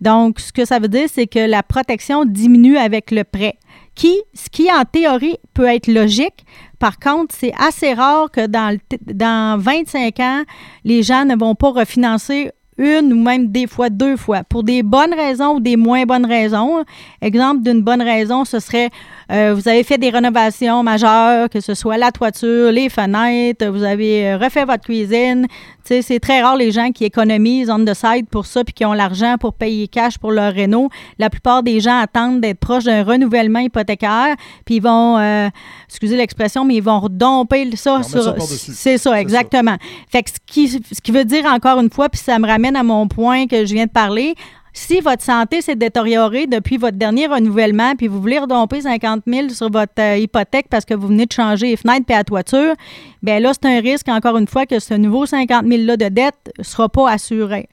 Donc, 0.00 0.40
ce 0.40 0.52
que 0.52 0.64
ça 0.64 0.80
veut 0.80 0.88
dire, 0.88 1.08
c'est 1.12 1.26
que 1.26 1.38
la 1.38 1.62
protection 1.62 2.24
diminue 2.24 2.76
avec 2.76 3.10
le 3.10 3.22
prêt, 3.22 3.56
qui, 3.94 4.20
ce 4.34 4.50
qui 4.50 4.70
en 4.72 4.84
théorie 4.84 5.36
peut 5.54 5.66
être 5.66 5.86
logique. 5.86 6.44
Par 6.80 6.98
contre, 6.98 7.34
c'est 7.38 7.52
assez 7.58 7.94
rare 7.94 8.30
que 8.30 8.46
dans, 8.46 8.76
le 8.76 9.14
dans 9.14 9.58
25 9.58 10.18
ans, 10.20 10.42
les 10.84 11.02
gens 11.02 11.24
ne 11.24 11.36
vont 11.36 11.54
pas 11.54 11.70
refinancer 11.70 12.50
une 12.76 13.12
ou 13.12 13.22
même 13.22 13.48
des 13.48 13.66
fois 13.66 13.88
deux 13.88 14.16
fois, 14.16 14.42
pour 14.44 14.64
des 14.64 14.82
bonnes 14.82 15.14
raisons 15.14 15.56
ou 15.56 15.60
des 15.60 15.76
moins 15.76 16.04
bonnes 16.04 16.26
raisons. 16.26 16.84
Exemple 17.20 17.62
d'une 17.62 17.82
bonne 17.82 18.02
raison, 18.02 18.44
ce 18.44 18.58
serait 18.58 18.90
euh, 19.34 19.54
vous 19.54 19.68
avez 19.68 19.82
fait 19.82 19.98
des 19.98 20.10
rénovations 20.10 20.82
majeures, 20.82 21.48
que 21.50 21.60
ce 21.60 21.74
soit 21.74 21.98
la 21.98 22.12
toiture, 22.12 22.70
les 22.70 22.88
fenêtres, 22.88 23.66
vous 23.66 23.82
avez 23.82 24.28
euh, 24.28 24.38
refait 24.38 24.64
votre 24.64 24.84
cuisine. 24.84 25.46
Tu 25.48 25.94
sais, 25.94 26.02
c'est 26.02 26.20
très 26.20 26.40
rare 26.40 26.56
les 26.56 26.70
gens 26.70 26.92
qui 26.92 27.04
économisent 27.04 27.68
on 27.68 27.84
the 27.84 27.94
side 27.94 28.26
pour 28.30 28.46
ça 28.46 28.62
puis 28.62 28.72
qui 28.72 28.84
ont 28.84 28.92
l'argent 28.92 29.36
pour 29.38 29.54
payer 29.54 29.88
cash 29.88 30.18
pour 30.18 30.30
leur 30.30 30.52
réno. 30.52 30.88
La 31.18 31.30
plupart 31.30 31.62
des 31.64 31.80
gens 31.80 31.98
attendent 31.98 32.40
d'être 32.40 32.60
proches 32.60 32.84
d'un 32.84 33.02
renouvellement 33.02 33.58
hypothécaire, 33.58 34.36
puis 34.64 34.76
ils 34.76 34.82
vont, 34.82 35.18
euh, 35.18 35.48
excusez 35.88 36.16
l'expression, 36.16 36.64
mais 36.64 36.76
ils 36.76 36.82
vont 36.82 37.00
redomper 37.00 37.68
ça 37.76 38.02
sur. 38.02 38.36
C'est 38.40 38.98
ça, 38.98 39.20
exactement. 39.20 39.76
Fait 40.08 40.22
que 40.22 40.30
ce 40.30 40.36
qui, 40.46 40.68
ce 40.68 41.00
qui 41.02 41.10
veut 41.10 41.24
dire 41.24 41.44
encore 41.46 41.80
une 41.80 41.90
fois, 41.90 42.08
puis 42.08 42.20
ça 42.20 42.38
me 42.38 42.46
ramène 42.46 42.76
à 42.76 42.84
mon 42.84 43.08
point 43.08 43.46
que 43.46 43.66
je 43.66 43.74
viens 43.74 43.86
de 43.86 43.90
parler, 43.90 44.34
si 44.74 45.00
votre 45.00 45.22
santé 45.22 45.62
s'est 45.62 45.76
détériorée 45.76 46.46
depuis 46.46 46.76
votre 46.76 46.98
dernier 46.98 47.26
renouvellement, 47.26 47.94
puis 47.96 48.08
vous 48.08 48.20
voulez 48.20 48.38
redomper 48.38 48.82
50 48.82 49.22
000 49.26 49.48
sur 49.50 49.70
votre 49.70 49.92
euh, 50.00 50.18
hypothèque 50.18 50.66
parce 50.68 50.84
que 50.84 50.94
vous 50.94 51.06
venez 51.06 51.26
de 51.26 51.32
changer 51.32 51.68
les 51.68 51.76
fenêtres 51.76 52.06
et 52.10 52.14
la 52.14 52.24
toiture, 52.24 52.74
bien 53.22 53.38
là, 53.38 53.52
c'est 53.54 53.68
un 53.68 53.80
risque, 53.80 54.08
encore 54.08 54.36
une 54.36 54.48
fois, 54.48 54.66
que 54.66 54.80
ce 54.80 54.94
nouveau 54.94 55.26
50 55.26 55.64
000-là 55.64 55.96
de 55.96 56.08
dette 56.08 56.52
ne 56.58 56.64
sera 56.64 56.88
pas 56.88 57.08
assuré. 57.08 57.68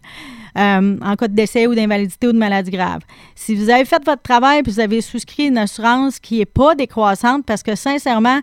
euh, 0.58 0.98
en 1.02 1.16
cas 1.16 1.28
de 1.28 1.34
décès 1.34 1.68
ou 1.68 1.76
d'invalidité 1.76 2.28
ou 2.28 2.34
de 2.34 2.38
maladie 2.38 2.72
grave. 2.72 3.02
Si 3.36 3.56
vous 3.56 3.70
avez 3.70 3.86
fait 3.86 4.04
votre 4.06 4.22
travail 4.22 4.64
puis 4.64 4.72
vous 4.72 4.80
avez 4.80 5.02
souscrit 5.02 5.48
une 5.48 5.58
assurance 5.58 6.20
qui 6.20 6.40
n'est 6.40 6.46
pas 6.46 6.76
décroissante, 6.76 7.46
parce 7.46 7.64
que 7.64 7.76
sincèrement, 7.76 8.40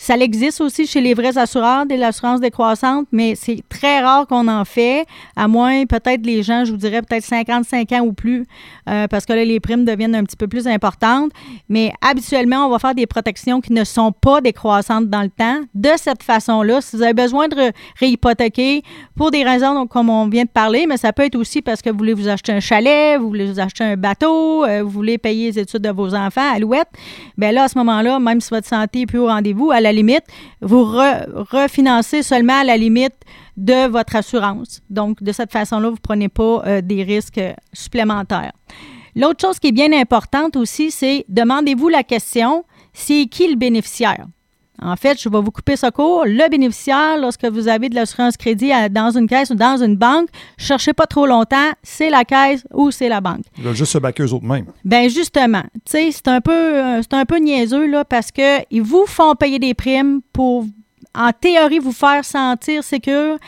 ça 0.00 0.16
existe 0.16 0.60
aussi 0.60 0.86
chez 0.86 1.00
les 1.00 1.12
vrais 1.12 1.36
assureurs 1.36 1.84
de 1.84 1.94
l'assurance 1.96 2.40
décroissante, 2.40 3.06
mais 3.12 3.34
c'est 3.34 3.60
très 3.68 4.00
rare 4.00 4.26
qu'on 4.28 4.46
en 4.48 4.64
fait, 4.64 5.04
à 5.36 5.48
moins 5.48 5.84
peut-être 5.86 6.24
les 6.24 6.42
gens, 6.44 6.64
je 6.64 6.70
vous 6.70 6.76
dirais 6.76 7.02
peut-être 7.02 7.24
55 7.24 7.92
ans 7.92 8.00
ou 8.02 8.12
plus, 8.12 8.46
euh, 8.88 9.08
parce 9.08 9.26
que 9.26 9.32
là, 9.32 9.44
les 9.44 9.58
primes 9.60 9.84
deviennent 9.84 10.14
un 10.14 10.22
petit 10.22 10.36
peu 10.36 10.46
plus 10.46 10.66
importantes. 10.68 11.32
Mais 11.68 11.92
habituellement, 12.00 12.66
on 12.66 12.70
va 12.70 12.78
faire 12.78 12.94
des 12.94 13.06
protections 13.06 13.60
qui 13.60 13.72
ne 13.72 13.82
sont 13.84 14.12
pas 14.12 14.40
décroissantes 14.40 15.08
dans 15.10 15.22
le 15.22 15.30
temps. 15.30 15.60
De 15.74 15.90
cette 15.96 16.22
façon-là, 16.22 16.80
si 16.80 16.96
vous 16.96 17.02
avez 17.02 17.12
besoin 17.14 17.48
de 17.48 17.56
ré- 17.56 17.72
réhypothéquer 17.98 18.82
pour 19.16 19.30
des 19.30 19.42
raisons 19.44 19.74
donc, 19.74 19.88
comme 19.90 20.10
on 20.10 20.28
vient 20.28 20.44
de 20.44 20.48
parler, 20.48 20.86
mais 20.88 20.96
ça 20.96 21.12
peut 21.12 21.24
être 21.24 21.36
aussi 21.36 21.60
parce 21.60 21.82
que 21.82 21.90
vous 21.90 21.98
voulez 21.98 22.14
vous 22.14 22.28
acheter 22.28 22.52
un 22.52 22.60
chalet, 22.60 23.18
vous 23.18 23.26
voulez 23.28 23.46
vous 23.46 23.60
acheter 23.60 23.84
un 23.84 23.96
bateau, 23.96 24.64
euh, 24.64 24.82
vous 24.82 24.90
voulez 24.90 25.18
payer 25.18 25.50
les 25.50 25.58
études 25.58 25.82
de 25.82 25.90
vos 25.90 26.14
enfants, 26.14 26.54
alouette, 26.54 26.88
bien 27.36 27.52
là, 27.52 27.64
à 27.64 27.68
ce 27.68 27.76
moment-là, 27.78 28.18
même 28.20 28.40
si 28.40 28.50
votre 28.50 28.66
santé 28.68 29.00
est 29.02 29.06
plus 29.06 29.18
au 29.18 29.26
rendez-vous, 29.26 29.70
à 29.70 29.80
limite, 29.92 30.24
vous 30.60 30.84
re- 30.84 31.26
refinancez 31.50 32.22
seulement 32.22 32.60
à 32.60 32.64
la 32.64 32.76
limite 32.76 33.14
de 33.56 33.88
votre 33.88 34.16
assurance. 34.16 34.80
Donc, 34.88 35.22
de 35.22 35.32
cette 35.32 35.52
façon-là, 35.52 35.88
vous 35.88 35.96
ne 35.96 36.00
prenez 36.00 36.28
pas 36.28 36.62
euh, 36.66 36.80
des 36.80 37.02
risques 37.02 37.38
euh, 37.38 37.52
supplémentaires. 37.72 38.52
L'autre 39.16 39.40
chose 39.40 39.58
qui 39.58 39.68
est 39.68 39.72
bien 39.72 39.92
importante 39.92 40.54
aussi, 40.56 40.90
c'est 40.90 41.24
demandez-vous 41.28 41.88
la 41.88 42.02
question, 42.04 42.64
c'est 42.92 43.26
qui 43.26 43.48
le 43.48 43.56
bénéficiaire? 43.56 44.26
En 44.80 44.94
fait, 44.96 45.20
je 45.20 45.28
vais 45.28 45.40
vous 45.40 45.50
couper 45.50 45.76
ce 45.76 45.90
cours. 45.90 46.24
Le 46.24 46.48
bénéficiaire, 46.48 47.16
lorsque 47.20 47.44
vous 47.44 47.66
avez 47.68 47.88
de 47.88 47.94
l'assurance 47.94 48.36
crédit 48.36 48.70
à- 48.72 48.88
dans 48.88 49.10
une 49.10 49.26
caisse 49.26 49.50
ou 49.50 49.54
dans 49.54 49.82
une 49.82 49.96
banque, 49.96 50.28
cherchez 50.56 50.92
pas 50.92 51.06
trop 51.06 51.26
longtemps, 51.26 51.70
c'est 51.82 52.10
la 52.10 52.24
caisse 52.24 52.64
ou 52.72 52.90
c'est 52.90 53.08
la 53.08 53.20
banque. 53.20 53.42
Ils 53.56 53.64
veulent 53.64 53.74
juste 53.74 53.92
se 53.92 53.98
baquer 53.98 54.22
eux 54.22 54.32
autres 54.32 54.44
mêmes. 54.44 54.66
Ben 54.84 55.08
justement, 55.10 55.62
tu 55.84 55.92
sais, 55.92 56.10
c'est 56.12 56.28
un 56.28 56.40
peu 56.40 56.52
euh, 56.52 57.02
c'est 57.02 57.14
un 57.14 57.24
peu 57.24 57.38
niaiseux 57.38 57.86
là 57.86 58.04
parce 58.04 58.30
que 58.30 58.60
ils 58.70 58.82
vous 58.82 59.04
font 59.06 59.34
payer 59.34 59.58
des 59.58 59.74
primes 59.74 60.20
pour 60.32 60.64
en 61.14 61.30
théorie 61.32 61.78
vous 61.80 61.90
faire 61.92 62.24
sentir 62.24 62.84
sécure, 62.84 63.38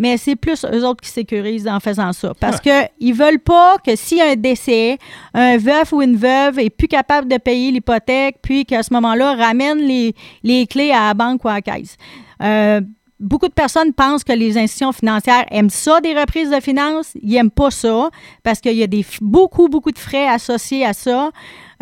mais 0.00 0.16
c'est 0.16 0.34
plus 0.34 0.64
eux 0.64 0.84
autres 0.84 1.02
qui 1.02 1.10
sécurisent 1.10 1.68
en 1.68 1.78
faisant 1.78 2.12
ça 2.12 2.32
parce 2.40 2.58
que 2.58 2.86
ils 2.98 3.12
veulent 3.12 3.38
pas 3.38 3.76
que 3.84 3.94
s'il 3.94 4.18
y 4.18 4.22
a 4.22 4.30
un 4.30 4.36
décès, 4.36 4.98
un 5.34 5.58
veuf 5.58 5.92
ou 5.92 6.00
une 6.00 6.16
veuve 6.16 6.58
est 6.58 6.70
plus 6.70 6.88
capable 6.88 7.28
de 7.28 7.36
payer 7.36 7.70
l'hypothèque 7.70 8.38
puis 8.40 8.64
qu'à 8.64 8.82
ce 8.82 8.92
moment-là 8.94 9.36
ramène 9.36 9.78
les, 9.78 10.14
les 10.42 10.66
clés 10.66 10.90
à 10.90 11.08
la 11.08 11.14
banque 11.14 11.44
ou 11.44 11.48
à 11.48 11.54
la 11.54 11.62
caisse. 11.62 11.96
Euh, 12.42 12.80
Beaucoup 13.20 13.48
de 13.48 13.52
personnes 13.52 13.92
pensent 13.92 14.24
que 14.24 14.32
les 14.32 14.56
institutions 14.56 14.92
financières 14.92 15.44
aiment 15.50 15.68
ça, 15.68 16.00
des 16.00 16.18
reprises 16.18 16.48
de 16.48 16.58
finances. 16.58 17.12
Ils 17.22 17.32
n'aiment 17.32 17.50
pas 17.50 17.70
ça 17.70 18.08
parce 18.42 18.60
qu'il 18.60 18.72
y 18.72 18.82
a 18.82 18.86
des, 18.86 19.04
beaucoup, 19.20 19.68
beaucoup 19.68 19.92
de 19.92 19.98
frais 19.98 20.26
associés 20.26 20.86
à 20.86 20.94
ça. 20.94 21.30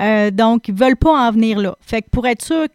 Euh, 0.01 0.33
donc, 0.33 0.67
ils 0.67 0.75
ne 0.75 0.81
veulent 0.81 0.97
pas 0.97 1.13
en 1.13 1.31
venir 1.31 1.61
là. 1.61 1.77
Fait 1.81 2.03
que 2.03 2.11
pour 2.11 2.27
être 2.27 2.43
sûr 2.43 2.67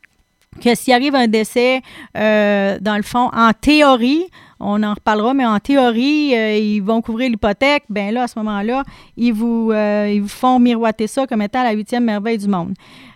que 0.62 0.76
s'il 0.76 0.94
arrive 0.94 1.14
un 1.14 1.28
décès, 1.28 1.82
euh, 2.18 2.78
dans 2.80 2.96
le 2.96 3.04
fond, 3.04 3.30
en 3.34 3.52
théorie, 3.52 4.28
on 4.64 4.82
en 4.84 4.94
reparlera, 4.94 5.34
mais 5.34 5.46
en 5.46 5.60
théorie, 5.60 6.36
euh, 6.36 6.58
ils 6.58 6.82
vont 6.82 7.02
couvrir 7.02 7.30
l'hypothèque. 7.30 7.84
Ben 7.90 8.14
là, 8.14 8.24
à 8.24 8.28
ce 8.28 8.40
moment-là, 8.40 8.84
ils 9.18 9.34
vous, 9.34 9.72
euh, 9.72 10.10
ils 10.12 10.22
vous 10.22 10.28
font 10.28 10.60
miroiter 10.60 11.08
ça 11.08 11.28
comme 11.28 11.42
étant 11.42 11.64
la 11.64 11.72
huitième 11.72 12.06
merveille 12.06 12.38
du 12.38 12.48
monde. 12.48 12.74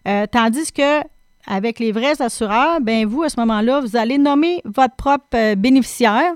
Euh, 0.07 0.25
tandis 0.29 0.71
que 0.71 1.01
avec 1.47 1.79
les 1.79 1.93
vrais 1.93 2.21
assureurs, 2.21 2.81
ben 2.81 3.05
vous, 3.05 3.23
à 3.23 3.29
ce 3.29 3.39
moment-là, 3.39 3.79
vous 3.79 3.95
allez 3.95 4.17
nommer 4.17 4.61
votre 4.65 4.95
propre 4.95 5.55
bénéficiaire, 5.55 6.33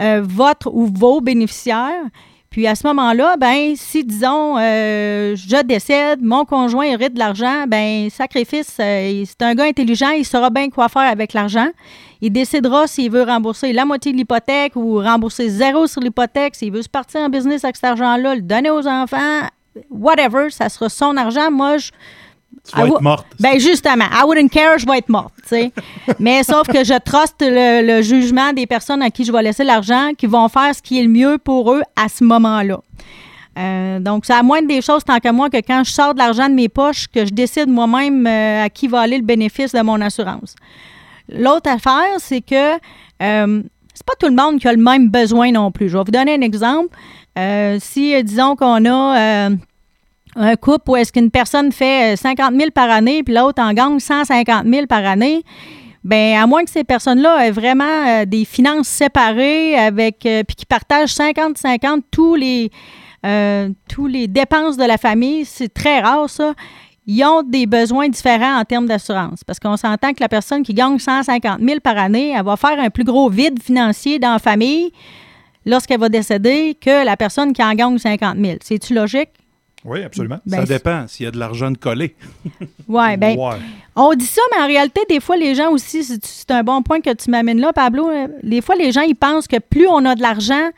votre 0.00 0.74
ou 0.74 0.86
vos 0.86 1.20
bénéficiaires. 1.20 2.02
Puis 2.50 2.66
à 2.66 2.74
ce 2.74 2.84
moment-là, 2.88 3.36
ben 3.38 3.74
si 3.76 4.02
disons 4.02 4.58
euh, 4.58 5.36
je 5.36 5.62
décède, 5.62 6.20
mon 6.20 6.44
conjoint 6.44 6.84
hérite 6.84 7.14
de 7.14 7.20
l'argent, 7.20 7.64
ben 7.68 8.10
sacrifice, 8.10 8.76
euh, 8.80 9.22
c'est 9.24 9.42
un 9.42 9.54
gars 9.54 9.66
intelligent, 9.66 10.10
il 10.10 10.24
saura 10.24 10.50
bien 10.50 10.68
quoi 10.68 10.88
faire 10.88 11.08
avec 11.08 11.32
l'argent. 11.32 11.68
Il 12.20 12.32
décidera 12.32 12.88
s'il 12.88 13.12
veut 13.12 13.22
rembourser 13.22 13.72
la 13.72 13.84
moitié 13.84 14.10
de 14.10 14.16
l'hypothèque 14.16 14.74
ou 14.74 14.98
rembourser 14.98 15.48
zéro 15.48 15.86
sur 15.86 16.00
l'hypothèque, 16.00 16.56
s'il 16.56 16.72
veut 16.72 16.82
se 16.82 16.88
partir 16.88 17.20
en 17.20 17.28
business 17.28 17.62
avec 17.62 17.76
cet 17.76 17.84
argent-là, 17.84 18.34
le 18.34 18.42
donner 18.42 18.70
aux 18.70 18.88
enfants, 18.88 19.46
whatever, 19.88 20.50
ça 20.50 20.68
sera 20.68 20.88
son 20.88 21.16
argent. 21.16 21.52
Moi, 21.52 21.78
je 21.78 21.92
Tu 22.68 22.76
vas 22.76 22.86
être 22.86 23.00
morte. 23.00 23.26
Ben 23.38 23.58
justement, 23.58 24.04
I 24.12 24.22
wouldn't 24.24 24.50
care, 24.50 24.78
je 24.78 24.86
vais 24.86 24.98
être 24.98 25.08
morte. 25.08 25.32
Mais 26.18 26.42
sauf 26.42 26.66
que 26.66 26.84
je 26.84 26.98
truste 26.98 27.40
le, 27.40 27.86
le 27.86 28.02
jugement 28.02 28.52
des 28.52 28.66
personnes 28.66 29.02
à 29.02 29.10
qui 29.10 29.24
je 29.24 29.32
vais 29.32 29.42
laisser 29.42 29.64
l'argent, 29.64 30.10
qui 30.16 30.26
vont 30.26 30.48
faire 30.48 30.74
ce 30.74 30.82
qui 30.82 30.98
est 30.98 31.02
le 31.02 31.08
mieux 31.08 31.38
pour 31.38 31.72
eux 31.72 31.82
à 31.96 32.08
ce 32.08 32.22
moment-là. 32.24 32.80
Euh, 33.58 33.98
donc, 33.98 34.24
c'est 34.26 34.32
à 34.32 34.42
moindre 34.42 34.68
des 34.68 34.80
choses, 34.80 35.04
tant 35.04 35.18
qu'à 35.18 35.32
moi, 35.32 35.50
que 35.50 35.56
quand 35.58 35.82
je 35.84 35.90
sors 35.90 36.14
de 36.14 36.18
l'argent 36.18 36.48
de 36.48 36.54
mes 36.54 36.68
poches, 36.68 37.08
que 37.08 37.26
je 37.26 37.32
décide 37.32 37.68
moi-même 37.68 38.26
euh, 38.26 38.64
à 38.64 38.70
qui 38.70 38.86
va 38.86 39.00
aller 39.00 39.18
le 39.18 39.24
bénéfice 39.24 39.72
de 39.72 39.80
mon 39.80 40.00
assurance. 40.00 40.54
L'autre 41.28 41.70
affaire, 41.70 42.18
c'est 42.18 42.40
que 42.40 42.74
euh, 43.22 43.62
c'est 43.94 44.06
pas 44.06 44.14
tout 44.18 44.28
le 44.28 44.34
monde 44.34 44.60
qui 44.60 44.68
a 44.68 44.72
le 44.72 44.82
même 44.82 45.08
besoin 45.08 45.52
non 45.52 45.70
plus. 45.70 45.88
Je 45.88 45.96
vais 45.96 46.04
vous 46.04 46.10
donner 46.10 46.34
un 46.34 46.40
exemple. 46.40 46.96
Euh, 47.38 47.78
si, 47.80 48.22
disons 48.24 48.56
qu'on 48.56 48.84
a 48.86 49.50
un 50.40 50.56
couple 50.56 50.90
où 50.90 50.96
est-ce 50.96 51.12
qu'une 51.12 51.30
personne 51.30 51.70
fait 51.72 52.14
euh, 52.14 52.16
50 52.16 52.54
000 52.54 52.70
par 52.70 52.90
année, 52.90 53.22
puis 53.22 53.34
l'autre 53.34 53.62
en 53.62 53.72
gagne 53.72 53.98
150 53.98 54.66
000 54.66 54.86
par 54.86 55.04
année, 55.04 55.42
ben 56.02 56.36
à 56.36 56.46
moins 56.46 56.64
que 56.64 56.70
ces 56.70 56.84
personnes-là 56.84 57.46
aient 57.46 57.50
vraiment 57.50 57.84
euh, 57.84 58.24
des 58.24 58.44
finances 58.44 58.88
séparées 58.88 59.76
avec 59.76 60.24
euh, 60.24 60.42
puis 60.44 60.56
qui 60.56 60.66
partagent 60.66 61.14
50-50 61.14 62.02
tous 62.10 62.34
les 62.34 62.70
euh, 63.26 63.68
tous 63.88 64.06
les 64.06 64.26
dépenses 64.28 64.78
de 64.78 64.84
la 64.84 64.96
famille, 64.96 65.44
c'est 65.44 65.72
très 65.72 66.00
rare 66.00 66.30
ça. 66.30 66.54
Ils 67.06 67.22
ont 67.24 67.42
des 67.42 67.66
besoins 67.66 68.08
différents 68.08 68.60
en 68.60 68.64
termes 68.64 68.86
d'assurance. 68.86 69.42
Parce 69.44 69.58
qu'on 69.58 69.76
s'entend 69.76 70.12
que 70.12 70.20
la 70.20 70.28
personne 70.28 70.62
qui 70.62 70.72
gagne 70.72 70.98
150 70.98 71.60
000 71.60 71.80
par 71.80 71.98
année, 71.98 72.34
elle 72.36 72.44
va 72.44 72.56
faire 72.56 72.78
un 72.78 72.88
plus 72.88 73.04
gros 73.04 73.28
vide 73.28 73.60
financier 73.62 74.18
dans 74.18 74.32
la 74.32 74.38
famille 74.38 74.92
lorsqu'elle 75.66 76.00
va 76.00 76.08
décéder 76.08 76.78
que 76.80 77.04
la 77.04 77.16
personne 77.16 77.52
qui 77.52 77.62
en 77.62 77.74
gagne 77.74 77.98
50 77.98 78.38
000. 78.38 78.58
C'est-tu 78.62 78.94
logique? 78.94 79.30
Oui, 79.84 80.02
absolument. 80.02 80.38
Ben, 80.46 80.58
ça 80.60 80.66
dépend 80.66 81.06
s'il 81.08 81.24
y 81.24 81.26
a 81.26 81.30
de 81.30 81.38
l'argent 81.38 81.70
de 81.70 81.78
coller. 81.78 82.14
Ouais, 82.88 83.16
ben, 83.16 83.36
Ouais. 83.38 83.56
on 83.94 84.12
dit 84.14 84.26
ça, 84.26 84.42
mais 84.54 84.62
en 84.62 84.66
réalité, 84.66 85.00
des 85.08 85.20
fois, 85.20 85.36
les 85.36 85.54
gens 85.54 85.70
aussi, 85.70 86.02
c'est- 86.04 86.50
un 86.50 86.62
bon 86.64 86.82
point 86.82 87.00
que 87.00 87.12
tu 87.14 87.30
m'amènes 87.30 87.60
là, 87.60 87.72
Pablo. 87.72 88.08
euh, 88.10 88.26
Des 88.42 88.60
fois, 88.60 88.74
les 88.74 88.90
gens, 88.92 89.02
ils 89.02 89.14
pensent 89.14 89.46
que 89.46 89.58
plus 89.58 89.86
on 89.88 90.04
a 90.04 90.14
de 90.16 90.22
l'argent, 90.22 90.70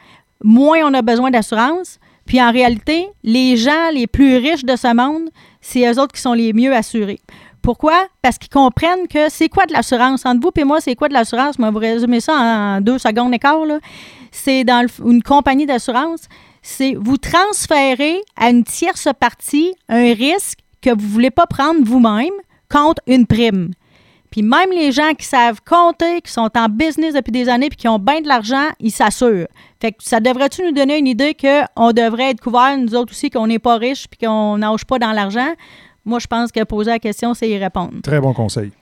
moins 0.44 0.78
on 0.84 0.92
a 0.94 1.00
besoin 1.02 1.30
d'assurance. 1.30 1.98
Puis 2.26 2.40
en 2.40 2.52
réalité, 2.52 3.08
les 3.24 3.56
gens 3.56 3.90
les 3.92 4.06
plus 4.06 4.36
riches 4.36 4.64
de 4.64 4.76
ce 4.76 4.94
monde, 4.94 5.30
c'est 5.60 5.90
eux 5.90 5.98
autres 5.98 6.12
qui 6.12 6.20
sont 6.20 6.34
les 6.34 6.52
mieux 6.52 6.74
assurés. 6.74 7.20
Pourquoi? 7.62 8.06
Parce 8.22 8.38
qu'ils 8.38 8.50
comprennent 8.50 9.08
que 9.08 9.28
c'est 9.30 9.48
quoi 9.48 9.66
de 9.66 9.72
l'assurance? 9.72 10.26
Entre 10.26 10.40
vous 10.42 10.50
et 10.56 10.64
moi, 10.64 10.80
c'est 10.80 10.94
quoi 10.94 11.08
de 11.08 11.14
l'assurance? 11.14 11.54
Je 11.58 11.62
vais 11.64 11.70
vous 11.70 11.78
résumer 11.78 12.20
ça 12.20 12.34
en 12.34 12.80
deux 12.80 12.98
secondes 12.98 13.32
et 13.34 13.38
quart. 13.38 13.58
C'est 14.30 14.64
dans 14.64 14.82
le- 14.82 15.10
une 15.10 15.22
compagnie 15.22 15.64
d'assurance. 15.66 16.22
C'est 16.62 16.94
vous 16.94 17.16
transférer 17.16 18.22
à 18.36 18.50
une 18.50 18.64
tierce 18.64 19.08
partie 19.18 19.74
un 19.88 20.14
risque 20.14 20.60
que 20.80 20.90
vous 20.90 21.06
ne 21.06 21.12
voulez 21.12 21.30
pas 21.30 21.46
prendre 21.46 21.84
vous-même 21.84 22.32
contre 22.70 23.02
une 23.06 23.26
prime. 23.26 23.72
Puis 24.30 24.42
même 24.42 24.70
les 24.70 24.92
gens 24.92 25.12
qui 25.12 25.26
savent 25.26 25.60
compter, 25.60 26.22
qui 26.22 26.32
sont 26.32 26.48
en 26.56 26.68
business 26.68 27.12
depuis 27.14 27.32
des 27.32 27.50
années 27.50 27.68
puis 27.68 27.76
qui 27.76 27.88
ont 27.88 27.98
bien 27.98 28.22
de 28.22 28.28
l'argent, 28.28 28.68
ils 28.80 28.90
s'assurent. 28.90 29.48
Fait 29.80 29.92
que 29.92 30.02
ça 30.02 30.20
devrait-tu 30.20 30.62
nous 30.62 30.72
donner 30.72 30.98
une 30.98 31.06
idée 31.06 31.34
qu'on 31.34 31.92
devrait 31.92 32.30
être 32.30 32.40
couverts, 32.40 32.78
nous 32.78 32.94
autres 32.94 33.12
aussi, 33.12 33.28
qu'on 33.28 33.46
n'est 33.46 33.58
pas 33.58 33.76
riches 33.76 34.08
puis 34.08 34.26
qu'on 34.26 34.56
nage 34.56 34.86
pas 34.86 34.98
dans 34.98 35.12
l'argent? 35.12 35.52
Moi, 36.04 36.18
je 36.18 36.26
pense 36.26 36.50
que 36.50 36.64
poser 36.64 36.92
la 36.92 36.98
question, 36.98 37.34
c'est 37.34 37.48
y 37.48 37.58
répondre. 37.58 38.00
Très 38.02 38.20
bon 38.20 38.32
conseil. 38.32 38.72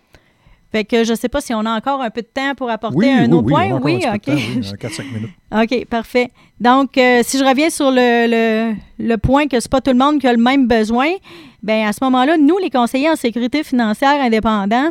Fait 0.72 0.84
que 0.84 1.02
je 1.04 1.14
sais 1.14 1.28
pas 1.28 1.40
si 1.40 1.52
on 1.52 1.60
a 1.66 1.76
encore 1.76 2.00
un 2.00 2.10
peu 2.10 2.22
de 2.22 2.28
temps 2.32 2.54
pour 2.56 2.70
apporter 2.70 2.96
Oui, 2.96 3.08
un 3.10 3.26
oui, 3.26 3.32
autre 3.32 3.46
oui, 3.46 3.52
point. 3.52 3.68
on 3.72 3.80
Oui, 3.82 4.04
un 4.06 4.14
OK. 4.14 4.22
temps, 4.22 4.32
oui, 4.34 4.60
un 4.70 4.76
4-5 4.76 5.02
minutes. 5.12 5.30
OK, 5.52 5.86
parfait. 5.86 6.30
Donc, 6.60 6.96
euh, 6.96 7.22
si 7.24 7.38
je 7.38 7.44
reviens 7.44 7.70
sur 7.70 7.90
le, 7.90 8.26
le, 8.28 8.74
le 9.04 9.16
point 9.18 9.48
que 9.48 9.58
c'est 9.58 9.70
pas 9.70 9.80
tout 9.80 9.90
le 9.90 9.96
monde 9.98 10.20
qui 10.20 10.28
a 10.28 10.32
le 10.32 10.38
même 10.42 10.68
besoin, 10.68 11.08
ben 11.62 11.86
à 11.86 11.92
ce 11.92 11.98
moment-là, 12.04 12.38
nous, 12.38 12.56
les 12.58 12.70
conseillers 12.70 13.10
en 13.10 13.16
sécurité 13.16 13.64
financière 13.64 14.22
indépendants, 14.22 14.90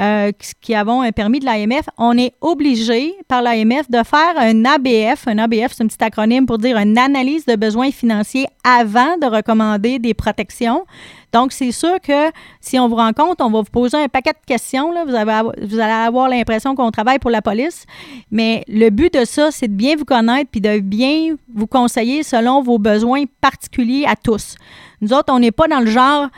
euh, 0.00 0.32
qui, 0.32 0.52
qui 0.60 0.74
avons 0.74 1.02
un 1.02 1.12
permis 1.12 1.40
de 1.40 1.44
l'AMF, 1.44 1.88
on 1.98 2.16
est 2.16 2.32
obligés 2.40 3.14
par 3.28 3.42
l'AMF 3.42 3.90
de 3.90 4.02
faire 4.02 4.32
un 4.38 4.64
ABF. 4.64 5.28
Un 5.28 5.38
ABF, 5.38 5.72
c'est 5.74 5.84
un 5.84 5.88
petit 5.88 6.02
acronyme 6.02 6.46
pour 6.46 6.58
dire 6.58 6.76
une 6.78 6.96
analyse 6.96 7.44
de 7.44 7.54
besoins 7.54 7.90
financiers 7.90 8.46
avant 8.64 9.16
de 9.18 9.26
recommander 9.26 9.98
des 9.98 10.14
protections. 10.14 10.84
Donc, 11.32 11.52
c'est 11.52 11.72
sûr 11.72 12.00
que 12.00 12.30
si 12.60 12.78
on 12.78 12.88
vous 12.88 12.96
rencontre, 12.96 13.44
on 13.44 13.50
va 13.50 13.60
vous 13.60 13.70
poser 13.70 13.96
un 13.96 14.08
paquet 14.08 14.32
de 14.32 14.46
questions. 14.46 14.92
Vous, 15.06 15.14
allez 15.14 15.92
avoir 15.92 16.28
l'impression 16.28 16.74
qu'on 16.74 16.90
travaille 16.90 17.18
pour 17.18 17.30
la 17.30 17.42
police. 17.42 17.84
Mais 18.30 18.64
le 18.66 18.90
but 18.90 19.12
de 19.12 19.24
ça, 19.24 19.50
c'est 19.50 19.68
de 19.68 19.74
bien 19.74 19.96
vous 19.96 20.04
connaître 20.04 20.50
puis 20.50 20.60
de 20.60 20.80
bien 20.80 21.36
vous 21.54 21.66
conseiller 21.66 22.22
selon 22.22 22.62
vos 22.62 22.78
besoins 22.78 23.24
particuliers 23.40 24.04
à 24.06 24.16
tous. 24.16 24.56
Nous 25.00 25.12
autres, 25.12 25.32
on 25.32 25.38
n'est 25.38 25.52
pas 25.52 25.68
dans 25.68 25.80
le 25.80 25.86
genre 25.86 26.28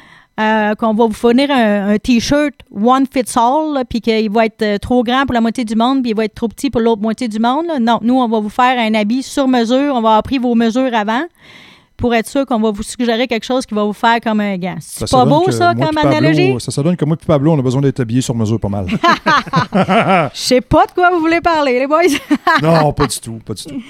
euh, 0.40 0.74
qu'on 0.74 0.94
va 0.94 1.06
vous 1.06 1.12
fournir 1.12 1.50
un, 1.50 1.98
T-shirt 1.98 2.54
one 2.74 3.04
fits 3.12 3.36
all, 3.36 3.84
puis 3.88 4.00
qu'il 4.00 4.30
va 4.30 4.46
être 4.46 4.62
euh, 4.62 4.78
trop 4.78 5.04
grand 5.04 5.26
pour 5.26 5.34
la 5.34 5.40
moitié 5.40 5.64
du 5.64 5.76
monde, 5.76 6.02
puis 6.02 6.12
il 6.12 6.16
va 6.16 6.24
être 6.24 6.34
trop 6.34 6.48
petit 6.48 6.70
pour 6.70 6.80
l'autre 6.80 7.02
moitié 7.02 7.28
du 7.28 7.38
monde. 7.38 7.66
Non, 7.80 7.98
nous, 8.02 8.14
on 8.14 8.26
va 8.26 8.40
vous 8.40 8.48
faire 8.48 8.78
un 8.78 8.94
habit 8.94 9.22
sur 9.22 9.48
mesure. 9.48 9.94
On 9.94 10.00
va 10.00 10.08
avoir 10.08 10.22
pris 10.22 10.38
vos 10.38 10.54
mesures 10.54 10.94
avant 10.94 11.24
pour 12.00 12.14
être 12.14 12.26
sûr 12.26 12.46
qu'on 12.46 12.58
va 12.58 12.70
vous 12.70 12.82
suggérer 12.82 13.28
quelque 13.28 13.44
chose 13.44 13.66
qui 13.66 13.74
va 13.74 13.84
vous 13.84 13.92
faire 13.92 14.18
comme 14.22 14.40
un 14.40 14.56
gant. 14.56 14.76
C'est 14.80 15.08
pas 15.08 15.24
beau, 15.26 15.42
que 15.42 15.52
ça, 15.52 15.74
comme 15.74 15.94
Pablo- 15.94 16.16
analogie? 16.16 16.54
Ça 16.58 16.82
donne 16.82 16.96
que 16.96 17.04
moi 17.04 17.16
et 17.20 17.26
Pablo, 17.26 17.52
on 17.52 17.58
a 17.58 17.62
besoin 17.62 17.82
d'être 17.82 18.00
habillés 18.00 18.22
sur 18.22 18.34
mesure 18.34 18.58
pas 18.58 18.68
mal. 18.68 18.86
Je 18.90 20.28
sais 20.32 20.60
pas 20.60 20.86
de 20.86 20.92
quoi 20.92 21.10
vous 21.10 21.20
voulez 21.20 21.40
parler, 21.40 21.78
les 21.78 21.86
boys. 21.86 22.02
non, 22.62 22.92
pas 22.92 23.06
du 23.06 23.20
tout, 23.20 23.38
pas 23.44 23.54
du 23.54 23.64
tout. 23.64 23.82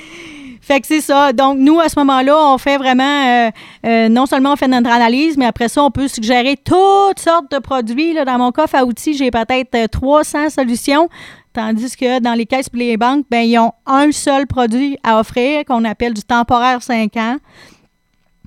Fait 0.60 0.80
que 0.80 0.86
c'est 0.86 1.00
ça. 1.00 1.32
Donc, 1.32 1.58
nous, 1.58 1.80
à 1.80 1.88
ce 1.88 1.98
moment-là, 2.00 2.36
on 2.52 2.58
fait 2.58 2.76
vraiment, 2.76 3.02
euh, 3.46 3.50
euh, 3.86 4.08
non 4.08 4.26
seulement 4.26 4.52
on 4.52 4.56
fait 4.56 4.68
notre 4.68 4.90
analyse, 4.90 5.36
mais 5.36 5.46
après 5.46 5.68
ça, 5.68 5.82
on 5.82 5.90
peut 5.90 6.06
suggérer 6.06 6.56
toutes 6.56 7.18
sortes 7.18 7.50
de 7.50 7.58
produits. 7.58 8.12
Là. 8.12 8.24
Dans 8.24 8.38
mon 8.38 8.52
coffre 8.52 8.74
à 8.74 8.84
outils, 8.84 9.14
j'ai 9.14 9.30
peut-être 9.30 9.74
euh, 9.74 9.86
300 9.86 10.50
solutions, 10.50 11.08
tandis 11.52 11.96
que 11.96 12.20
dans 12.20 12.34
les 12.34 12.46
caisses 12.46 12.68
et 12.74 12.76
les 12.76 12.96
banques, 12.96 13.24
ben, 13.30 13.40
ils 13.42 13.58
ont 13.58 13.72
un 13.86 14.12
seul 14.12 14.46
produit 14.46 14.98
à 15.02 15.18
offrir 15.18 15.64
qu'on 15.64 15.84
appelle 15.84 16.14
du 16.14 16.22
temporaire 16.22 16.82
5 16.82 17.16
ans. 17.16 17.36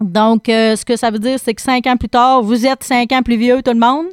Donc, 0.02 0.50
euh, 0.50 0.76
ce 0.76 0.84
que 0.86 0.96
ça 0.96 1.12
veut 1.12 1.20
dire, 1.20 1.40
c'est 1.40 1.54
que 1.54 1.62
cinq 1.62 1.88
ans 1.88 1.98
plus 1.98 2.10
tard, 2.10 2.42
vous 2.42 2.66
êtes 2.66 2.84
cinq 2.84 3.12
ans 3.12 3.22
plus 3.22 3.38
vieux, 3.38 3.62
tout 3.62 3.74
le 3.74 3.80
monde. 3.80 4.08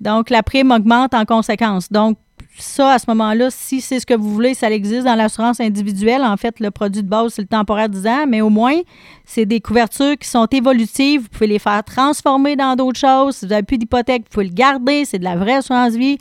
Donc, 0.00 0.30
la 0.30 0.42
prime 0.42 0.70
augmente 0.70 1.14
en 1.14 1.24
conséquence. 1.24 1.90
Donc, 1.90 2.18
ça, 2.58 2.92
à 2.92 2.98
ce 2.98 3.04
moment-là, 3.08 3.48
si 3.50 3.80
c'est 3.80 4.00
ce 4.00 4.06
que 4.06 4.14
vous 4.14 4.32
voulez, 4.32 4.54
ça 4.54 4.70
existe 4.70 5.04
dans 5.04 5.14
l'assurance 5.14 5.60
individuelle. 5.60 6.22
En 6.22 6.36
fait, 6.36 6.60
le 6.60 6.70
produit 6.70 7.02
de 7.02 7.08
base, 7.08 7.34
c'est 7.34 7.42
le 7.42 7.48
temporaire 7.48 7.88
10 7.88 8.06
ans, 8.06 8.24
mais 8.28 8.40
au 8.40 8.50
moins, 8.50 8.76
c'est 9.24 9.46
des 9.46 9.60
couvertures 9.60 10.16
qui 10.18 10.28
sont 10.28 10.46
évolutives. 10.46 11.22
Vous 11.22 11.28
pouvez 11.28 11.46
les 11.46 11.58
faire 11.58 11.82
transformer 11.84 12.56
dans 12.56 12.76
d'autres 12.76 12.98
choses. 12.98 13.36
Si 13.36 13.46
vous 13.46 13.50
n'avez 13.50 13.62
plus 13.62 13.78
d'hypothèque, 13.78 14.22
vous 14.24 14.28
pouvez 14.30 14.46
le 14.46 14.54
garder. 14.54 15.04
C'est 15.04 15.18
de 15.18 15.24
la 15.24 15.36
vraie 15.36 15.56
assurance 15.56 15.94
vie. 15.94 16.18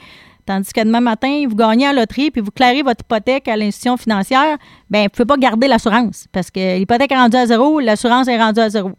Tandis 0.49 0.73
que 0.73 0.83
demain 0.83 0.99
matin, 0.99 1.45
vous 1.47 1.55
gagnez 1.55 1.85
à 1.85 1.93
loterie 1.93 2.31
puis 2.31 2.41
vous 2.41 2.49
clarez 2.49 2.81
votre 2.81 3.01
hypothèque 3.01 3.47
à 3.47 3.55
l'institution 3.55 3.97
financière, 3.97 4.57
bien, 4.89 5.01
vous 5.01 5.03
ne 5.03 5.09
pouvez 5.09 5.25
pas 5.27 5.37
garder 5.37 5.67
l'assurance 5.67 6.25
parce 6.31 6.49
que 6.49 6.79
l'hypothèque 6.79 7.11
est 7.11 7.17
rendue 7.17 7.37
à 7.37 7.45
zéro, 7.45 7.79
l'assurance 7.79 8.27
est 8.27 8.37
rendue 8.39 8.59
à 8.59 8.67
zéro. 8.71 8.93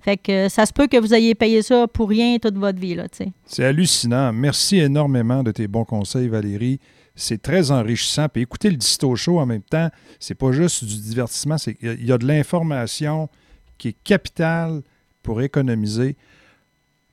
Fait 0.00 0.16
que 0.16 0.46
euh, 0.46 0.48
ça 0.48 0.64
se 0.64 0.72
peut 0.72 0.86
que 0.86 0.96
vous 0.96 1.12
ayez 1.12 1.34
payé 1.34 1.60
ça 1.60 1.86
pour 1.88 2.08
rien 2.08 2.38
toute 2.38 2.56
votre 2.56 2.78
vie. 2.78 2.96
C'est 3.44 3.64
hallucinant. 3.66 4.32
Merci 4.32 4.78
énormément 4.78 5.42
de 5.42 5.50
tes 5.50 5.68
bons 5.68 5.84
conseils, 5.84 6.28
Valérie. 6.28 6.80
C'est 7.14 7.42
très 7.42 7.70
enrichissant. 7.70 8.30
Puis 8.30 8.40
écouter 8.40 8.70
le 8.70 8.76
Disto 8.76 9.14
Show 9.14 9.38
en 9.40 9.44
même 9.44 9.60
temps, 9.60 9.90
c'est 10.18 10.34
pas 10.34 10.52
juste 10.52 10.84
du 10.84 10.96
divertissement, 10.96 11.58
c'est 11.58 11.76
il 11.82 12.06
y 12.06 12.12
a 12.12 12.16
de 12.16 12.26
l'information 12.26 13.28
qui 13.76 13.88
est 13.88 13.96
capitale 14.04 14.80
pour 15.22 15.42
économiser. 15.42 16.16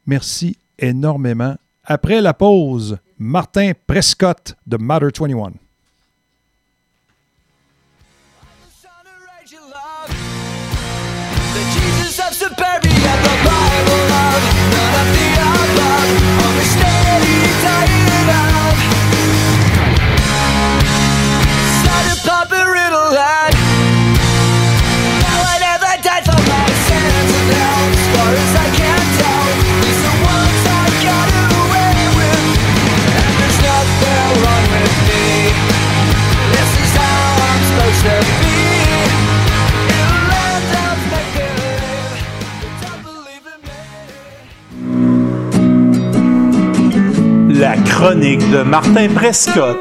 Merci 0.05 0.55
énormément. 0.79 1.57
Après 1.83 2.21
la 2.21 2.33
pause, 2.33 2.97
Martin 3.24 3.76
Prescott 3.86 4.55
de 4.65 4.80
Matter 4.80 5.11
21. 5.11 5.59
The 11.53 11.63
Jesus 11.72 12.19
of 12.19 12.34
suburbia, 12.34 12.90
La 47.62 47.78
chronique 47.78 48.49
de 48.49 48.64
Martin 48.64 49.07
Prescott 49.14 49.78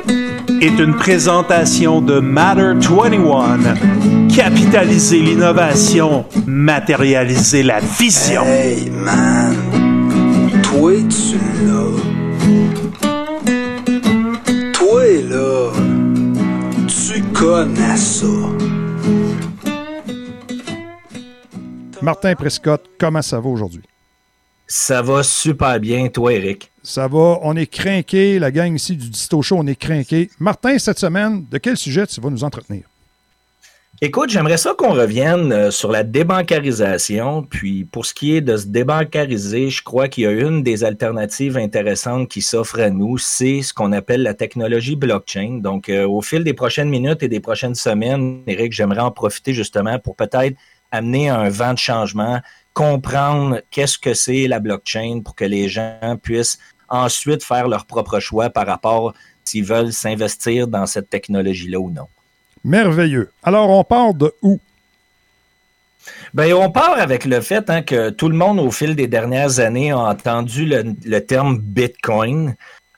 est 0.60 0.78
une 0.78 0.94
présentation 0.96 2.02
de 2.02 2.20
Matter 2.20 2.74
21. 2.74 4.28
Capitaliser 4.28 5.20
l'innovation, 5.20 6.26
matérialiser 6.46 7.62
la 7.62 7.80
vision. 7.80 8.42
Hey 8.44 8.90
man, 8.90 9.56
toi 10.62 10.92
tu 11.08 11.38
l'as. 11.64 11.96
Toi 14.74 15.04
là, 15.30 15.72
tu 16.86 17.22
connais 17.32 17.96
ça. 17.96 18.26
Martin 22.02 22.34
Prescott, 22.34 22.84
comment 22.98 23.22
ça 23.22 23.40
va 23.40 23.48
aujourd'hui? 23.48 23.84
Ça 24.66 25.00
va 25.00 25.22
super 25.22 25.80
bien, 25.80 26.08
toi, 26.08 26.34
Eric? 26.34 26.69
Ça 26.82 27.08
va, 27.08 27.38
on 27.42 27.56
est 27.56 27.66
crinqué, 27.66 28.38
la 28.38 28.50
gang 28.50 28.74
ici 28.74 28.96
du 28.96 29.10
Disto 29.10 29.42
Show, 29.42 29.56
on 29.58 29.66
est 29.66 29.76
crinqué. 29.76 30.30
Martin, 30.38 30.78
cette 30.78 30.98
semaine, 30.98 31.44
de 31.50 31.58
quel 31.58 31.76
sujet 31.76 32.06
tu 32.06 32.20
vas 32.20 32.30
nous 32.30 32.42
entretenir? 32.42 32.84
Écoute, 34.02 34.30
j'aimerais 34.30 34.56
ça 34.56 34.72
qu'on 34.72 34.94
revienne 34.94 35.52
euh, 35.52 35.70
sur 35.70 35.90
la 35.90 36.04
débancarisation. 36.04 37.42
Puis 37.42 37.84
pour 37.84 38.06
ce 38.06 38.14
qui 38.14 38.34
est 38.34 38.40
de 38.40 38.56
se 38.56 38.66
débancariser, 38.66 39.68
je 39.68 39.82
crois 39.82 40.08
qu'il 40.08 40.24
y 40.24 40.26
a 40.26 40.30
une 40.30 40.62
des 40.62 40.84
alternatives 40.84 41.58
intéressantes 41.58 42.26
qui 42.30 42.40
s'offre 42.40 42.80
à 42.80 42.88
nous, 42.88 43.18
c'est 43.18 43.60
ce 43.60 43.74
qu'on 43.74 43.92
appelle 43.92 44.22
la 44.22 44.32
technologie 44.32 44.96
blockchain. 44.96 45.58
Donc 45.62 45.90
euh, 45.90 46.08
au 46.08 46.22
fil 46.22 46.44
des 46.44 46.54
prochaines 46.54 46.88
minutes 46.88 47.22
et 47.22 47.28
des 47.28 47.40
prochaines 47.40 47.74
semaines, 47.74 48.40
Eric, 48.46 48.72
j'aimerais 48.72 49.02
en 49.02 49.10
profiter 49.10 49.52
justement 49.52 49.98
pour 49.98 50.16
peut-être 50.16 50.56
amener 50.92 51.28
un 51.28 51.50
vent 51.50 51.74
de 51.74 51.78
changement, 51.78 52.40
comprendre 52.74 53.60
qu'est-ce 53.70 53.98
que 53.98 54.14
c'est 54.14 54.46
la 54.46 54.60
blockchain 54.60 55.20
pour 55.24 55.34
que 55.34 55.44
les 55.44 55.68
gens 55.68 56.16
puissent 56.22 56.58
ensuite 56.88 57.42
faire 57.42 57.68
leur 57.68 57.86
propre 57.86 58.20
choix 58.20 58.50
par 58.50 58.66
rapport 58.66 59.14
s'ils 59.44 59.64
veulent 59.64 59.92
s'investir 59.92 60.68
dans 60.68 60.86
cette 60.86 61.10
technologie-là 61.10 61.78
ou 61.78 61.90
non. 61.90 62.06
Merveilleux. 62.64 63.30
Alors, 63.42 63.70
on 63.70 63.84
part 63.84 64.14
de 64.14 64.32
où? 64.42 64.60
Ben, 66.34 66.52
on 66.52 66.70
part 66.70 66.98
avec 66.98 67.24
le 67.24 67.40
fait 67.40 67.68
hein, 67.70 67.82
que 67.82 68.10
tout 68.10 68.28
le 68.28 68.36
monde, 68.36 68.60
au 68.60 68.70
fil 68.70 68.94
des 68.94 69.06
dernières 69.06 69.58
années, 69.60 69.90
a 69.90 69.98
entendu 69.98 70.66
le, 70.66 70.94
le 71.04 71.20
terme 71.20 71.58
Bitcoin. 71.58 72.54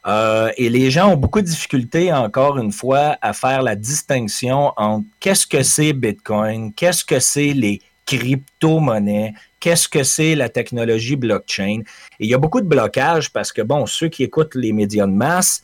Euh, 0.07 0.51
et 0.57 0.68
les 0.68 0.91
gens 0.91 1.12
ont 1.12 1.16
beaucoup 1.16 1.41
de 1.41 1.47
difficultés, 1.47 2.12
encore 2.12 2.59
une 2.59 2.73
fois, 2.73 3.16
à 3.23 3.33
faire 3.33 3.62
la 3.62 3.77
distinction 3.77 4.73
entre 4.77 5.07
qu'est-ce 5.20 5.47
que 5.47 5.62
c'est 5.62 5.93
Bitcoin, 5.93 6.73
qu'est-ce 6.75 7.05
que 7.05 7.20
c'est 7.20 7.53
les 7.53 7.81
crypto-monnaies, 8.05 9.33
qu'est-ce 9.62 9.88
que 9.88 10.02
c'est 10.02 10.34
la 10.34 10.48
technologie 10.48 11.14
blockchain? 11.14 11.82
Et 12.18 12.24
il 12.24 12.28
y 12.28 12.34
a 12.34 12.38
beaucoup 12.38 12.60
de 12.60 12.66
blocages 12.66 13.32
parce 13.32 13.52
que, 13.52 13.62
bon, 13.62 13.86
ceux 13.86 14.08
qui 14.08 14.24
écoutent 14.24 14.56
les 14.56 14.72
médias 14.72 15.06
de 15.06 15.12
masse 15.12 15.62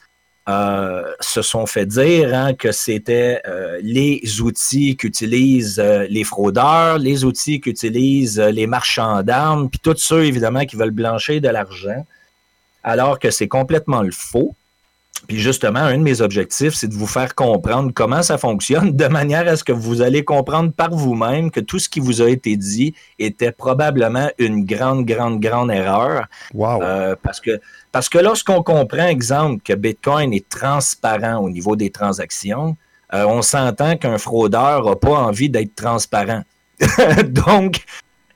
euh, 0.49 1.03
se 1.21 1.43
sont 1.43 1.67
fait 1.67 1.85
dire 1.85 2.33
hein, 2.33 2.55
que 2.55 2.71
c'était 2.71 3.43
euh, 3.47 3.81
les 3.83 4.41
outils 4.41 4.97
qu'utilisent 4.97 5.81
euh, 5.81 6.07
les 6.09 6.23
fraudeurs, 6.23 6.99
les 6.99 7.25
outils 7.25 7.61
qu'utilisent 7.61 8.41
les 8.41 8.69
marchands 8.69 9.23
d'armes, 9.25 9.69
puis 9.69 9.81
tous 9.83 9.99
ceux, 9.99 10.25
évidemment, 10.25 10.65
qui 10.65 10.77
veulent 10.77 10.93
blanchir 10.93 11.41
de 11.41 11.49
l'argent, 11.49 12.07
alors 12.85 13.19
que 13.19 13.31
c'est 13.33 13.49
complètement 13.49 14.03
le 14.03 14.13
faux. 14.13 14.55
Puis 15.27 15.39
justement, 15.39 15.81
un 15.81 15.99
de 15.99 16.03
mes 16.03 16.21
objectifs, 16.21 16.75
c'est 16.75 16.89
de 16.89 16.95
vous 16.95 17.07
faire 17.07 17.35
comprendre 17.35 17.91
comment 17.95 18.23
ça 18.23 18.39
fonctionne, 18.39 18.97
de 18.97 19.07
manière 19.07 19.49
à 19.49 19.57
ce 19.57 19.65
que 19.65 19.73
vous 19.73 20.01
allez 20.01 20.25
comprendre 20.25 20.73
par 20.73 20.91
vous-même 20.91 21.51
que 21.51 21.61
tout 21.61 21.79
ce 21.79 21.89
qui 21.89 22.01
vous 22.01 22.23
a 22.23 22.29
été 22.31 22.57
dit 22.57 22.95
était 23.19 23.53
probablement 23.53 24.31
une 24.39 24.65
grande, 24.65 25.05
grande, 25.05 25.41
grande 25.41 25.71
erreur. 25.71 26.27
Wow. 26.55 26.83
Euh, 26.83 27.17
parce 27.23 27.41
que, 27.41 27.61
parce 27.93 28.09
que 28.09 28.19
lorsqu'on 28.19 28.63
comprend, 28.63 29.07
exemple, 29.07 29.63
que 29.65 29.73
Bitcoin 29.73 30.33
est 30.33 30.49
transparent 30.49 31.39
au 31.39 31.51
niveau 31.51 31.77
des 31.77 31.91
transactions, 31.91 32.77
euh, 33.15 33.25
on 33.27 33.43
s'entend 33.43 33.97
qu'un 33.97 34.19
fraudeur 34.19 34.85
n'a 34.85 34.97
pas 34.97 35.11
envie 35.15 35.51
d'être 35.51 35.75
transparent. 35.75 36.43
Donc, 37.25 37.85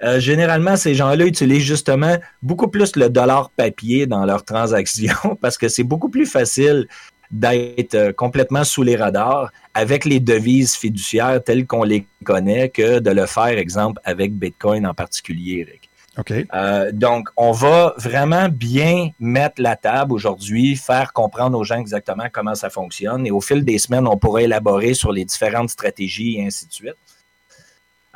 euh, 0.03 0.21
généralement, 0.21 0.77
ces 0.77 0.95
gens-là 0.95 1.27
utilisent 1.27 1.63
justement 1.63 2.17
beaucoup 2.43 2.69
plus 2.69 2.97
le 2.97 3.09
dollar 3.09 3.51
papier 3.51 4.07
dans 4.07 4.25
leurs 4.25 4.45
transactions 4.45 5.37
parce 5.41 5.59
que 5.59 5.69
c'est 5.69 5.85
beaucoup 5.85 6.09
plus 6.09 6.27
facile 6.27 6.87
d'être 7.31 7.95
euh, 7.95 8.13
complètement 8.13 8.65
sous 8.65 8.83
les 8.83 8.97
radars 8.97 9.51
avec 9.75 10.05
les 10.05 10.21
devises 10.21 10.75
fiduciaires 10.75 11.43
telles 11.43 11.67
qu'on 11.67 11.83
les 11.83 12.07
connaît 12.25 12.69
que 12.69 12.99
de 12.99 13.11
le 13.11 13.27
faire, 13.27 13.59
exemple, 13.59 14.01
avec 14.05 14.35
Bitcoin 14.35 14.87
en 14.87 14.95
particulier, 14.95 15.67
Eric. 15.67 15.89
OK. 16.19 16.33
Euh, 16.53 16.93
donc, 16.93 17.31
on 17.39 17.53
va 17.53 17.95
vraiment 17.97 18.49
bien 18.51 19.11
mettre 19.19 19.63
la 19.63 19.77
table 19.77 20.13
aujourd'hui, 20.13 20.77
faire 20.77 21.15
comprendre 21.15 21.59
aux 21.59 21.65
gens 21.65 21.81
exactement 21.81 22.25
comment 22.31 22.55
ça 22.55 22.69
fonctionne. 22.69 23.27
Et 23.27 23.31
au 23.31 23.41
fil 23.41 23.65
des 23.65 23.79
semaines, 23.79 24.07
on 24.07 24.19
pourra 24.19 24.43
élaborer 24.43 24.93
sur 24.93 25.11
les 25.11 25.25
différentes 25.25 25.71
stratégies 25.71 26.39
et 26.39 26.47
ainsi 26.47 26.67
de 26.67 26.73
suite. 26.73 26.97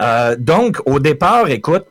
Euh, 0.01 0.37
donc, 0.39 0.81
au 0.87 0.99
départ, 0.99 1.49
écoute, 1.49 1.87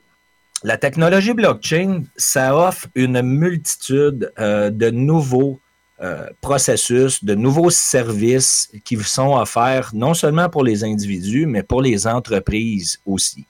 la 0.63 0.77
technologie 0.77 1.33
blockchain, 1.33 2.03
ça 2.15 2.55
offre 2.55 2.87
une 2.95 3.21
multitude 3.21 4.31
euh, 4.39 4.69
de 4.69 4.89
nouveaux 4.89 5.59
euh, 6.01 6.27
processus, 6.41 7.23
de 7.23 7.35
nouveaux 7.35 7.69
services 7.69 8.69
qui 8.83 8.97
sont 8.97 9.35
offerts 9.35 9.91
non 9.93 10.13
seulement 10.13 10.49
pour 10.49 10.63
les 10.63 10.83
individus, 10.83 11.45
mais 11.45 11.63
pour 11.63 11.81
les 11.81 12.07
entreprises 12.07 12.99
aussi. 13.05 13.45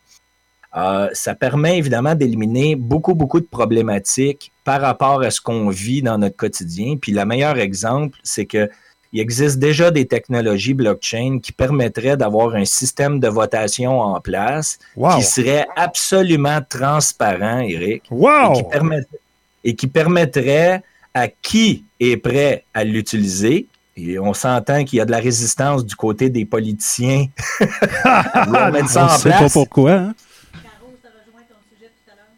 Ça 1.13 1.33
permet 1.35 1.77
évidemment 1.77 2.15
d'éliminer 2.15 2.75
beaucoup, 2.75 3.15
beaucoup 3.15 3.39
de 3.39 3.45
problématiques 3.45 4.51
par 4.65 4.81
rapport 4.81 5.21
à 5.21 5.31
ce 5.31 5.39
qu'on 5.39 5.69
vit 5.69 6.01
dans 6.01 6.17
notre 6.17 6.35
quotidien. 6.35 6.97
Puis 7.01 7.13
le 7.13 7.23
meilleur 7.23 7.57
exemple, 7.59 8.19
c'est 8.23 8.45
que 8.45 8.69
il 9.16 9.22
existe 9.22 9.59
déjà 9.59 9.91
des 9.91 10.05
technologies 10.05 10.74
blockchain 10.74 11.39
qui 11.41 11.53
permettraient 11.53 12.18
d'avoir 12.18 12.53
un 12.55 12.66
système 12.66 13.20
de 13.22 13.30
votation 13.30 14.01
en 14.01 14.20
place 14.20 14.78
Wow. 14.97 15.16
qui 15.18 15.24
serait 15.24 15.66
absolument 15.78 16.59
transparent, 16.68 17.59
Eric. 17.59 18.03
Wow! 18.11 18.51
Et 18.51 18.55
qui, 18.57 18.63
permet- 18.70 19.07
et 19.63 19.76
qui 19.76 19.88
permettrait 19.88 20.84
à 21.13 21.30
qui 21.30 21.86
est 21.99 22.18
prêt 22.18 22.66
à 22.74 22.84
l'utiliser. 22.84 23.68
Et 23.95 24.20
on 24.20 24.34
s'entend 24.34 24.84
qu'il 24.84 24.97
y 24.97 25.01
a 25.01 25.05
de 25.05 25.11
la 25.11 25.20
résistance 25.20 25.86
du 25.86 25.95
côté 25.95 26.30
des 26.30 26.43
politiciens 26.43 27.28
à 28.03 28.43
vouloir 28.45 28.70
mettre 28.74 28.89
ça 28.89 29.03
On 29.03 29.13
en 29.13 29.18
sait 29.18 29.30
pas 29.30 29.38
place. 29.38 29.53
pourquoi. 29.53 29.91
hein? 29.93 30.13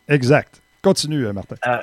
Exact. 0.07 0.61
Continue, 0.81 1.25
euh, 1.25 1.33
Martin. 1.33 1.55
Euh, 1.65 1.77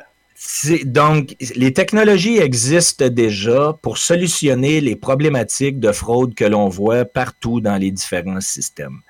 donc, 0.84 1.36
les 1.54 1.72
technologies 1.72 2.38
existent 2.38 3.08
déjà 3.08 3.76
pour 3.82 3.98
solutionner 3.98 4.80
les 4.80 4.96
problématiques 4.96 5.78
de 5.78 5.92
fraude 5.92 6.34
que 6.34 6.44
l'on 6.44 6.68
voit 6.68 7.04
partout 7.04 7.60
dans 7.60 7.76
les 7.76 7.90
différents 7.90 8.40
systèmes. 8.40 9.00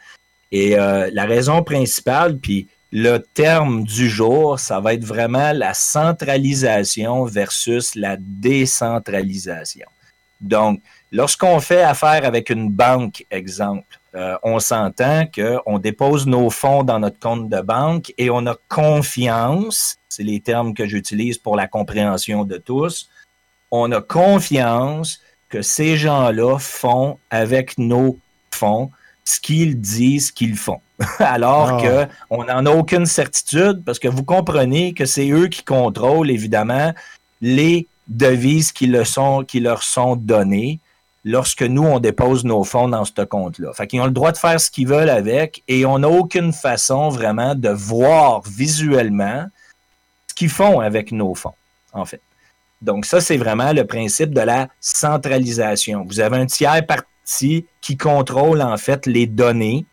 Et 0.52 0.78
euh, 0.78 1.10
la 1.12 1.24
raison 1.24 1.62
principale, 1.62 2.38
puis 2.38 2.68
le 2.92 3.18
terme 3.18 3.84
du 3.84 4.08
jour, 4.08 4.60
ça 4.60 4.78
va 4.80 4.94
être 4.94 5.04
vraiment 5.04 5.52
la 5.52 5.74
centralisation 5.74 7.24
versus 7.24 7.94
la 7.96 8.16
décentralisation. 8.18 9.86
Donc, 10.40 10.80
lorsqu'on 11.10 11.58
fait 11.58 11.82
affaire 11.82 12.24
avec 12.24 12.50
une 12.50 12.70
banque, 12.70 13.24
exemple, 13.30 13.98
euh, 14.14 14.36
on 14.44 14.60
s'entend 14.60 15.24
qu'on 15.26 15.78
dépose 15.78 16.26
nos 16.26 16.50
fonds 16.50 16.84
dans 16.84 17.00
notre 17.00 17.18
compte 17.18 17.48
de 17.48 17.60
banque 17.60 18.12
et 18.16 18.30
on 18.30 18.46
a 18.46 18.54
confiance, 18.68 19.96
c'est 20.14 20.22
les 20.22 20.40
termes 20.40 20.74
que 20.74 20.86
j'utilise 20.86 21.38
pour 21.38 21.56
la 21.56 21.66
compréhension 21.66 22.44
de 22.44 22.56
tous, 22.56 23.08
on 23.70 23.90
a 23.90 24.00
confiance 24.00 25.20
que 25.48 25.60
ces 25.60 25.96
gens-là 25.96 26.58
font 26.58 27.18
avec 27.30 27.78
nos 27.78 28.16
fonds 28.52 28.90
ce 29.24 29.40
qu'ils 29.40 29.80
disent 29.80 30.30
qu'ils 30.30 30.56
font. 30.56 30.80
Alors 31.18 31.78
Ah. 31.78 31.82
que 31.82 32.12
on 32.30 32.44
n'en 32.44 32.64
a 32.66 32.70
aucune 32.70 33.06
certitude 33.06 33.82
parce 33.84 33.98
que 33.98 34.06
vous 34.06 34.22
comprenez 34.22 34.94
que 34.94 35.06
c'est 35.06 35.28
eux 35.30 35.48
qui 35.48 35.64
contrôlent 35.64 36.30
évidemment 36.30 36.92
les 37.40 37.88
devises 38.06 38.70
qui, 38.70 38.86
le 38.86 39.04
sont, 39.04 39.44
qui 39.44 39.58
leur 39.60 39.82
sont 39.82 40.14
données 40.14 40.78
lorsque 41.24 41.62
nous, 41.62 41.82
on 41.82 41.98
dépose 41.98 42.44
nos 42.44 42.62
fonds 42.64 42.88
dans 42.88 43.04
ce 43.04 43.24
compte-là. 43.24 43.72
Fait 43.72 43.86
qu'ils 43.86 44.00
ont 44.00 44.06
le 44.06 44.12
droit 44.12 44.30
de 44.30 44.36
faire 44.36 44.60
ce 44.60 44.70
qu'ils 44.70 44.86
veulent 44.86 45.08
avec 45.08 45.62
et 45.66 45.84
on 45.86 45.98
n'a 45.98 46.08
aucune 46.08 46.52
façon 46.52 47.08
vraiment 47.08 47.54
de 47.54 47.70
voir 47.70 48.42
visuellement 48.42 49.46
ce 50.34 50.36
qu'ils 50.36 50.50
font 50.50 50.80
avec 50.80 51.12
nos 51.12 51.32
fonds, 51.34 51.54
en 51.92 52.04
fait. 52.04 52.20
Donc, 52.82 53.06
ça, 53.06 53.20
c'est 53.20 53.36
vraiment 53.36 53.72
le 53.72 53.86
principe 53.86 54.34
de 54.34 54.40
la 54.40 54.68
centralisation. 54.80 56.04
Vous 56.04 56.18
avez 56.18 56.38
un 56.38 56.46
tiers 56.46 56.84
parti 56.84 57.66
qui 57.80 57.96
contrôle, 57.96 58.60
en 58.60 58.76
fait, 58.76 59.06
les 59.06 59.26
données 59.26 59.86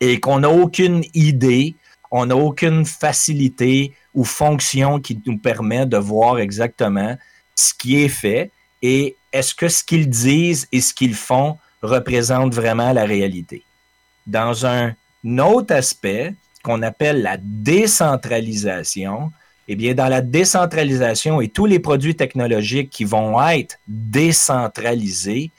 et 0.00 0.18
qu'on 0.18 0.40
n'a 0.40 0.50
aucune 0.50 1.04
idée, 1.14 1.76
on 2.10 2.26
n'a 2.26 2.36
aucune 2.36 2.84
facilité 2.84 3.94
ou 4.12 4.24
fonction 4.24 4.98
qui 5.00 5.22
nous 5.24 5.38
permet 5.38 5.86
de 5.86 5.96
voir 5.96 6.40
exactement 6.40 7.16
ce 7.54 7.72
qui 7.72 8.02
est 8.02 8.08
fait 8.08 8.50
et 8.82 9.16
est-ce 9.32 9.54
que 9.54 9.68
ce 9.68 9.84
qu'ils 9.84 10.10
disent 10.10 10.66
et 10.72 10.80
ce 10.80 10.92
qu'ils 10.92 11.14
font 11.14 11.58
représente 11.80 12.54
vraiment 12.54 12.92
la 12.92 13.04
réalité. 13.04 13.62
Dans 14.26 14.66
un 14.66 14.94
autre 15.38 15.74
aspect 15.74 16.34
qu'on 16.64 16.82
appelle 16.82 17.22
la 17.22 17.36
décentralisation, 17.38 19.30
eh 19.72 19.76
bien, 19.76 19.94
dans 19.94 20.08
la 20.08 20.20
décentralisation 20.20 21.40
et 21.40 21.46
tous 21.46 21.64
les 21.64 21.78
produits 21.78 22.16
technologiques 22.16 22.90
qui 22.90 23.04
vont 23.04 23.40
être 23.40 23.78
décentralisés, 23.86 25.52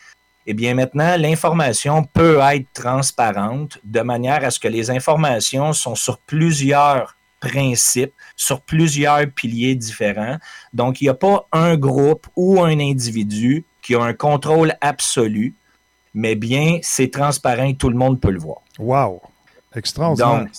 eh 0.48 0.54
bien, 0.54 0.74
maintenant, 0.74 1.16
l'information 1.18 2.04
peut 2.04 2.40
être 2.42 2.68
transparente 2.74 3.80
de 3.86 4.02
manière 4.02 4.44
à 4.44 4.52
ce 4.52 4.60
que 4.60 4.68
les 4.68 4.92
informations 4.92 5.72
sont 5.72 5.96
sur 5.96 6.18
plusieurs 6.18 7.16
principes, 7.40 8.12
sur 8.36 8.60
plusieurs 8.60 9.28
piliers 9.30 9.76
différents. 9.76 10.40
Donc, 10.74 11.00
il 11.00 11.06
n'y 11.06 11.10
a 11.10 11.14
pas 11.14 11.48
un 11.54 11.78
groupe 11.78 12.28
ou 12.36 12.62
un 12.62 12.82
individu 12.82 13.64
qui 13.82 13.96
a 13.96 14.02
un 14.02 14.14
contrôle 14.14 14.74
absolu, 14.82 15.56
mais 16.14 16.36
bien, 16.36 16.80
c'est 16.82 17.12
transparent 17.12 17.64
et 17.64 17.76
tout 17.76 17.90
le 17.90 17.96
monde 17.96 18.20
peut 18.20 18.32
le 18.32 18.40
voir. 18.40 18.58
Wow! 18.78 19.22
Extraordinaire. 19.74 20.40
Donc, 20.40 20.50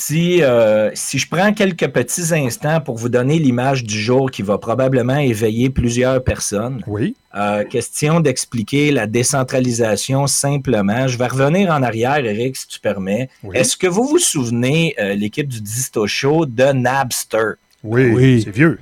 si, 0.00 0.42
euh, 0.44 0.90
si 0.94 1.18
je 1.18 1.28
prends 1.28 1.52
quelques 1.52 1.88
petits 1.88 2.32
instants 2.32 2.80
pour 2.80 2.96
vous 2.96 3.08
donner 3.08 3.40
l'image 3.40 3.82
du 3.82 3.98
jour 4.00 4.30
qui 4.30 4.42
va 4.42 4.56
probablement 4.56 5.16
éveiller 5.18 5.70
plusieurs 5.70 6.22
personnes, 6.22 6.82
oui. 6.86 7.16
euh, 7.34 7.64
question 7.64 8.20
d'expliquer 8.20 8.92
la 8.92 9.08
décentralisation 9.08 10.28
simplement. 10.28 11.08
Je 11.08 11.18
vais 11.18 11.26
revenir 11.26 11.72
en 11.72 11.82
arrière, 11.82 12.24
Eric, 12.24 12.56
si 12.56 12.68
tu 12.68 12.78
permets. 12.78 13.28
Oui. 13.42 13.56
Est-ce 13.56 13.76
que 13.76 13.88
vous 13.88 14.04
vous 14.04 14.20
souvenez, 14.20 14.94
euh, 15.00 15.14
l'équipe 15.14 15.48
du 15.48 15.60
Disto 15.60 16.06
Show, 16.06 16.46
de 16.46 16.66
Napster? 16.72 17.54
Oui, 17.82 18.12
Oui. 18.12 18.42
c'est 18.44 18.50
vieux. 18.54 18.78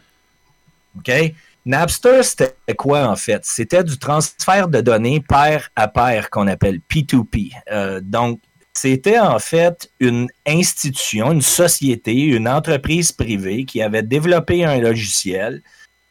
OK? 0.98 1.10
Napster, 1.64 2.22
c'était 2.24 2.54
quoi 2.76 3.08
en 3.08 3.16
fait? 3.16 3.40
C'était 3.44 3.82
du 3.82 3.96
transfert 3.96 4.68
de 4.68 4.82
données 4.82 5.20
pair 5.26 5.70
à 5.76 5.88
pair 5.88 6.28
qu'on 6.28 6.46
appelle 6.46 6.78
P2P. 6.90 7.52
Euh, 7.72 8.00
donc, 8.02 8.38
c'était 8.76 9.18
en 9.18 9.38
fait 9.38 9.90
une 10.00 10.28
institution, 10.46 11.32
une 11.32 11.40
société, 11.40 12.12
une 12.12 12.46
entreprise 12.46 13.10
privée 13.10 13.64
qui 13.64 13.80
avait 13.80 14.02
développé 14.02 14.66
un 14.66 14.78
logiciel 14.78 15.62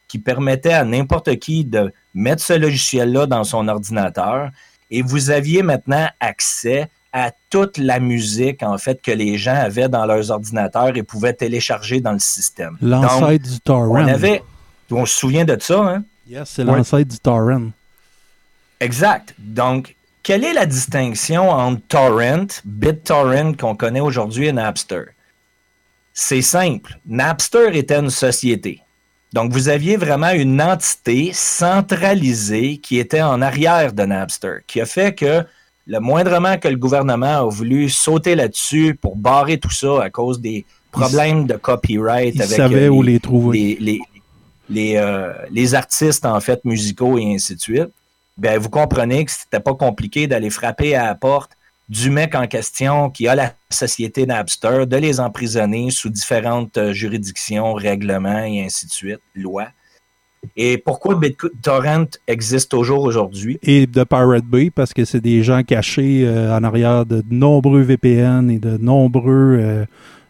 qui 0.08 0.18
permettait 0.18 0.74
à 0.74 0.84
n'importe 0.84 1.38
qui 1.38 1.64
de 1.64 1.94
mettre 2.16 2.42
ce 2.42 2.54
logiciel-là 2.54 3.28
dans 3.28 3.44
son 3.44 3.68
ordinateur 3.68 4.50
et 4.90 5.04
vous 5.04 5.30
aviez 5.30 5.62
maintenant 5.62 6.08
accès 6.20 6.90
à 7.14 7.32
toute 7.52 7.78
la 7.78 8.00
musique, 8.00 8.64
en 8.64 8.80
fait, 8.80 9.00
que 9.00 9.12
les 9.12 9.38
gens 9.38 9.56
avaient 9.56 9.88
dans 9.88 10.08
leurs 10.08 10.32
ordinateurs 10.32 10.98
et 10.98 11.04
pouvaient 11.04 11.34
télécharger 11.34 12.02
dans 12.02 12.14
le 12.14 12.20
système. 12.20 12.78
L'ancêtre 12.82 13.48
du 13.48 13.60
torrent. 13.60 14.04
On 14.04 14.08
avait, 14.08 14.42
on 14.90 15.06
se 15.06 15.16
souvient 15.16 15.46
de 15.46 15.56
ça, 15.60 15.80
hein? 15.82 16.04
Yes, 16.28 16.50
c'est 16.50 16.64
l'ancêtre 16.64 17.10
du 17.10 17.20
torrent. 17.20 17.70
Exact. 18.80 19.36
Donc, 19.38 19.96
quelle 20.26 20.44
est 20.44 20.54
la 20.54 20.66
distinction 20.66 21.52
entre 21.52 21.82
torrent, 21.88 22.48
BitTorrent 22.66 23.56
qu'on 23.58 23.76
connaît 23.76 24.00
aujourd'hui 24.00 24.48
et 24.48 24.52
Napster? 24.52 25.04
C'est 26.14 26.42
simple. 26.42 27.00
Napster 27.06 27.78
était 27.78 28.00
une 28.00 28.10
société. 28.10 28.82
Donc, 29.34 29.52
vous 29.52 29.70
aviez 29.70 29.98
vraiment 29.98 30.32
une 30.32 30.60
entité 30.60 31.30
centralisée 31.32 32.78
qui 32.78 32.98
était 32.98 33.22
en 33.22 33.40
arrière 33.40 33.94
de 33.94 34.02
Napster, 34.02 34.64
qui 34.66 34.82
a 34.82 34.88
fait 34.88 35.14
que 35.14 35.44
le 35.86 36.00
moindrement 36.00 36.58
que 36.58 36.70
le 36.70 36.78
gouvernement 36.78 37.46
a 37.46 37.48
voulu 37.48 37.88
sauter 37.88 38.34
là-dessus 38.34 38.98
pour 39.00 39.16
barrer 39.18 39.60
tout 39.60 39.70
ça 39.70 40.02
à 40.02 40.10
cause 40.10 40.42
des 40.42 40.66
problèmes 40.90 41.46
de 41.46 41.54
copyright 41.54 42.34
il 42.34 42.42
avec 42.42 42.58
savait 42.58 42.86
euh, 42.86 42.90
où 42.90 43.04
les 43.04 43.20
trouver. 43.20 43.60
les, 43.60 43.78
les, 43.80 44.00
les, 44.72 44.96
euh, 44.96 45.34
les 45.52 45.76
artistes 45.76 46.26
en 46.26 46.40
fait 46.40 46.66
musicaux 46.66 47.20
et 47.20 47.36
ainsi 47.36 47.54
de 47.54 47.62
suite, 47.62 47.92
ben, 48.38 48.60
vous 48.60 48.70
comprenez 48.70 49.26
que 49.26 49.32
c'était 49.32 49.60
pas 49.60 49.76
compliqué 49.76 50.28
d'aller 50.28 50.50
frapper 50.50 50.96
à 50.96 51.06
la 51.06 51.16
porte 51.16 51.52
du 51.88 52.10
mec 52.10 52.36
en 52.36 52.48
question 52.48 53.10
qui 53.10 53.28
a 53.28 53.36
la 53.36 53.54
société 53.70 54.26
Napster, 54.26 54.88
de 54.88 54.98
les 54.98 55.20
emprisonner 55.20 55.92
sous 55.92 56.10
différentes 56.10 56.78
euh, 56.78 56.94
juridictions, 56.94 57.74
règlements 57.74 58.44
et 58.44 58.64
ainsi 58.66 58.88
de 58.88 58.92
suite, 58.92 59.22
lois. 59.36 59.68
Et 60.56 60.78
pourquoi 60.78 61.16
BitTorrent 61.16 62.18
existe 62.28 62.70
toujours 62.70 63.04
aujourd'hui? 63.04 63.58
Et 63.64 63.88
de 63.88 64.04
Pirate 64.04 64.46
Bay, 64.46 64.70
parce 64.70 64.94
que 64.94 65.06
c'est 65.06 65.22
des 65.22 65.44
gens 65.44 65.64
cachés 65.64 66.24
euh, 66.24 66.56
en 66.56 66.64
arrière 66.64 67.06
de 67.06 67.24
nombreux 67.30 67.82
VPN 67.82 68.50
et 68.50 68.60
de 68.60 68.78
nombreux 68.78 69.86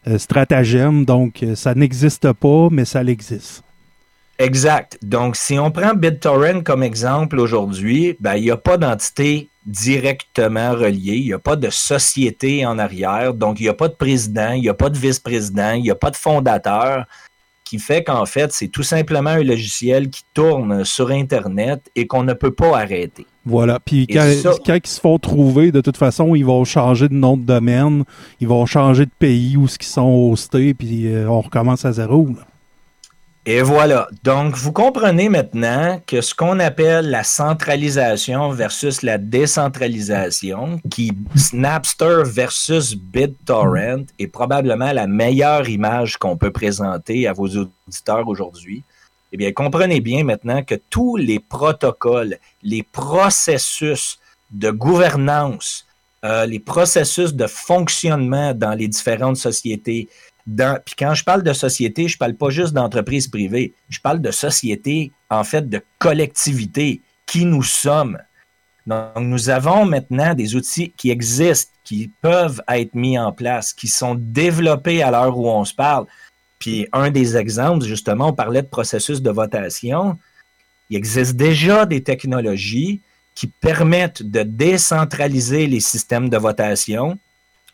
euh, 0.08 0.18
stratagèmes. 0.18 1.04
Donc, 1.04 1.44
ça 1.56 1.74
n'existe 1.76 2.32
pas, 2.34 2.70
mais 2.72 2.86
ça 2.86 3.04
l'existe. 3.04 3.64
Exact. 4.38 4.98
Donc, 5.02 5.36
si 5.36 5.58
on 5.58 5.72
prend 5.72 5.94
BitTorrent 5.94 6.64
comme 6.64 6.84
exemple 6.84 7.40
aujourd'hui, 7.40 8.18
ben, 8.20 8.36
il 8.36 8.44
n'y 8.44 8.52
a 8.52 8.58
pas 8.58 8.78
d'entité 8.78 9.48
directement 9.66 10.72
reliée, 10.74 11.16
il 11.16 11.26
n'y 11.26 11.34
a 11.34 11.40
pas 11.40 11.56
de 11.56 11.70
société 11.70 12.66
en 12.66 12.78
arrière, 12.78 13.34
donc 13.34 13.60
il 13.60 13.64
n'y 13.64 13.70
a 13.70 13.74
pas 13.74 13.88
de 13.88 13.94
président, 13.96 14.52
il 14.52 14.62
n'y 14.62 14.70
a 14.70 14.74
pas 14.74 14.90
de 14.90 14.98
vice-président, 14.98 15.72
il 15.74 15.84
n'y 15.84 15.90
a 15.92 15.96
pas 15.96 16.12
de 16.12 16.16
fondateur, 16.16 17.06
qui 17.64 17.80
fait 17.80 18.04
qu'en 18.04 18.26
fait, 18.28 18.52
c'est 18.54 18.68
tout 18.68 18.84
simplement 18.84 19.32
un 19.32 19.44
logiciel 19.44 20.10
qui 20.10 20.22
tourne 20.36 20.86
sur 20.86 21.10
Internet 21.10 21.82
et 21.96 22.06
qu'on 22.06 22.22
ne 22.24 22.34
peut 22.34 22.52
pas 22.52 22.78
arrêter. 22.78 23.26
Voilà. 23.44 23.80
Puis 23.80 24.06
quand, 24.06 24.22
ça- 24.44 24.54
quand 24.64 24.76
ils 24.84 24.88
se 24.88 25.00
font 25.00 25.18
trouver, 25.18 25.72
de 25.72 25.82
toute 25.82 25.98
façon, 25.98 26.36
ils 26.36 26.46
vont 26.46 26.64
changer 26.64 27.08
de 27.10 27.14
nom 27.16 27.38
de 27.38 27.44
domaine, 27.44 28.04
ils 28.40 28.48
vont 28.48 28.66
changer 28.68 29.06
de 29.06 29.12
pays 29.18 29.58
où 29.58 29.68
ce 29.68 29.80
qu'ils 29.80 29.88
sont 29.88 30.30
hostés, 30.32 30.74
puis 30.76 31.08
euh, 31.08 31.28
on 31.28 31.42
recommence 31.42 31.86
à 31.86 31.92
zéro. 31.94 32.28
là. 32.28 32.46
Et 33.48 33.62
voilà. 33.62 34.08
Donc, 34.24 34.56
vous 34.56 34.72
comprenez 34.72 35.30
maintenant 35.30 36.02
que 36.08 36.20
ce 36.22 36.34
qu'on 36.34 36.60
appelle 36.60 37.12
la 37.12 37.24
centralisation 37.24 38.50
versus 38.50 39.04
la 39.04 39.20
décentralisation, 39.20 40.82
qui 40.90 41.12
Napster 41.54 42.24
versus 42.26 42.96
BitTorrent 42.96 44.06
est 44.18 44.28
probablement 44.28 44.92
la 44.94 45.06
meilleure 45.06 45.70
image 45.70 46.18
qu'on 46.18 46.38
peut 46.38 46.50
présenter 46.50 47.28
à 47.28 47.34
vos 47.34 47.48
auditeurs 47.48 48.28
aujourd'hui. 48.28 48.84
Eh 49.32 49.38
bien, 49.38 49.52
comprenez 49.52 50.00
bien 50.00 50.24
maintenant 50.24 50.64
que 50.64 50.76
tous 50.90 51.16
les 51.16 51.40
protocoles, 51.40 52.40
les 52.64 52.82
processus 52.82 54.18
de 54.50 54.72
gouvernance, 54.72 55.86
euh, 56.24 56.48
les 56.48 56.60
processus 56.60 57.34
de 57.36 57.46
fonctionnement 57.46 58.56
dans 58.56 58.74
les 58.74 58.88
différentes 58.88 59.38
sociétés, 59.38 60.10
puis 60.48 60.96
quand 60.98 61.14
je 61.14 61.24
parle 61.24 61.44
de 61.44 61.54
société, 61.54 62.08
je 62.08 62.18
parle 62.18 62.36
pas 62.36 62.50
juste 62.50 62.74
d'entreprise 62.74 63.28
privée, 63.28 63.74
je 63.90 64.00
parle 64.00 64.22
de 64.22 64.32
société, 64.32 65.12
en 65.30 65.44
fait, 65.44 65.68
de 65.68 65.82
collectivité, 65.98 67.02
qui 67.26 67.46
nous 67.46 67.64
sommes. 67.64 68.20
Donc, 68.86 69.22
nous 69.22 69.50
avons 69.50 69.86
maintenant 69.86 70.36
des 70.36 70.56
outils 70.56 70.94
qui 70.96 71.10
existent, 71.10 71.72
qui 71.84 72.12
peuvent 72.22 72.62
être 72.68 72.94
mis 72.94 73.18
en 73.18 73.32
place, 73.32 73.74
qui 73.74 73.88
sont 73.88 74.16
développés 74.16 75.02
à 75.02 75.10
l'heure 75.10 75.38
où 75.38 75.50
on 75.50 75.66
se 75.66 75.74
parle. 75.74 76.06
Puis 76.60 76.88
un 76.94 77.10
des 77.10 77.36
exemples, 77.36 77.86
justement, 77.86 78.30
on 78.30 78.34
parlait 78.34 78.62
de 78.62 78.68
processus 78.68 79.22
de 79.22 79.32
votation. 79.32 80.18
Il 80.90 80.98
existe 80.98 81.36
déjà 81.36 81.86
des 81.86 82.04
technologies 82.04 83.02
qui 83.34 83.48
permettent 83.48 84.24
de 84.24 84.44
décentraliser 84.44 85.68
les 85.68 85.80
systèmes 85.80 86.30
de 86.30 86.38
votation. 86.38 87.18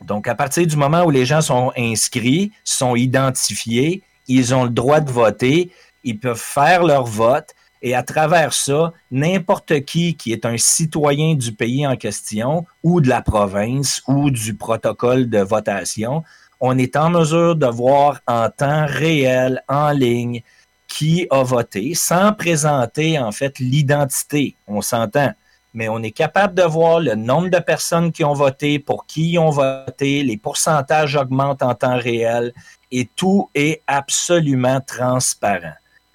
Donc, 0.05 0.27
à 0.27 0.35
partir 0.35 0.65
du 0.65 0.75
moment 0.75 1.03
où 1.03 1.09
les 1.09 1.25
gens 1.25 1.41
sont 1.41 1.71
inscrits, 1.77 2.51
sont 2.63 2.95
identifiés, 2.95 4.03
ils 4.27 4.53
ont 4.53 4.63
le 4.63 4.69
droit 4.69 4.99
de 4.99 5.11
voter, 5.11 5.71
ils 6.03 6.19
peuvent 6.19 6.41
faire 6.41 6.83
leur 6.83 7.05
vote 7.05 7.53
et 7.81 7.95
à 7.95 8.03
travers 8.03 8.53
ça, 8.53 8.93
n'importe 9.09 9.81
qui 9.85 10.15
qui 10.15 10.31
est 10.31 10.45
un 10.45 10.57
citoyen 10.57 11.33
du 11.33 11.51
pays 11.51 11.85
en 11.87 11.95
question 11.95 12.65
ou 12.83 13.01
de 13.01 13.09
la 13.09 13.21
province 13.21 14.03
ou 14.07 14.29
du 14.29 14.53
protocole 14.53 15.29
de 15.29 15.39
votation, 15.39 16.23
on 16.59 16.77
est 16.77 16.95
en 16.95 17.09
mesure 17.09 17.55
de 17.55 17.65
voir 17.65 18.19
en 18.27 18.49
temps 18.49 18.85
réel, 18.87 19.63
en 19.67 19.89
ligne, 19.91 20.43
qui 20.87 21.25
a 21.31 21.41
voté 21.41 21.95
sans 21.95 22.33
présenter 22.33 23.17
en 23.17 23.31
fait 23.31 23.57
l'identité. 23.57 24.55
On 24.67 24.81
s'entend. 24.81 25.33
Mais 25.73 25.87
on 25.87 26.03
est 26.03 26.11
capable 26.11 26.53
de 26.53 26.63
voir 26.63 26.99
le 26.99 27.15
nombre 27.15 27.49
de 27.49 27.59
personnes 27.59 28.11
qui 28.11 28.23
ont 28.23 28.33
voté, 28.33 28.79
pour 28.79 29.05
qui 29.05 29.31
ils 29.31 29.39
ont 29.39 29.49
voté, 29.49 30.23
les 30.23 30.37
pourcentages 30.37 31.15
augmentent 31.15 31.63
en 31.63 31.75
temps 31.75 31.97
réel 31.97 32.53
et 32.91 33.07
tout 33.15 33.49
est 33.55 33.81
absolument 33.87 34.81
transparent. 34.81 35.73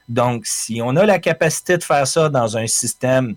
Donc, 0.09 0.47
si 0.47 0.81
on 0.83 0.95
a 0.97 1.07
la 1.07 1.19
capacité 1.19 1.79
de 1.79 1.83
faire 1.83 2.07
ça 2.07 2.29
dans 2.29 2.57
un 2.57 2.67
système 2.67 3.37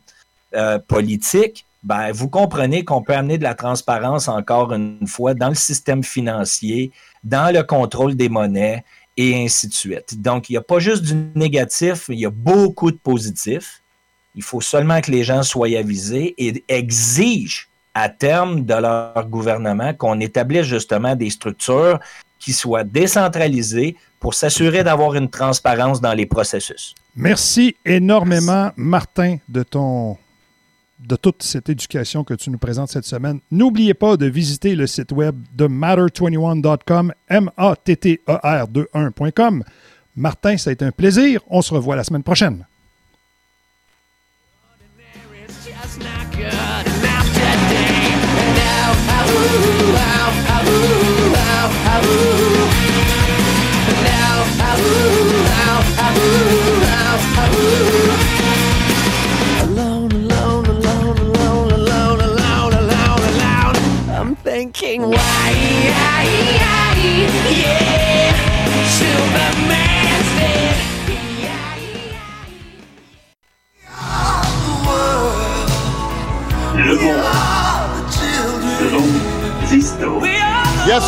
euh, 0.54 0.78
politique, 0.80 1.66
ben, 1.84 2.12
vous 2.12 2.28
comprenez 2.28 2.84
qu'on 2.84 3.02
peut 3.02 3.14
amener 3.14 3.38
de 3.38 3.44
la 3.44 3.56
transparence 3.56 4.28
encore 4.28 4.74
une 4.74 5.08
fois 5.08 5.34
dans 5.34 5.50
le 5.50 5.56
système 5.56 6.04
financier, 6.04 6.92
dans 7.24 7.54
le 7.54 7.64
contrôle 7.64 8.16
des 8.16 8.30
monnaies 8.30 8.84
et 9.16 9.44
ainsi 9.44 9.68
de 9.68 9.74
suite. 9.74 10.22
Donc, 10.22 10.50
il 10.50 10.54
n'y 10.54 10.58
a 10.58 10.62
pas 10.62 10.80
juste 10.80 11.04
du 11.04 11.14
négatif, 11.36 12.06
il 12.10 12.20
y 12.20 12.26
a 12.26 12.30
beaucoup 12.30 12.92
de 12.92 12.98
positifs. 12.98 13.82
Il 14.36 14.44
faut 14.44 14.62
seulement 14.62 15.02
que 15.02 15.12
les 15.12 15.24
gens 15.24 15.44
soient 15.44 15.78
avisés 15.78 16.36
et 16.38 16.64
exigent 16.68 17.68
à 17.94 18.10
terme 18.10 18.64
de 18.64 18.74
leur 18.74 19.28
gouvernement 19.28 19.94
qu'on 19.94 20.20
établisse 20.20 20.66
justement 20.66 21.16
des 21.16 21.30
structures 21.30 22.00
qui 22.40 22.54
soient 22.54 22.84
décentralisées 22.84 23.96
pour 24.20 24.34
s'assurer 24.34 24.84
d'avoir 24.84 25.14
une 25.16 25.30
transparence 25.30 26.02
dans 26.02 26.14
les 26.14 26.26
processus. 26.26 26.96
Merci 27.16 27.76
énormément, 27.86 28.72
Martin, 28.76 29.38
de 29.48 29.62
ton 29.64 30.18
de 31.00 31.16
toute 31.16 31.44
cette 31.44 31.70
éducation 31.70 32.26
que 32.26 32.34
tu 32.34 32.50
nous 32.50 32.58
présentes 32.58 32.90
cette 32.90 33.06
semaine. 33.06 33.40
N'oubliez 33.52 33.94
pas 33.94 34.18
de 34.18 34.26
visiter 34.26 34.76
le 34.76 34.86
site 34.86 35.14
web 35.14 35.34
de 35.56 35.66
matter21.com, 35.66 37.14
M-A-T-T-E-R-21.com. 37.30 39.64
Martin, 40.18 40.58
ça 40.58 40.72
a 40.72 40.74
été 40.74 40.84
un 40.84 40.92
plaisir. 40.92 41.40
On 41.50 41.62
se 41.62 41.74
revoit 41.74 41.96
la 41.96 42.04
semaine 42.04 42.24
prochaine. 42.24 42.66
Just 45.66 46.00
not 46.00 46.32
good 46.32 46.46
enough 46.48 47.28
today. 47.34 48.16
And 48.40 48.56
now, 48.56 48.94
how, 49.10 49.28
how, 49.98 50.32
how, 51.36 51.68
how. 51.68 52.29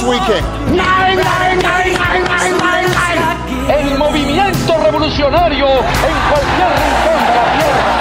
Yes, 0.02 0.10
we 0.10 0.18
can. 0.20 0.42
Nine, 0.76 1.18
nine, 1.18 1.60
nine, 1.60 1.94
nine, 1.94 2.24
nine, 2.24 2.58
nine, 2.58 2.90
nine. 2.90 3.22
El 3.70 3.98
movimiento 4.00 4.74
revolucionario 4.84 5.66
en 5.68 5.84
cualquier 6.30 6.70
rincón 6.76 7.20
de 7.20 7.34
la 7.36 7.46
tierra. 7.58 7.92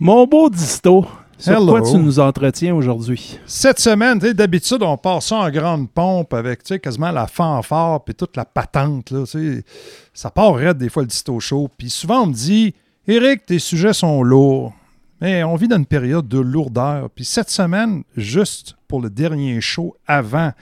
Mon 0.00 0.26
beau 0.26 0.50
Disto, 0.50 1.06
sur 1.38 1.52
Hello. 1.54 1.66
quoi 1.68 1.80
tu 1.82 1.96
nous 1.96 2.18
entretiens 2.20 2.74
aujourd'hui? 2.74 3.38
Cette 3.46 3.78
semaine, 3.78 4.18
d'habitude, 4.18 4.82
on 4.82 4.98
part 4.98 5.22
ça 5.22 5.36
en 5.36 5.50
grande 5.50 5.90
pompe 5.90 6.34
avec 6.34 6.62
tu 6.62 6.74
sais, 6.74 6.80
quasiment 6.80 7.10
la 7.10 7.26
fanfare 7.26 8.04
puis 8.04 8.14
toute 8.14 8.36
la 8.36 8.44
patente. 8.44 9.10
Là, 9.10 9.24
tu 9.26 9.56
sais. 9.56 9.64
ça 10.12 10.30
part 10.30 10.54
raide 10.54 10.78
des 10.78 10.90
fois 10.90 11.02
le 11.02 11.08
disto 11.08 11.40
show. 11.40 11.68
Puis 11.78 11.88
souvent, 11.88 12.22
on 12.24 12.26
me 12.26 12.34
dit 12.34 12.74
Eric, 13.08 13.46
tes 13.46 13.58
sujets 13.58 13.94
sont 13.94 14.22
lourds. 14.22 14.74
Mais 15.20 15.42
on 15.44 15.56
vit 15.56 15.66
dans 15.66 15.78
une 15.78 15.86
période 15.86 16.28
de 16.28 16.38
lourdeur. 16.38 17.08
Puis 17.08 17.24
cette 17.24 17.48
semaine, 17.48 18.02
juste 18.18 18.75
pour 18.88 19.00
le 19.00 19.10
dernier 19.10 19.60
show 19.60 19.96
avant 20.06 20.52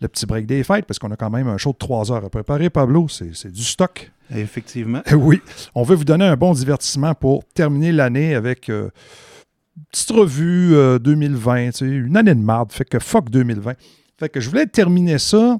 le 0.00 0.08
petit 0.08 0.26
break 0.26 0.46
des 0.46 0.64
fêtes, 0.64 0.84
parce 0.84 0.98
qu'on 0.98 1.10
a 1.12 1.16
quand 1.16 1.30
même 1.30 1.46
un 1.46 1.56
show 1.56 1.72
de 1.72 1.78
trois 1.78 2.10
heures 2.10 2.24
à 2.24 2.30
préparer, 2.30 2.70
Pablo, 2.70 3.06
c'est 3.08 3.52
du 3.52 3.62
stock. 3.62 4.10
Effectivement. 4.34 5.02
Oui, 5.12 5.40
on 5.74 5.82
veut 5.82 5.94
vous 5.94 6.04
donner 6.04 6.24
un 6.24 6.36
bon 6.36 6.52
divertissement 6.52 7.14
pour 7.14 7.44
terminer 7.54 7.92
l'année 7.92 8.34
avec 8.34 8.68
euh, 8.68 8.90
une 9.76 9.84
petite 9.90 10.10
revue 10.10 10.74
euh, 10.74 10.98
2020, 10.98 11.66
tu 11.66 11.72
sais, 11.72 11.86
une 11.86 12.16
année 12.16 12.34
de 12.34 12.40
marde, 12.40 12.72
fait 12.72 12.84
que 12.84 12.98
fuck 12.98 13.30
2020. 13.30 13.74
Fait 14.18 14.28
que 14.28 14.40
je 14.40 14.48
voulais 14.48 14.66
terminer 14.66 15.18
ça 15.18 15.58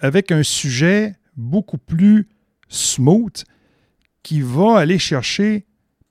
avec 0.00 0.32
un 0.32 0.42
sujet 0.42 1.14
beaucoup 1.36 1.78
plus 1.78 2.28
smooth 2.68 3.44
qui 4.22 4.40
va 4.40 4.78
aller 4.78 4.98
chercher 4.98 5.66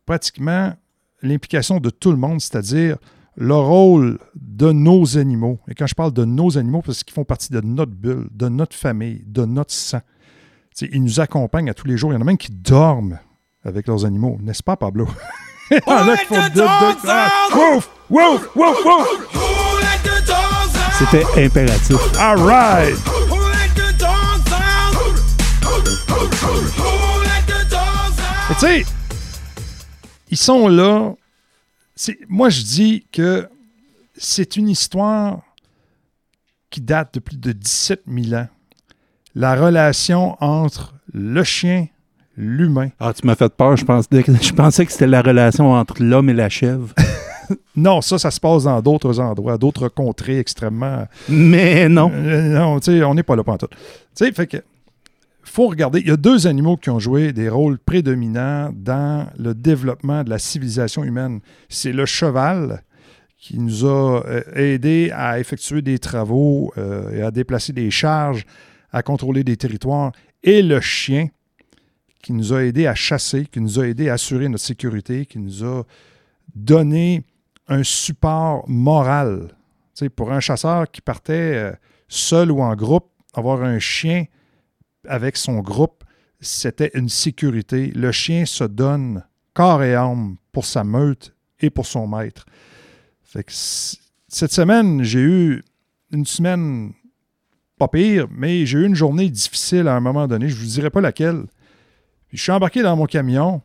pratiquement 0.06 0.74
l'implication 1.22 1.80
de 1.80 1.90
tout 1.90 2.12
le 2.12 2.18
monde, 2.18 2.42
c'est-à-dire 2.42 2.98
le 3.38 3.56
rôle 3.56 4.20
de 4.36 4.72
nos 4.72 5.18
animaux. 5.18 5.60
Et 5.68 5.74
quand 5.76 5.88
je 5.88 5.96
parle 5.96 6.12
de 6.14 6.26
nos 6.26 6.58
animaux, 6.58 6.82
parce 6.86 7.04
qu'ils 7.04 7.14
font 7.14 7.24
partie 7.24 7.52
de 7.52 7.62
notre 7.62 7.92
bulle, 7.94 8.28
de 8.32 8.50
notre 8.50 8.76
famille, 8.76 9.24
de 9.26 9.46
notre 9.46 9.74
sang. 9.74 10.02
Tu 10.76 10.86
sais, 10.86 10.90
ils 10.94 11.04
nous 11.04 11.20
accompagnent 11.20 11.70
à 11.70 11.74
tous 11.74 11.88
les 11.88 11.98
jours. 11.98 12.12
Il 12.12 12.16
y 12.16 12.18
en 12.18 12.22
a 12.22 12.26
même 12.26 12.38
qui 12.38 12.52
dorment 12.52 13.20
avec 13.64 13.88
leurs 13.88 14.06
animaux, 14.06 14.38
n'est-ce 14.42 14.64
pas, 14.64 14.76
Pablo? 14.76 15.08
Il 15.72 15.78
y 15.88 15.90
en 15.92 16.08
a 16.10 16.18
qui 16.18 16.26
font 16.26 16.36
de- 16.36 16.60
de- 16.60 17.76
Wouf! 17.76 17.90
Wouf! 18.10 18.56
Wouf! 18.56 18.86
Wouf! 18.86 19.08
C'était 21.00 21.26
impératif. 21.46 21.98
All 22.20 22.38
right! 22.42 22.96
Tu 28.50 28.56
sais, 28.60 28.86
ils 30.30 30.38
sont 30.38 30.68
là. 30.68 31.14
C'est- 32.02 32.18
Moi, 32.28 32.50
je 32.50 32.64
dis 32.64 33.06
que 33.12 33.48
c'est 34.18 34.58
une 34.58 34.70
histoire 34.70 35.42
qui 36.72 36.82
date 36.82 37.14
de 37.14 37.20
plus 37.20 37.38
de 37.38 37.52
17 37.52 38.02
000 38.08 38.42
ans. 38.42 38.48
La 39.36 39.54
relation 39.54 40.36
entre 40.44 40.96
le 41.14 41.44
chien, 41.44 41.86
l'humain. 42.36 42.90
Ah, 43.00 43.14
tu 43.14 43.28
m'as 43.28 43.36
fait 43.36 43.54
peur. 43.54 43.78
Je, 43.78 43.86
pense, 43.86 44.06
je 44.12 44.52
pensais 44.54 44.84
que 44.88 44.92
c'était 44.92 45.06
la 45.06 45.22
relation 45.22 45.74
entre 45.74 46.02
l'homme 46.02 46.32
et 46.32 46.34
la 46.34 46.50
chèvre. 46.50 46.90
Non, 47.76 48.00
ça, 48.00 48.18
ça 48.18 48.32
se 48.32 48.40
passe 48.40 48.64
dans 48.64 48.82
d'autres 48.82 49.20
endroits, 49.20 49.58
d'autres 49.58 49.90
contrées 49.90 50.40
extrêmement. 50.40 51.06
Mais 51.28 51.90
non. 51.90 52.10
Euh, 52.14 52.48
non, 52.58 52.80
tu 52.80 52.98
sais, 52.98 53.04
on 53.04 53.14
n'est 53.14 53.24
pas 53.24 53.36
là 53.36 53.44
pantoute. 53.44 53.72
Tu 53.72 53.78
sais, 54.26 54.32
fait 54.32 54.48
que. 54.48 54.58
Faut 55.52 55.68
regarder. 55.68 56.00
Il 56.00 56.08
y 56.08 56.12
a 56.12 56.18
deux 56.18 56.48
animaux 56.48 56.78
qui 56.78 56.90
ont 56.90 57.00
joué 57.00 57.34
des 57.34 57.50
rôles 57.50 57.78
prédominants 57.78 58.72
dans 58.74 59.28
le 59.38 59.54
développement 59.54 60.24
de 60.24 60.30
la 60.30 60.40
civilisation 60.40 61.04
humaine. 61.04 61.42
C'est 61.68 61.92
le 61.92 62.06
cheval 62.06 62.84
qui 63.38 63.60
nous 63.60 63.86
a 63.86 64.24
euh, 64.26 64.44
aidé 64.56 65.12
à 65.14 65.40
effectuer 65.40 65.82
des 65.82 66.00
travaux 66.00 66.72
euh, 66.78 67.12
et 67.12 67.22
à 67.22 67.32
déplacer 67.32 67.74
des 67.74 67.92
charges, 67.92 68.46
à 68.92 69.04
contrôler 69.04 69.44
des 69.44 69.58
territoires, 69.58 70.12
et 70.44 70.62
le 70.62 70.80
chien 70.80 71.28
qui 72.22 72.34
nous 72.34 72.54
a 72.54 72.64
aidé 72.64 72.88
à 72.88 72.96
chasser, 72.96 73.46
qui 73.46 73.60
nous 73.60 73.80
a 73.80 73.88
aidé 73.88 74.10
à 74.10 74.14
assurer 74.14 74.48
notre 74.48 74.64
sécurité, 74.64 75.26
qui 75.26 75.40
nous 75.40 75.66
a 75.66 75.84
donné 76.56 77.24
un 77.68 77.84
support 77.84 78.64
moral. 78.70 79.50
Pour 80.16 80.32
un 80.32 80.40
chasseur 80.40 80.90
qui 80.90 81.02
partait 81.02 81.34
euh, 81.34 81.72
seul 82.08 82.52
ou 82.52 82.62
en 82.62 82.76
groupe, 82.76 83.10
avoir 83.34 83.64
un 83.64 83.80
chien 83.80 84.26
avec 85.08 85.38
son 85.38 85.60
groupe, 85.60 86.04
c'était 86.40 86.92
une 86.94 87.10
sécurité. 87.10 87.92
Le 87.96 88.12
chien 88.12 88.46
se 88.46 88.64
donne 88.64 89.24
corps 89.54 89.84
et 89.84 89.96
âme 89.96 90.38
pour 90.52 90.66
sa 90.66 90.84
meute 90.84 91.36
et 91.60 91.70
pour 91.70 91.86
son 91.86 92.08
maître. 92.08 92.46
Fait 93.24 93.44
que 93.44 93.52
cette 93.54 94.52
semaine, 94.52 95.04
j'ai 95.04 95.22
eu 95.22 95.64
une 96.12 96.26
semaine 96.26 96.94
pas 97.78 97.88
pire, 97.88 98.28
mais 98.30 98.66
j'ai 98.66 98.80
eu 98.80 98.86
une 98.86 98.96
journée 98.96 99.30
difficile 99.30 99.88
à 99.88 99.96
un 99.96 100.00
moment 100.00 100.28
donné. 100.28 100.50
Je 100.50 100.56
ne 100.56 100.60
vous 100.60 100.68
dirai 100.68 100.90
pas 100.90 101.02
laquelle. 101.02 101.46
Je 102.32 102.42
suis 102.42 102.52
embarqué 102.52 102.82
dans 102.82 102.96
mon 102.96 103.06
camion. 103.06 103.62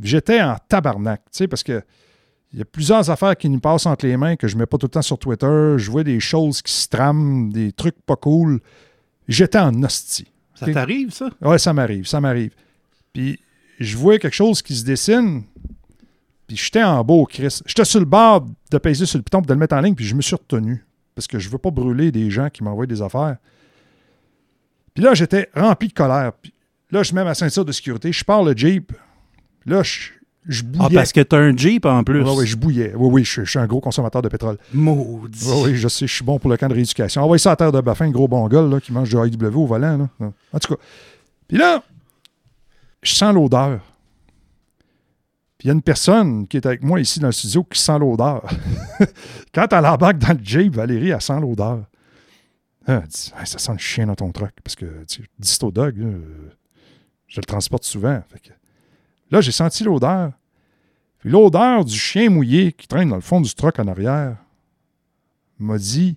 J'étais 0.00 0.40
en 0.40 0.56
tabarnak, 0.68 1.22
parce 1.48 1.62
que 1.62 1.82
il 2.52 2.60
y 2.60 2.62
a 2.62 2.64
plusieurs 2.64 3.10
affaires 3.10 3.36
qui 3.36 3.48
nous 3.48 3.58
passent 3.58 3.86
entre 3.86 4.06
les 4.06 4.16
mains 4.16 4.36
que 4.36 4.48
je 4.48 4.54
ne 4.54 4.60
mets 4.60 4.66
pas 4.66 4.78
tout 4.78 4.86
le 4.86 4.90
temps 4.90 5.02
sur 5.02 5.18
Twitter. 5.18 5.74
Je 5.76 5.90
vois 5.90 6.04
des 6.04 6.20
choses 6.20 6.62
qui 6.62 6.72
se 6.72 6.88
trament, 6.88 7.50
des 7.50 7.72
trucs 7.72 8.00
pas 8.02 8.16
cool. 8.16 8.60
J'étais 9.28 9.58
en 9.58 9.82
hostie. 9.82 10.28
Ça 10.56 10.72
t'arrive, 10.72 11.10
ça? 11.10 11.30
Oui, 11.42 11.58
ça 11.58 11.72
m'arrive, 11.72 12.06
ça 12.06 12.20
m'arrive. 12.20 12.52
Puis 13.12 13.38
je 13.78 13.96
vois 13.96 14.18
quelque 14.18 14.34
chose 14.34 14.62
qui 14.62 14.74
se 14.74 14.84
dessine, 14.84 15.44
puis 16.46 16.56
j'étais 16.56 16.82
en 16.82 17.02
beau, 17.04 17.26
Chris. 17.26 17.60
J'étais 17.66 17.84
sur 17.84 18.00
le 18.00 18.06
bord 18.06 18.46
de 18.70 18.78
peser 18.78 19.06
sur 19.06 19.18
le 19.18 19.22
piton 19.22 19.38
pour 19.38 19.46
de 19.46 19.52
le 19.52 19.58
mettre 19.58 19.74
en 19.74 19.80
ligne, 19.80 19.94
puis 19.94 20.04
je 20.04 20.14
me 20.14 20.22
suis 20.22 20.36
retenu. 20.36 20.84
Parce 21.14 21.26
que 21.26 21.38
je 21.38 21.48
veux 21.48 21.58
pas 21.58 21.70
brûler 21.70 22.12
des 22.12 22.30
gens 22.30 22.50
qui 22.50 22.62
m'envoient 22.62 22.86
des 22.86 23.02
affaires. 23.02 23.36
Puis 24.94 25.02
là, 25.02 25.14
j'étais 25.14 25.48
rempli 25.54 25.88
de 25.88 25.92
colère. 25.92 26.32
Puis 26.40 26.52
là, 26.90 27.02
je 27.02 27.14
mets 27.14 27.24
ma 27.24 27.34
ceinture 27.34 27.64
de 27.64 27.72
sécurité, 27.72 28.12
je 28.12 28.24
pars 28.24 28.42
le 28.42 28.56
Jeep. 28.56 28.92
Puis 29.60 29.70
là, 29.70 29.82
je, 29.82 30.10
je 30.48 30.62
Ah, 30.62 30.84
bouillais. 30.86 30.94
parce 30.96 31.12
que 31.12 31.20
t'as 31.20 31.38
un 31.38 31.56
Jeep 31.56 31.84
en 31.86 32.04
plus. 32.04 32.22
Oui, 32.22 32.30
oui, 32.38 32.46
je 32.46 32.56
bouillais. 32.56 32.92
Oui, 32.96 33.08
oui, 33.12 33.24
je, 33.24 33.44
je 33.44 33.50
suis 33.50 33.58
un 33.58 33.66
gros 33.66 33.80
consommateur 33.80 34.22
de 34.22 34.28
pétrole. 34.28 34.58
Maudit. 34.72 35.44
Oui, 35.48 35.60
oui, 35.64 35.74
je 35.76 35.88
sais, 35.88 36.06
je 36.06 36.12
suis 36.14 36.24
bon 36.24 36.38
pour 36.38 36.50
le 36.50 36.56
camp 36.56 36.68
de 36.68 36.74
rééducation. 36.74 37.22
Envoyez 37.22 37.38
ça 37.40 37.52
à 37.52 37.56
terre 37.56 37.72
de 37.72 37.80
Baffin, 37.80 38.10
gros 38.10 38.28
bon 38.28 38.46
là, 38.48 38.80
qui 38.80 38.92
mange 38.92 39.08
du 39.08 39.16
AEW 39.16 39.56
au 39.56 39.66
volant. 39.66 39.96
Là. 40.20 40.32
En 40.52 40.58
tout 40.58 40.74
cas. 40.74 40.80
Puis 41.48 41.56
là, 41.58 41.82
je 43.02 43.12
sens 43.14 43.34
l'odeur. 43.34 43.80
Puis 45.58 45.66
il 45.66 45.68
y 45.68 45.70
a 45.70 45.74
une 45.74 45.82
personne 45.82 46.46
qui 46.46 46.58
est 46.58 46.66
avec 46.66 46.82
moi 46.82 47.00
ici 47.00 47.18
dans 47.18 47.28
le 47.28 47.32
studio 47.32 47.64
qui 47.64 47.80
sent 47.80 47.98
l'odeur. 47.98 48.46
Quand 49.54 49.66
elle 49.72 49.86
embarque 49.86 50.18
dans 50.18 50.34
le 50.34 50.40
Jeep, 50.44 50.74
Valérie, 50.74 51.10
elle 51.10 51.20
sent 51.20 51.40
l'odeur. 51.40 51.84
Ah, 52.86 53.00
Elle 53.02 53.08
dit 53.08 53.32
Hey, 53.38 53.46
Ça 53.46 53.58
sent 53.58 53.72
le 53.72 53.78
chien 53.78 54.06
dans 54.06 54.14
ton 54.14 54.30
truck. 54.32 54.52
Parce 54.62 54.76
que, 54.76 54.84
tu 55.08 55.22
sais, 55.22 55.28
Disto 55.38 55.70
Dog, 55.70 55.94
je 57.26 57.40
le 57.40 57.44
transporte 57.44 57.84
souvent. 57.84 58.22
Fait 58.28 58.38
que- 58.40 58.52
là, 59.30 59.40
j'ai 59.40 59.52
senti 59.52 59.84
l'odeur. 59.84 60.32
Puis 61.18 61.30
l'odeur 61.30 61.84
du 61.84 61.96
chien 61.96 62.30
mouillé 62.30 62.72
qui 62.72 62.86
traîne 62.86 63.08
dans 63.08 63.16
le 63.16 63.22
fond 63.22 63.40
du 63.40 63.54
truck 63.54 63.78
en 63.78 63.88
arrière 63.88 64.36
m'a 65.58 65.78
dit, 65.78 66.16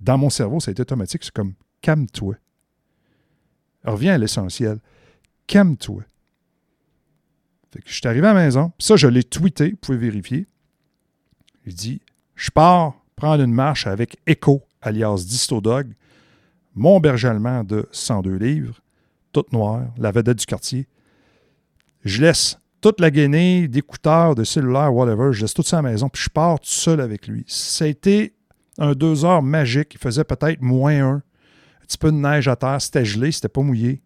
dans 0.00 0.16
mon 0.16 0.30
cerveau, 0.30 0.60
ça 0.60 0.70
a 0.70 0.72
été 0.72 0.82
automatique, 0.82 1.24
c'est 1.24 1.34
comme 1.34 1.54
calme-toi. 1.82 2.36
Reviens 3.84 4.14
à 4.14 4.18
l'essentiel. 4.18 4.78
Calme-toi. 5.46 6.02
Fait 7.72 7.80
que 7.80 7.88
je 7.88 7.94
suis 7.94 8.06
arrivé 8.06 8.26
à 8.26 8.34
la 8.34 8.44
maison. 8.44 8.72
Ça, 8.78 8.96
je 8.96 9.06
l'ai 9.06 9.22
tweeté, 9.22 9.70
vous 9.70 9.76
pouvez 9.76 9.98
vérifier. 9.98 10.46
J'ai 11.66 11.72
dit 11.72 12.00
Je 12.34 12.50
pars 12.50 12.94
prendre 13.16 13.42
une 13.42 13.52
marche 13.52 13.86
avec 13.86 14.18
Echo, 14.26 14.62
alias 14.80 15.24
Disto 15.26 15.60
Dog, 15.60 15.92
mon 16.74 17.00
berger 17.00 17.28
allemand 17.28 17.64
de 17.64 17.88
102 17.92 18.36
livres, 18.36 18.80
toute 19.32 19.52
noire, 19.52 19.86
la 19.98 20.10
vedette 20.10 20.38
du 20.38 20.46
quartier. 20.46 20.86
Je 22.04 22.20
laisse 22.22 22.58
toute 22.80 23.00
la 23.00 23.10
gainée 23.10 23.68
d'écouteurs, 23.68 24.34
de 24.34 24.44
cellulaire, 24.44 24.94
whatever, 24.94 25.32
je 25.32 25.42
laisse 25.42 25.54
tout 25.54 25.62
ça 25.62 25.78
à 25.78 25.82
la 25.82 25.90
maison, 25.90 26.08
puis 26.08 26.22
je 26.22 26.30
pars 26.30 26.58
tout 26.58 26.70
seul 26.70 27.00
avec 27.00 27.26
lui. 27.26 27.44
Ça 27.46 27.84
a 27.84 27.88
été 27.88 28.34
un 28.78 28.92
deux 28.92 29.24
heures 29.24 29.42
magique. 29.42 29.94
Il 29.94 29.98
faisait 29.98 30.24
peut-être 30.24 30.62
moins 30.62 31.04
un. 31.04 31.14
Un 31.16 31.86
petit 31.86 31.98
peu 31.98 32.10
de 32.10 32.16
neige 32.16 32.48
à 32.48 32.56
terre. 32.56 32.80
C'était 32.80 33.04
gelé, 33.04 33.30
c'était 33.30 33.48
pas 33.48 33.62
mouillé. 33.62 34.02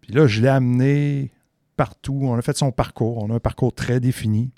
Puis 0.00 0.12
là, 0.12 0.26
je 0.26 0.40
l'ai 0.40 0.48
amené 0.48 1.32
partout. 1.76 2.20
On 2.22 2.34
a 2.34 2.42
fait 2.42 2.56
son 2.56 2.70
parcours. 2.70 3.18
On 3.18 3.30
a 3.30 3.34
un 3.34 3.40
parcours 3.40 3.74
très 3.74 4.00
défini. 4.00 4.52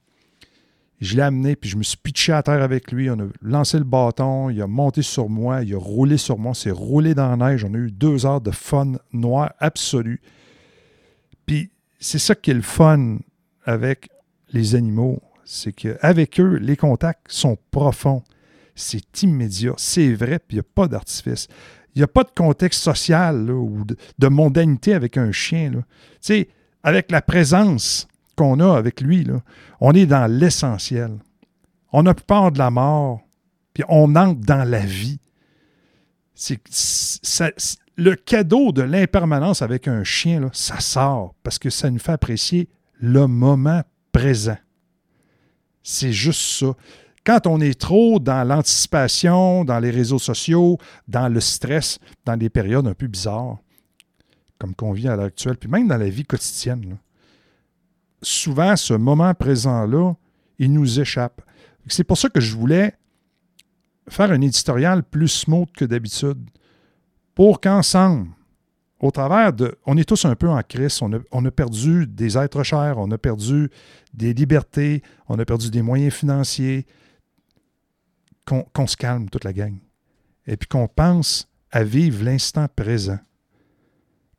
Je 1.00 1.14
l'ai 1.14 1.22
amené, 1.22 1.56
puis 1.56 1.68
je 1.68 1.76
me 1.76 1.82
suis 1.82 1.98
pitché 1.98 2.32
à 2.32 2.42
terre 2.42 2.62
avec 2.62 2.90
lui. 2.90 3.10
On 3.10 3.18
a 3.20 3.26
lancé 3.42 3.78
le 3.78 3.84
bâton. 3.84 4.50
Il 4.50 4.60
a 4.60 4.66
monté 4.66 5.02
sur 5.02 5.28
moi. 5.28 5.62
Il 5.62 5.74
a 5.74 5.78
roulé 5.78 6.16
sur 6.16 6.38
moi. 6.38 6.54
S'est 6.54 6.70
roulé 6.70 7.14
dans 7.14 7.34
la 7.34 7.50
neige. 7.50 7.64
On 7.64 7.72
a 7.74 7.78
eu 7.78 7.90
deux 7.90 8.26
heures 8.26 8.40
de 8.40 8.50
fun 8.50 8.92
noir 9.12 9.54
absolu. 9.58 10.20
Puis 11.46 11.70
c'est 12.06 12.20
ça 12.20 12.36
qui 12.36 12.52
est 12.52 12.54
le 12.54 12.62
fun 12.62 13.18
avec 13.64 14.08
les 14.52 14.76
animaux. 14.76 15.20
C'est 15.44 15.72
qu'avec 15.72 16.38
eux, 16.38 16.56
les 16.56 16.76
contacts 16.76 17.32
sont 17.32 17.58
profonds. 17.72 18.22
C'est 18.76 19.22
immédiat. 19.24 19.72
C'est 19.76 20.14
vrai, 20.14 20.38
puis 20.38 20.56
il 20.56 20.60
n'y 20.60 20.60
a 20.60 20.70
pas 20.72 20.86
d'artifice. 20.86 21.48
Il 21.94 21.98
n'y 21.98 22.04
a 22.04 22.08
pas 22.08 22.22
de 22.22 22.30
contexte 22.30 22.80
social 22.82 23.50
ou 23.50 23.84
de, 24.18 24.28
mondanité 24.28 24.94
avec 24.94 25.16
un 25.16 25.32
chien. 25.32 25.70
Tu 25.72 25.80
sais, 26.20 26.48
avec 26.84 27.10
la 27.10 27.22
présence 27.22 28.06
qu'on 28.36 28.60
a 28.60 28.76
avec 28.76 29.00
lui, 29.00 29.26
on 29.80 29.92
est 29.92 30.06
dans 30.06 30.30
l'essentiel. 30.30 31.18
On 31.92 32.04
plus 32.04 32.24
peur 32.24 32.52
de 32.52 32.58
la 32.58 32.70
mort, 32.70 33.20
puis 33.74 33.82
on 33.88 34.14
entre 34.14 34.40
dans 34.42 34.68
la 34.68 34.80
vie. 34.80 35.18
C'est- 36.34 36.60
le 37.96 38.14
cadeau 38.14 38.72
de 38.72 38.82
l'impermanence 38.82 39.62
avec 39.62 39.88
un 39.88 40.04
chien, 40.04 40.48
ça 40.52 40.80
sort 40.80 41.34
parce 41.42 41.58
que 41.58 41.70
ça 41.70 41.90
nous 41.90 41.98
fait 41.98 42.12
apprécier 42.12 42.68
le 43.00 43.26
moment 43.26 43.82
présent. 44.12 44.58
C'est 45.82 46.12
juste 46.12 46.40
ça. 46.40 46.74
Quand 47.24 47.46
on 47.46 47.60
est 47.60 47.78
trop 47.78 48.18
dans 48.18 48.46
l'anticipation, 48.46 49.64
dans 49.64 49.80
les 49.80 49.90
réseaux 49.90 50.18
sociaux, 50.18 50.78
dans 51.08 51.28
le 51.28 51.40
stress, 51.40 51.98
dans 52.24 52.36
des 52.36 52.50
périodes 52.50 52.86
un 52.86 52.94
peu 52.94 53.06
bizarres, 53.06 53.58
comme 54.58 54.74
qu'on 54.74 54.92
vit 54.92 55.08
à 55.08 55.16
l'heure 55.16 55.26
actuelle, 55.26 55.56
puis 55.56 55.68
même 55.68 55.88
dans 55.88 55.96
la 55.96 56.08
vie 56.08 56.24
quotidienne, 56.24 56.98
souvent, 58.22 58.76
ce 58.76 58.94
moment 58.94 59.34
présent-là, 59.34 60.14
ils 60.58 60.72
nous 60.72 61.00
échappent. 61.00 61.42
C'est 61.88 62.04
pour 62.04 62.18
ça 62.18 62.28
que 62.28 62.40
je 62.40 62.54
voulais 62.54 62.94
faire 64.08 64.30
un 64.30 64.40
éditorial 64.40 65.02
plus 65.02 65.28
smooth 65.28 65.70
que 65.72 65.84
d'habitude, 65.84 66.38
pour 67.36 67.60
qu'ensemble, 67.60 68.30
au 68.98 69.10
travers 69.10 69.52
de... 69.52 69.76
On 69.84 69.98
est 69.98 70.08
tous 70.08 70.24
un 70.24 70.34
peu 70.34 70.48
en 70.48 70.62
crise, 70.62 71.00
on 71.02 71.44
a, 71.44 71.50
perdu 71.50 72.06
des 72.06 72.38
êtres 72.38 72.62
chers, 72.62 72.96
on 72.96 73.10
a 73.10 73.18
perdu 73.18 73.70
des 74.14 74.32
libertés, 74.32 75.02
on 75.28 75.38
a 75.38 75.44
perdu 75.44 75.70
des 75.70 75.82
moyens 75.82 76.14
financiers, 76.14 76.86
qu'on 78.46 78.62
qu'on 78.72 78.86
se 78.86 78.96
calme 78.96 79.28
toute 79.28 79.44
la 79.44 79.52
gang. 79.52 79.76
Et 80.46 80.56
puis 80.56 80.66
qu'on 80.66 80.88
pense 80.88 81.46
à 81.70 81.84
vivre 81.84 82.24
l'instant 82.24 82.68
présent, 82.74 83.18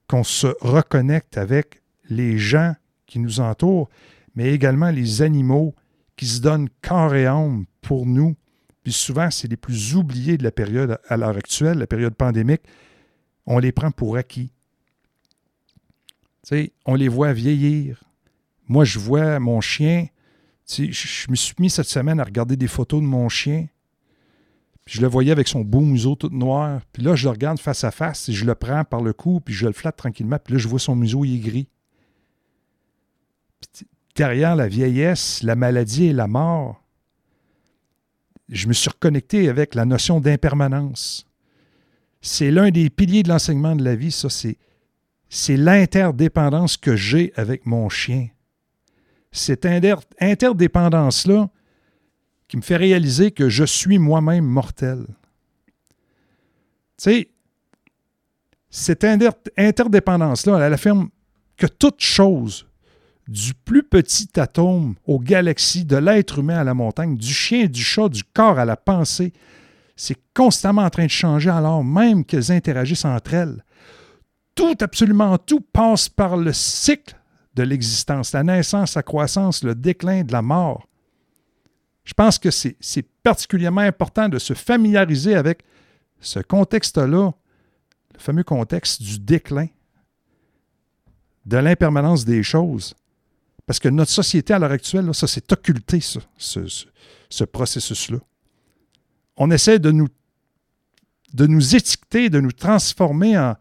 qu'on 0.09 0.23
se 0.23 0.47
reconnecte 0.61 1.37
avec 1.37 1.83
les 2.09 2.39
gens 2.39 2.75
qui 3.05 3.19
nous 3.19 3.39
entourent, 3.41 3.89
mais 4.33 4.51
également 4.53 4.89
les 4.89 5.21
animaux 5.21 5.75
qui 6.15 6.25
se 6.25 6.41
donnent 6.41 6.69
corps 6.81 7.13
et 7.13 7.27
âme 7.27 7.65
pour 7.81 8.07
nous. 8.07 8.35
Puis 8.81 8.93
souvent, 8.93 9.29
c'est 9.29 9.47
les 9.47 9.57
plus 9.57 9.95
oubliés 9.95 10.37
de 10.37 10.43
la 10.43 10.51
période 10.51 10.97
à 11.07 11.17
l'heure 11.17 11.37
actuelle, 11.37 11.77
la 11.77 11.87
période 11.87 12.15
pandémique. 12.15 12.63
On 13.47 13.59
les 13.59 13.71
prend 13.71 13.91
pour 13.91 14.17
acquis. 14.17 14.51
On 16.85 16.95
les 16.95 17.07
voit 17.07 17.33
vieillir. 17.33 18.03
Moi, 18.67 18.83
je 18.83 18.99
vois 18.99 19.39
mon 19.39 19.61
chien. 19.61 20.07
Je 20.69 21.31
me 21.31 21.35
suis 21.35 21.55
mis 21.57 21.69
cette 21.69 21.87
semaine 21.87 22.19
à 22.19 22.25
regarder 22.25 22.57
des 22.57 22.67
photos 22.67 23.01
de 23.01 23.07
mon 23.07 23.29
chien. 23.29 23.67
Puis 24.83 24.97
je 24.97 25.01
le 25.01 25.07
voyais 25.07 25.31
avec 25.31 25.47
son 25.47 25.61
beau 25.61 25.81
museau 25.81 26.15
tout 26.15 26.29
noir. 26.29 26.81
Puis 26.91 27.03
là, 27.03 27.15
je 27.15 27.23
le 27.25 27.31
regarde 27.31 27.59
face 27.59 27.83
à 27.83 27.91
face 27.91 28.29
et 28.29 28.33
je 28.33 28.45
le 28.45 28.55
prends 28.55 28.83
par 28.83 29.01
le 29.01 29.13
cou, 29.13 29.39
puis 29.39 29.53
je 29.53 29.65
le 29.65 29.73
flatte 29.73 29.97
tranquillement. 29.97 30.39
Puis 30.43 30.53
là, 30.53 30.59
je 30.59 30.67
vois 30.67 30.79
son 30.79 30.95
museau, 30.95 31.25
il 31.25 31.35
est 31.35 31.39
gris. 31.39 31.69
Derrière 34.15 34.55
la 34.55 34.67
vieillesse, 34.67 35.43
la 35.43 35.55
maladie 35.55 36.05
et 36.05 36.13
la 36.13 36.27
mort, 36.27 36.81
je 38.49 38.67
me 38.67 38.73
suis 38.73 38.89
reconnecté 38.89 39.49
avec 39.49 39.75
la 39.75 39.85
notion 39.85 40.19
d'impermanence. 40.21 41.26
C'est 42.21 42.51
l'un 42.51 42.71
des 42.71 42.89
piliers 42.89 43.23
de 43.23 43.29
l'enseignement 43.29 43.75
de 43.75 43.83
la 43.83 43.95
vie, 43.95 44.11
ça, 44.11 44.29
c'est, 44.29 44.57
l'interdépendance 45.57 46.77
que 46.77 46.95
j'ai 46.95 47.33
avec 47.35 47.65
mon 47.65 47.89
chien. 47.89 48.27
Cette 49.31 49.65
inter- 49.65 49.95
interdépendance-là 50.19 51.49
qui 52.47 52.57
me 52.57 52.61
fait 52.61 52.77
réaliser 52.77 53.31
que 53.31 53.49
je 53.49 53.65
suis 53.65 53.99
moi-même 53.99 54.45
mortel. 54.45 55.05
Tu 56.97 57.03
sais, 57.03 57.29
cette 58.69 59.03
inter- 59.03 59.29
interdépendance-là, 59.57 60.65
elle 60.65 60.73
affirme 60.73 61.09
que 61.57 61.67
toute 61.67 61.99
chose, 62.01 62.67
du 63.27 63.53
plus 63.53 63.83
petit 63.83 64.39
atome 64.39 64.95
aux 65.05 65.19
galaxies, 65.19 65.83
de 65.83 65.97
l'être 65.97 66.39
humain 66.39 66.59
à 66.59 66.63
la 66.63 66.73
montagne, 66.73 67.17
du 67.17 67.33
chien, 67.33 67.65
du 67.65 67.83
chat, 67.83 68.07
du 68.07 68.23
corps 68.23 68.57
à 68.57 68.65
la 68.65 68.77
pensée, 68.77 69.33
c'est 69.97 70.17
constamment 70.33 70.83
en 70.83 70.89
train 70.89 71.05
de 71.05 71.11
changer 71.11 71.49
alors 71.49 71.83
même 71.83 72.23
qu'elles 72.23 72.51
interagissent 72.51 73.03
entre 73.03 73.33
elles. 73.33 73.65
Tout, 74.55 74.77
absolument 74.79 75.37
tout, 75.37 75.59
passe 75.59 76.07
par 76.07 76.37
le 76.37 76.53
cycle 76.53 77.15
de 77.55 77.63
l'existence, 77.63 78.31
la 78.31 78.43
naissance, 78.43 78.95
la 78.95 79.03
croissance, 79.03 79.63
le 79.63 79.75
déclin 79.75 80.23
de 80.23 80.31
la 80.31 80.43
mort. 80.43 80.87
Je 82.03 82.13
pense 82.13 82.37
que 82.39 82.51
c'est 82.51 82.77
particulièrement 83.23 83.81
important 83.81 84.29
de 84.29 84.39
se 84.39 84.53
familiariser 84.53 85.35
avec 85.35 85.63
ce 86.21 86.39
contexte-là, 86.39 87.33
le 88.13 88.19
fameux 88.19 88.43
contexte 88.43 89.01
du 89.01 89.19
déclin, 89.19 89.67
de 91.45 91.57
l'impermanence 91.57 92.23
des 92.23 92.43
choses. 92.43 92.93
Parce 93.65 93.79
que 93.79 93.89
notre 93.89 94.11
société 94.11 94.53
à 94.53 94.59
l'heure 94.59 94.71
actuelle, 94.71 95.13
ça 95.13 95.27
s'est 95.27 95.51
occulté, 95.51 95.99
ce 95.99 97.43
processus-là. 97.43 98.19
On 99.37 99.51
essaie 99.51 99.79
de 99.79 99.91
nous, 99.91 100.07
de 101.33 101.47
nous 101.47 101.75
étiqueter, 101.75 102.29
de 102.29 102.39
nous 102.39 102.51
transformer 102.51 103.37
en, 103.37 103.55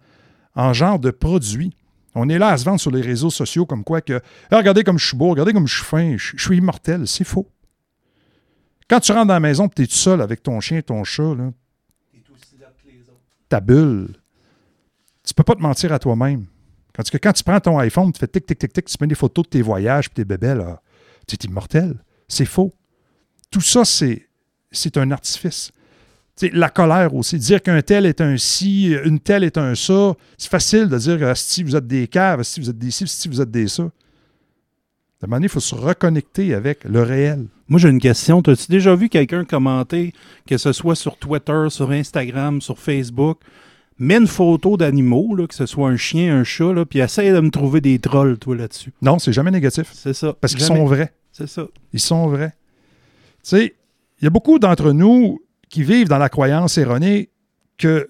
en 0.57 0.73
genre 0.73 0.99
de 0.99 1.11
produit. 1.11 1.77
On 2.15 2.29
est 2.29 2.39
là 2.39 2.49
à 2.49 2.57
se 2.57 2.65
vendre 2.65 2.81
sur 2.81 2.91
les 2.91 3.03
réseaux 3.03 3.31
sociaux 3.31 3.67
comme 3.67 3.85
quoi 3.85 4.01
que 4.01 4.21
Ah, 4.51 4.57
regardez 4.57 4.83
comme 4.83 4.99
je 4.99 5.07
suis 5.07 5.17
beau, 5.17 5.29
regardez 5.31 5.53
comme 5.53 5.69
je 5.69 5.77
suis 5.77 5.85
fin, 5.85 6.17
je, 6.17 6.37
suis 6.37 6.57
immortel. 6.57 7.07
C'est 7.07 7.25
faux. 7.25 7.49
Quand 8.89 9.01
tu 9.01 9.13
rentres 9.13 9.27
dans 9.27 9.35
la 9.35 9.41
maison 9.41 9.67
et 9.67 9.71
tu 9.75 9.83
es 9.83 9.87
tout 9.87 9.95
seul 9.95 10.23
avec 10.23 10.43
ton 10.43 10.59
chien 10.61 10.81
ton 10.81 11.05
chat, 11.05 11.35
là, 11.35 11.53
ta 13.49 13.61
bulle, 13.61 14.17
tu 15.25 15.35
peux 15.35 15.43
pas 15.43 15.55
te 15.55 15.61
mentir 15.61 15.93
à 15.93 15.99
toi-même. 15.99 16.47
Quand 16.95 17.03
tu, 17.03 17.19
quand 17.19 17.33
tu 17.33 17.45
prends 17.45 17.61
ton 17.61 17.79
iPhone, 17.79 18.11
tu 18.13 18.19
fais 18.19 18.29
tic, 18.29 18.47
tic, 18.47 18.59
tic, 18.59 18.73
tic, 18.73 18.87
tu 18.87 18.97
mets 19.01 19.07
des 19.07 19.15
photos 19.15 19.45
de 19.45 19.51
tes 19.51 19.63
voyages 19.63 20.07
et 20.07 20.15
tes 20.15 20.25
bébés, 20.25 20.55
là, 20.55 20.81
tu 21.27 21.35
es 21.35 21.47
immortel. 21.47 22.03
C'est 22.29 22.47
faux. 22.47 22.73
Tout 23.51 23.61
ça, 23.61 23.85
c'est, 23.85 24.26
c'est 24.79 24.97
un 24.97 25.11
artifice. 25.11 25.73
Tu 26.37 26.49
sais, 26.49 26.53
la 26.55 26.69
colère 26.69 27.15
aussi. 27.15 27.39
Dire 27.39 27.63
qu'un 27.63 27.81
tel 27.83 28.07
est 28.07 28.21
un 28.21 28.37
ci, 28.37 28.95
une 29.05 29.21
telle 29.21 29.45
est 29.45 29.57
un 29.57 29.75
ça. 29.75 30.15
C'est 30.37 30.51
facile 30.51 30.89
de 30.89 30.99
dire 30.99 31.37
si 31.37 31.63
vous 31.63 31.77
êtes 31.77 31.87
des 31.87 32.09
caves, 32.09 32.43
si 32.43 32.61
vous 32.61 32.69
êtes 32.69 32.79
des 32.79 32.91
ci, 32.91 33.07
si 33.07 33.29
vous 33.29 33.41
êtes 33.41 33.51
des 33.51 33.69
ça. 33.69 33.91
Moment 35.27 35.37
donné, 35.37 35.47
il 35.47 35.51
faut 35.51 35.61
se 35.61 35.75
reconnecter 35.75 36.55
avec 36.55 36.85
le 36.85 37.03
réel. 37.03 37.47
Moi, 37.69 37.81
j'ai 37.81 37.89
une 37.89 38.01
question. 38.01 38.43
T'as-tu 38.43 38.71
déjà 38.71 38.95
vu 38.95 39.09
quelqu'un 39.09 39.45
commenter, 39.45 40.13
que 40.47 40.57
ce 40.57 40.73
soit 40.73 40.95
sur 40.95 41.17
Twitter, 41.17 41.67
sur 41.69 41.91
Instagram, 41.91 42.61
sur 42.61 42.79
Facebook, 42.79 43.41
met 43.99 44.19
une 44.19 44.27
photo 44.27 44.77
d'animaux, 44.77 45.35
là, 45.35 45.47
que 45.47 45.55
ce 45.55 45.67
soit 45.67 45.89
un 45.89 45.97
chien, 45.97 46.37
un 46.37 46.45
chat, 46.45 46.73
là, 46.73 46.85
puis 46.85 47.01
essaye 47.01 47.33
de 47.33 47.41
me 47.41 47.51
trouver 47.51 47.81
des 47.81 47.99
trolls, 47.99 48.39
toi, 48.39 48.55
là-dessus? 48.55 48.93
Non, 49.03 49.19
c'est 49.19 49.33
jamais 49.33 49.51
négatif. 49.51 49.91
C'est 49.93 50.15
ça. 50.15 50.35
Parce 50.41 50.55
qu'ils 50.55 50.65
sont 50.65 50.85
vrais. 50.85 51.13
C'est 51.33 51.49
ça. 51.49 51.67
Ils 51.93 52.01
sont 52.01 52.29
vrais. 52.29 52.55
Tu 53.43 53.51
sais, 53.51 53.75
il 54.21 54.25
y 54.25 54.27
a 54.27 54.31
beaucoup 54.31 54.59
d'entre 54.59 54.93
nous 54.93 55.41
qui 55.69 55.83
vivent 55.83 56.09
dans 56.09 56.19
la 56.19 56.29
croyance 56.29 56.79
erronée 56.79 57.31
que 57.77 58.09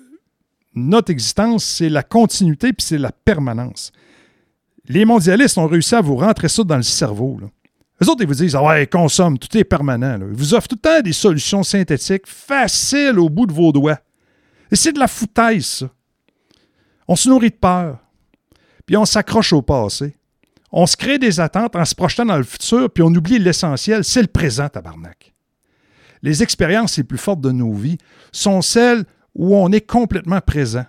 notre 0.75 1.11
existence, 1.11 1.65
c'est 1.65 1.89
la 1.89 2.03
continuité 2.03 2.73
puis 2.73 2.87
c'est 2.87 2.99
la 2.99 3.13
permanence. 3.13 3.93
Les 4.89 5.05
mondialistes 5.05 5.59
ont 5.59 5.67
réussi 5.67 5.95
à 5.95 6.01
vous 6.01 6.17
rentrer 6.17 6.49
ça 6.49 6.63
dans 6.63 6.77
le 6.77 6.83
cerveau. 6.83 7.39
Là. 7.41 7.49
Eux 8.03 8.11
autres, 8.11 8.23
ils 8.23 8.29
vous 8.29 8.35
disent 8.35 8.55
Ah 8.55 8.63
ouais, 8.63 8.87
consomme, 8.87 9.39
tout 9.39 9.57
est 9.57 9.65
permanent. 9.65 10.19
Ils 10.21 10.37
vous 10.37 10.55
offrent 10.55 10.69
tout 10.69 10.77
le 10.77 10.89
temps 10.89 11.01
des 11.01 11.13
solutions 11.13 11.63
synthétiques 11.63 12.27
faciles 12.27 13.19
au 13.19 13.29
bout 13.29 13.47
de 13.47 13.53
vos 13.53 13.73
doigts. 13.73 13.99
Et 14.71 14.77
c'est 14.77 14.93
de 14.93 14.99
la 14.99 15.09
foutaise, 15.09 15.67
ça. 15.67 15.91
On 17.09 17.17
se 17.17 17.29
nourrit 17.29 17.51
de 17.51 17.57
peur, 17.57 17.99
puis 18.85 18.97
on 18.97 19.05
s'accroche 19.05 19.53
au 19.53 19.63
passé. 19.63 20.17
On 20.73 20.87
se 20.87 20.97
crée 20.97 21.19
des 21.19 21.39
attentes 21.39 21.77
en 21.77 21.85
se 21.85 21.95
projetant 21.95 22.27
dans 22.27 22.37
le 22.37 22.43
futur, 22.43 22.91
puis 22.91 23.03
on 23.03 23.15
oublie 23.15 23.39
l'essentiel, 23.39 24.05
c'est 24.05 24.21
le 24.21 24.27
présent, 24.27 24.69
tabarnak. 24.69 25.36
Les 26.23 26.43
expériences 26.43 26.97
les 26.97 27.05
plus 27.05 27.19
fortes 27.19 27.41
de 27.41 27.51
nos 27.51 27.73
vies 27.73 27.99
sont 28.33 28.63
celles 28.63 29.05
où 29.35 29.55
on 29.55 29.71
est 29.73 29.87
complètement 29.87 30.41
présent. 30.41 30.87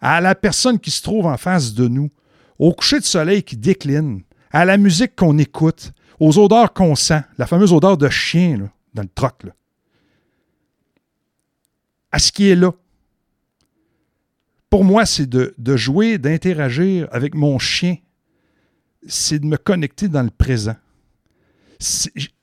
À 0.00 0.20
la 0.20 0.34
personne 0.34 0.78
qui 0.78 0.90
se 0.90 1.02
trouve 1.02 1.26
en 1.26 1.36
face 1.36 1.74
de 1.74 1.88
nous, 1.88 2.10
au 2.58 2.72
coucher 2.72 3.00
de 3.00 3.04
soleil 3.04 3.42
qui 3.42 3.56
décline, 3.56 4.22
à 4.52 4.64
la 4.64 4.76
musique 4.76 5.16
qu'on 5.16 5.38
écoute, 5.38 5.92
aux 6.20 6.38
odeurs 6.38 6.72
qu'on 6.72 6.94
sent, 6.94 7.22
la 7.38 7.46
fameuse 7.46 7.72
odeur 7.72 7.96
de 7.96 8.08
chien 8.08 8.70
dans 8.92 9.02
le 9.02 9.08
troc. 9.08 9.42
À 12.12 12.18
ce 12.18 12.30
qui 12.30 12.48
est 12.48 12.54
là. 12.54 12.70
Pour 14.70 14.84
moi, 14.84 15.06
c'est 15.06 15.28
de 15.28 15.76
jouer, 15.76 16.18
d'interagir 16.18 17.08
avec 17.10 17.34
mon 17.34 17.58
chien. 17.58 17.96
C'est 19.06 19.40
de 19.40 19.46
me 19.46 19.56
connecter 19.56 20.08
dans 20.08 20.22
le 20.22 20.30
présent. 20.30 20.76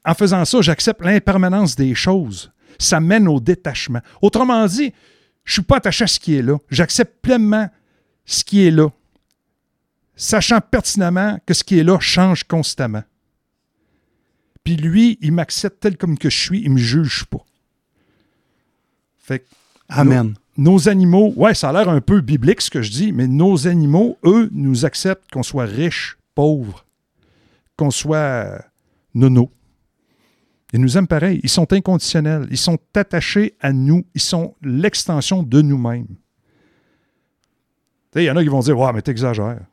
En 0.05 0.13
faisant 0.13 0.45
ça, 0.45 0.61
j'accepte 0.61 1.01
l'impermanence 1.01 1.75
des 1.75 1.95
choses. 1.95 2.51
Ça 2.79 2.99
mène 2.99 3.27
au 3.27 3.39
détachement. 3.39 4.01
Autrement 4.21 4.65
dit, 4.65 4.93
je 5.43 5.51
ne 5.51 5.53
suis 5.53 5.61
pas 5.61 5.77
attaché 5.77 6.03
à 6.03 6.07
ce 6.07 6.19
qui 6.19 6.35
est 6.35 6.41
là. 6.41 6.57
J'accepte 6.69 7.21
pleinement 7.21 7.69
ce 8.25 8.43
qui 8.43 8.65
est 8.65 8.71
là, 8.71 8.89
sachant 10.15 10.61
pertinemment 10.61 11.39
que 11.45 11.53
ce 11.53 11.63
qui 11.63 11.79
est 11.79 11.83
là 11.83 11.99
change 11.99 12.43
constamment. 12.43 13.03
Puis 14.63 14.75
lui, 14.75 15.17
il 15.21 15.31
m'accepte 15.31 15.79
tel 15.79 15.97
comme 15.97 16.17
que 16.17 16.29
je 16.29 16.37
suis, 16.37 16.61
il 16.61 16.69
ne 16.69 16.75
me 16.75 16.79
juge 16.79 17.25
pas. 17.25 17.43
Fait 19.17 19.39
que 19.39 19.45
Amen. 19.89 20.35
Nos, 20.57 20.71
nos 20.71 20.89
animaux, 20.89 21.33
ouais, 21.35 21.53
ça 21.53 21.69
a 21.69 21.73
l'air 21.73 21.89
un 21.89 22.01
peu 22.01 22.21
biblique 22.21 22.61
ce 22.61 22.69
que 22.69 22.81
je 22.81 22.91
dis, 22.91 23.11
mais 23.11 23.27
nos 23.27 23.67
animaux, 23.67 24.17
eux, 24.23 24.49
nous 24.53 24.85
acceptent 24.85 25.29
qu'on 25.31 25.43
soit 25.43 25.65
riche, 25.65 26.17
pauvre, 26.35 26.85
qu'on 27.75 27.91
soit 27.91 28.63
nono. 29.13 29.51
Ils 30.73 30.79
nous 30.79 30.97
aiment 30.97 31.07
pareil. 31.07 31.39
Ils 31.43 31.49
sont 31.49 31.71
inconditionnels. 31.73 32.47
Ils 32.49 32.57
sont 32.57 32.77
attachés 32.95 33.55
à 33.59 33.73
nous. 33.73 34.05
Ils 34.15 34.21
sont 34.21 34.55
l'extension 34.61 35.43
de 35.43 35.61
nous-mêmes. 35.61 36.07
Il 38.15 38.23
y 38.23 38.31
en 38.31 38.35
a 38.35 38.43
qui 38.43 38.49
vont 38.49 38.59
dire 38.59 38.77
Ouais, 38.77 38.91
mais 38.93 39.01
t'exagères. 39.01 39.65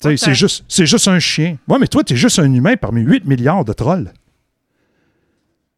C'est 0.00 0.34
juste, 0.34 0.64
c'est 0.68 0.86
juste 0.86 1.08
un 1.08 1.18
chien. 1.18 1.58
Ouais, 1.66 1.78
mais 1.80 1.88
toi, 1.88 2.04
tu 2.04 2.14
es 2.14 2.16
juste 2.16 2.38
un 2.38 2.52
humain 2.52 2.76
parmi 2.76 3.00
8 3.00 3.24
milliards 3.26 3.64
de 3.64 3.72
trolls. 3.72 4.12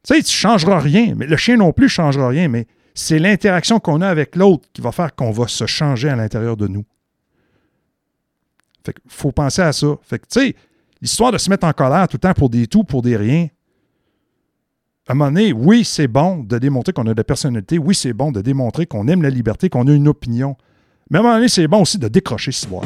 Tu 0.04 0.14
sais, 0.14 0.22
tu 0.22 0.28
ne 0.28 0.50
changeras 0.50 0.80
rien. 0.80 1.14
Mais 1.16 1.26
le 1.26 1.36
chien 1.36 1.56
non 1.56 1.72
plus 1.72 1.84
ne 1.84 1.88
changera 1.88 2.28
rien. 2.28 2.48
Mais 2.48 2.66
c'est 2.94 3.18
l'interaction 3.18 3.80
qu'on 3.80 4.02
a 4.02 4.08
avec 4.08 4.36
l'autre 4.36 4.68
qui 4.74 4.82
va 4.82 4.92
faire 4.92 5.14
qu'on 5.14 5.30
va 5.30 5.48
se 5.48 5.64
changer 5.66 6.10
à 6.10 6.16
l'intérieur 6.16 6.56
de 6.56 6.68
nous. 6.68 6.84
Fait 8.84 8.94
faut 9.06 9.32
penser 9.32 9.62
à 9.62 9.72
ça. 9.72 9.96
Fait 10.02 10.18
que, 10.18 10.26
tu 10.26 10.40
sais, 10.40 10.56
l'histoire 11.00 11.32
de 11.32 11.38
se 11.38 11.50
mettre 11.50 11.66
en 11.66 11.72
colère 11.72 12.08
tout 12.08 12.16
le 12.16 12.20
temps 12.20 12.34
pour 12.34 12.50
des 12.50 12.66
tout, 12.66 12.84
pour 12.84 13.02
des 13.02 13.16
rien, 13.16 13.48
à 15.10 15.12
un 15.12 15.16
moment 15.16 15.32
donné, 15.32 15.52
oui, 15.52 15.84
c'est 15.84 16.06
bon 16.06 16.44
de 16.44 16.56
démontrer 16.58 16.92
qu'on 16.92 17.04
a 17.06 17.12
de 17.12 17.16
la 17.16 17.24
personnalité. 17.24 17.78
Oui, 17.78 17.96
c'est 17.96 18.12
bon 18.12 18.30
de 18.30 18.40
démontrer 18.42 18.86
qu'on 18.86 19.08
aime 19.08 19.22
la 19.22 19.30
liberté, 19.30 19.68
qu'on 19.68 19.88
a 19.88 19.92
une 19.92 20.06
opinion. 20.06 20.56
Mais 21.10 21.18
à 21.18 21.20
un 21.20 21.24
moment 21.24 21.34
donné, 21.34 21.48
c'est 21.48 21.66
bon 21.66 21.82
aussi 21.82 21.98
de 21.98 22.06
décrocher 22.06 22.52
ce 22.52 22.68
soir. 22.68 22.84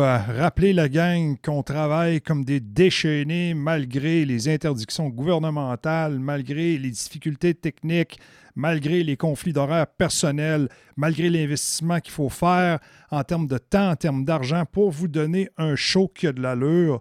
Rappeler 0.00 0.72
la 0.72 0.88
gang 0.88 1.36
qu'on 1.42 1.62
travaille 1.62 2.20
comme 2.20 2.44
des 2.44 2.60
déchaînés 2.60 3.54
malgré 3.54 4.24
les 4.24 4.48
interdictions 4.48 5.08
gouvernementales, 5.08 6.18
malgré 6.18 6.78
les 6.78 6.90
difficultés 6.90 7.54
techniques, 7.54 8.18
malgré 8.54 9.02
les 9.02 9.16
conflits 9.16 9.52
d'horaires 9.52 9.86
personnels, 9.86 10.68
malgré 10.96 11.30
l'investissement 11.30 12.00
qu'il 12.00 12.12
faut 12.12 12.28
faire 12.28 12.78
en 13.10 13.22
termes 13.24 13.46
de 13.46 13.58
temps, 13.58 13.90
en 13.90 13.96
termes 13.96 14.24
d'argent 14.24 14.64
pour 14.70 14.90
vous 14.90 15.08
donner 15.08 15.48
un 15.56 15.76
show 15.76 16.08
qui 16.08 16.26
a 16.26 16.32
de 16.32 16.42
l'allure 16.42 17.00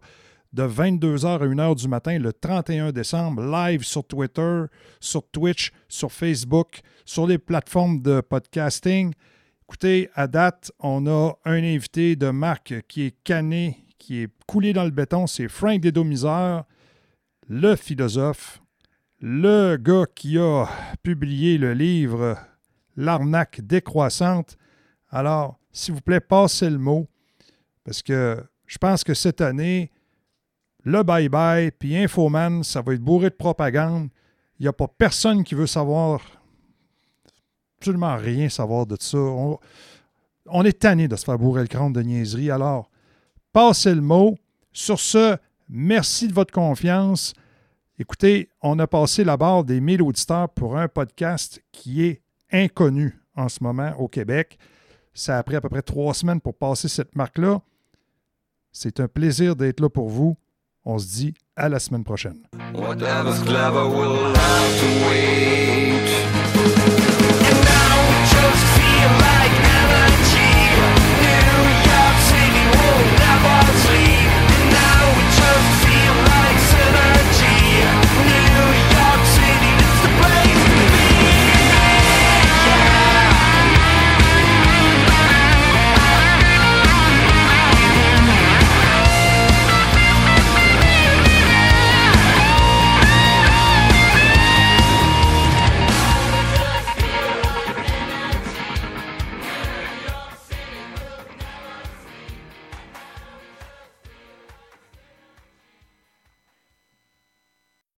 de 0.54 0.64
22h 0.64 1.26
à 1.26 1.46
1h 1.46 1.76
du 1.76 1.88
matin 1.88 2.18
le 2.18 2.34
31 2.34 2.92
décembre, 2.92 3.44
live 3.44 3.84
sur 3.84 4.04
Twitter, 4.04 4.64
sur 5.00 5.24
Twitch, 5.30 5.72
sur 5.88 6.12
Facebook, 6.12 6.80
sur 7.06 7.28
les 7.28 7.38
plateformes 7.38 8.02
de 8.02 8.22
podcasting. 8.22 9.14
Écoutez, 9.70 10.10
à 10.16 10.26
date, 10.26 10.72
on 10.80 11.06
a 11.06 11.34
un 11.46 11.64
invité 11.64 12.16
de 12.16 12.32
marque 12.32 12.74
qui 12.88 13.04
est 13.04 13.16
cané, 13.24 13.86
qui 14.00 14.24
est 14.24 14.30
coulé 14.48 14.74
dans 14.74 14.84
le 14.84 14.90
béton, 14.90 15.28
c'est 15.28 15.48
Frank 15.48 15.80
Dedomiseur, 15.80 16.66
le 17.48 17.76
philosophe, 17.76 18.64
le 19.22 19.78
gars 19.78 20.08
qui 20.16 20.40
a 20.40 20.68
publié 21.04 21.60
le 21.60 21.74
livre 21.74 22.36
L'arnaque 22.98 23.62
décroissante. 23.62 24.58
Alors, 25.12 25.60
s'il 25.72 25.94
vous 25.94 26.02
plaît, 26.02 26.20
passez 26.20 26.72
le 26.72 26.80
mot, 26.80 27.08
parce 27.84 28.02
que 28.02 28.44
je 28.66 28.80
pense 28.80 29.04
que 29.04 29.14
cette 29.14 29.40
année, 29.40 29.92
le 30.84 31.04
bye-bye, 31.04 31.70
puis 31.78 31.96
Infoman, 31.96 32.64
ça 32.64 32.82
va 32.82 32.96
être 32.96 33.04
bourré 33.04 33.30
de 33.30 33.36
propagande. 33.36 34.10
Il 34.58 34.64
n'y 34.64 34.68
a 34.68 34.74
pas 34.74 34.88
personne 34.88 35.44
qui 35.44 35.54
veut 35.54 35.68
savoir, 35.68 36.22
absolument 37.80 38.18
rien 38.18 38.50
savoir 38.50 38.86
de 38.86 38.98
ça. 39.00 39.18
On, 39.18 40.66
est 40.66 40.80
tanné 40.80 41.08
de 41.08 41.16
se 41.16 41.24
faire 41.24 41.40
bourrer 41.40 41.62
le 41.62 41.68
crâne 41.68 41.94
de 41.94 42.02
niaiserie. 42.02 42.52
Alors, 42.52 42.90
passez 43.54 43.96
le 43.96 44.02
mot. 44.02 44.38
Sur 44.74 45.00
ce, 45.00 45.38
merci 45.70 46.28
de 46.28 46.34
votre 46.34 46.54
confiance. 46.54 47.34
Écoutez, 47.98 48.50
on 48.62 48.78
a 48.80 48.88
passé 48.88 49.24
la 49.24 49.38
barre 49.38 49.64
des 49.64 49.80
1000 49.80 50.02
auditeurs 50.02 50.50
pour 50.50 50.78
un 50.78 50.90
podcast 50.90 51.62
qui 51.72 52.04
est 52.04 52.22
inconnu 52.52 53.18
en 53.36 53.48
ce 53.48 53.64
moment 53.64 53.94
au 53.98 54.10
Québec. 54.10 54.58
Ça 55.14 55.38
a 55.38 55.44
pris 55.44 55.56
à 55.56 55.62
peu 55.62 55.70
près 55.70 55.82
trois 55.82 56.14
semaines 56.14 56.42
pour 56.42 56.56
passer 56.56 56.90
cette 56.90 57.16
marque-là. 57.16 57.62
C'est 58.74 59.00
un 59.00 59.08
plaisir 59.08 59.56
d'être 59.56 59.80
là 59.80 59.90
pour 59.90 60.10
vous. 60.10 60.38
On 60.84 61.00
se 61.00 61.08
dit 61.08 61.34
à 61.56 61.70
la 61.70 61.80
semaine 61.80 62.04
prochaine. 62.04 62.42
feels 68.40 68.79